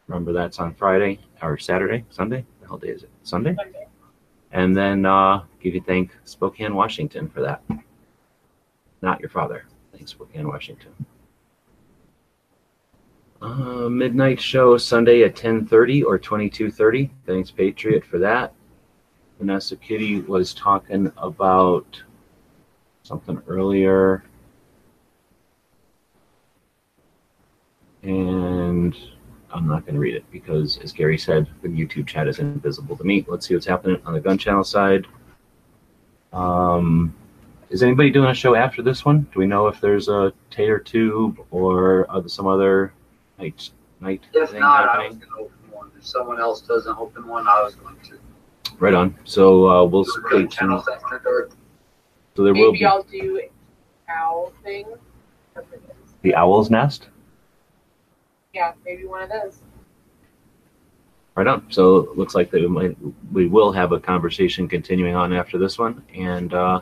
Remember 0.07 0.35
that's 0.35 0.59
on 0.59 0.75
Friday 0.75 1.19
or 1.41 1.57
Saturday, 1.57 2.05
Sunday? 2.11 2.45
The 2.61 2.67
hell 2.67 2.77
day 2.77 2.89
is 2.89 3.05
it? 3.05 3.11
Sunday? 3.23 3.57
Sunday. 3.57 3.87
And 4.53 4.77
then 4.77 5.07
uh, 5.07 5.45
give 5.63 5.75
you 5.75 5.81
thank 5.81 6.15
Spokane, 6.25 6.75
Washington 6.75 7.31
for 7.31 7.41
that. 7.41 7.63
Not 9.01 9.19
your 9.21 9.31
father. 9.31 9.65
Thanks, 9.95 10.11
Spokane, 10.11 10.47
Washington. 10.47 10.93
Uh, 13.41 13.89
midnight 13.89 14.39
show 14.39 14.77
Sunday 14.77 15.23
at 15.23 15.35
10:30 15.35 16.05
or 16.05 16.19
22:30. 16.19 17.09
Thanks, 17.25 17.51
Patriot, 17.51 18.05
for 18.05 18.19
that. 18.19 18.53
Vanessa 19.39 19.75
Kitty 19.75 20.21
was 20.21 20.53
talking 20.53 21.11
about 21.17 22.03
something 23.05 23.41
earlier, 23.49 24.23
and 28.09 28.97
I'm 29.53 29.67
not 29.67 29.85
going 29.85 29.95
to 29.95 30.01
read 30.01 30.15
it 30.15 30.25
because, 30.33 30.79
as 30.79 30.93
Gary 30.93 31.19
said, 31.19 31.47
the 31.63 31.69
YouTube 31.69 32.07
chat 32.07 32.27
is 32.27 32.39
invisible 32.39 32.97
to 32.97 33.05
me. 33.05 33.25
Let's 33.29 33.47
see 33.47 33.55
what's 33.55 33.67
happening 33.67 34.01
on 34.07 34.15
the 34.15 34.21
gun 34.21 34.39
channel 34.39 34.65
side. 34.65 35.07
Um, 36.33 37.15
is 37.71 37.83
anybody 37.83 38.11
doing 38.11 38.31
a 38.31 38.35
show 38.35 38.55
after 38.55 38.81
this 38.83 39.05
one? 39.05 39.27
Do 39.33 39.39
we 39.39 39.47
know 39.47 39.67
if 39.67 39.79
there's 39.81 40.09
a 40.09 40.33
Tater 40.51 40.79
Tube 40.79 41.39
or 41.51 42.07
uh, 42.11 42.27
some 42.27 42.47
other 42.47 42.93
night 43.39 43.71
night 44.01 44.23
If 44.33 44.51
thing 44.51 44.61
not, 44.61 44.89
I 44.89 45.09
was 45.09 45.17
gonna 45.17 45.43
open 45.43 45.71
one. 45.71 45.91
If 45.99 46.07
someone 46.07 46.41
else 46.41 46.63
doesn't 46.63 46.97
open 46.99 47.27
one, 47.27 47.47
I 47.47 47.63
was 47.63 47.75
going 47.75 47.97
to. 48.05 48.19
Right 48.79 48.95
on. 48.95 49.15
So 49.25 49.69
uh, 49.69 49.85
we'll 49.85 50.05
So 50.05 50.21
continue. 50.23 50.49
channels 50.49 50.89
after 50.89 51.19
dark. 51.23 51.51
So 52.37 52.45
there 52.45 52.55
will 52.55 52.73
Maybe 52.73 52.79
be 52.81 52.85
I'll 52.87 53.03
do 53.03 53.43
owl 54.09 54.53
thing. 54.63 54.87
Whatever 55.53 55.75
it 55.75 55.83
is. 56.05 56.13
the 56.23 56.35
Owl's 56.35 56.71
Nest. 56.71 57.09
Yeah, 58.59 58.73
maybe 58.85 59.07
one 59.07 59.23
of 59.23 59.29
those. 59.29 59.61
Right 61.37 61.47
on. 61.47 61.71
So 61.71 61.99
it 61.99 62.19
looks 62.19 62.35
like 62.35 62.51
that 62.51 62.61
we 62.61 62.67
might 62.67 62.97
we 63.31 63.47
will 63.47 63.71
have 63.71 63.93
a 63.93 64.01
conversation 64.01 64.67
continuing 64.67 65.15
on 65.15 65.33
after 65.33 65.59
this 65.59 65.79
one. 65.79 66.03
And 66.13 66.53
uh, 66.53 66.81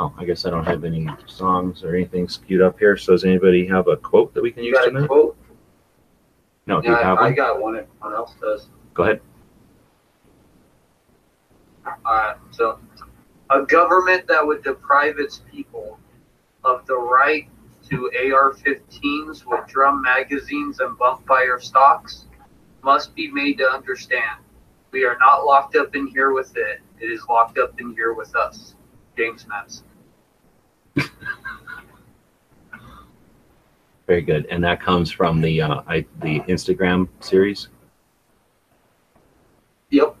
oh, 0.00 0.14
I 0.16 0.24
guess 0.24 0.46
I 0.46 0.50
don't 0.50 0.64
have 0.64 0.84
any 0.84 1.06
songs 1.26 1.84
or 1.84 1.94
anything 1.94 2.30
skewed 2.30 2.62
up 2.62 2.78
here. 2.78 2.96
So 2.96 3.12
does 3.12 3.24
anybody 3.24 3.66
have 3.66 3.88
a 3.88 3.98
quote 3.98 4.32
that 4.32 4.42
we 4.42 4.50
can 4.50 4.62
You 4.62 4.70
use 4.70 4.78
got 4.78 4.88
a 4.88 4.90
tonight? 4.90 5.06
quote? 5.08 5.36
No, 6.66 6.80
do 6.80 6.88
you 6.88 6.94
have 6.94 7.18
I, 7.18 7.26
I 7.26 7.32
got 7.32 7.60
one. 7.60 7.76
If 7.76 7.84
someone 8.00 8.16
else 8.16 8.32
does. 8.40 8.70
Go 8.94 9.02
ahead. 9.02 9.20
Alright, 12.06 12.36
so 12.52 12.78
a 13.50 13.62
government 13.66 14.26
that 14.28 14.44
would 14.44 14.64
deprive 14.64 15.18
its 15.18 15.42
people 15.52 16.00
of 16.64 16.86
the 16.86 16.96
right 16.96 17.48
to 17.90 18.10
AR-15s 18.32 19.44
with 19.46 19.66
drum 19.68 20.02
magazines 20.02 20.80
and 20.80 20.96
bump 20.98 21.26
fire 21.26 21.60
stocks 21.60 22.26
must 22.82 23.14
be 23.14 23.30
made 23.30 23.58
to 23.58 23.64
understand. 23.64 24.40
We 24.92 25.04
are 25.04 25.16
not 25.18 25.44
locked 25.44 25.76
up 25.76 25.94
in 25.94 26.06
here 26.06 26.32
with 26.32 26.56
it. 26.56 26.80
It 27.00 27.06
is 27.06 27.22
locked 27.28 27.58
up 27.58 27.80
in 27.80 27.92
here 27.94 28.14
with 28.14 28.34
us. 28.36 28.74
James 29.16 29.46
Madison. 29.48 29.86
Very 34.06 34.22
good. 34.22 34.46
And 34.46 34.62
that 34.62 34.80
comes 34.80 35.10
from 35.10 35.40
the 35.40 35.62
uh, 35.62 35.82
I, 35.88 36.06
the 36.20 36.40
Instagram 36.40 37.08
series. 37.20 37.68
Yep 39.90 40.16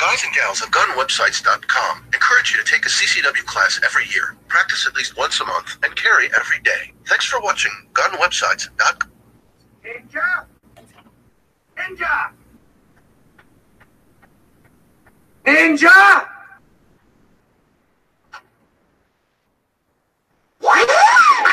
guys 0.00 0.24
and 0.24 0.34
gals 0.34 0.62
at 0.62 0.70
gunwebsites.com 0.70 2.04
encourage 2.14 2.50
you 2.52 2.56
to 2.58 2.64
take 2.64 2.86
a 2.86 2.88
CCW 2.88 3.44
class 3.44 3.78
every 3.84 4.06
year, 4.06 4.34
practice 4.48 4.86
at 4.86 4.94
least 4.94 5.16
once 5.18 5.40
a 5.40 5.44
month, 5.44 5.76
and 5.82 5.94
carry 5.94 6.26
every 6.34 6.58
day. 6.64 6.92
Thanks 7.06 7.26
for 7.26 7.38
watching 7.40 7.72
gunwebsites.com. 7.92 9.10
Ninja! 9.84 10.46
Ninja! 11.76 12.30
Ninja! 15.46 16.28
What? 20.60 21.46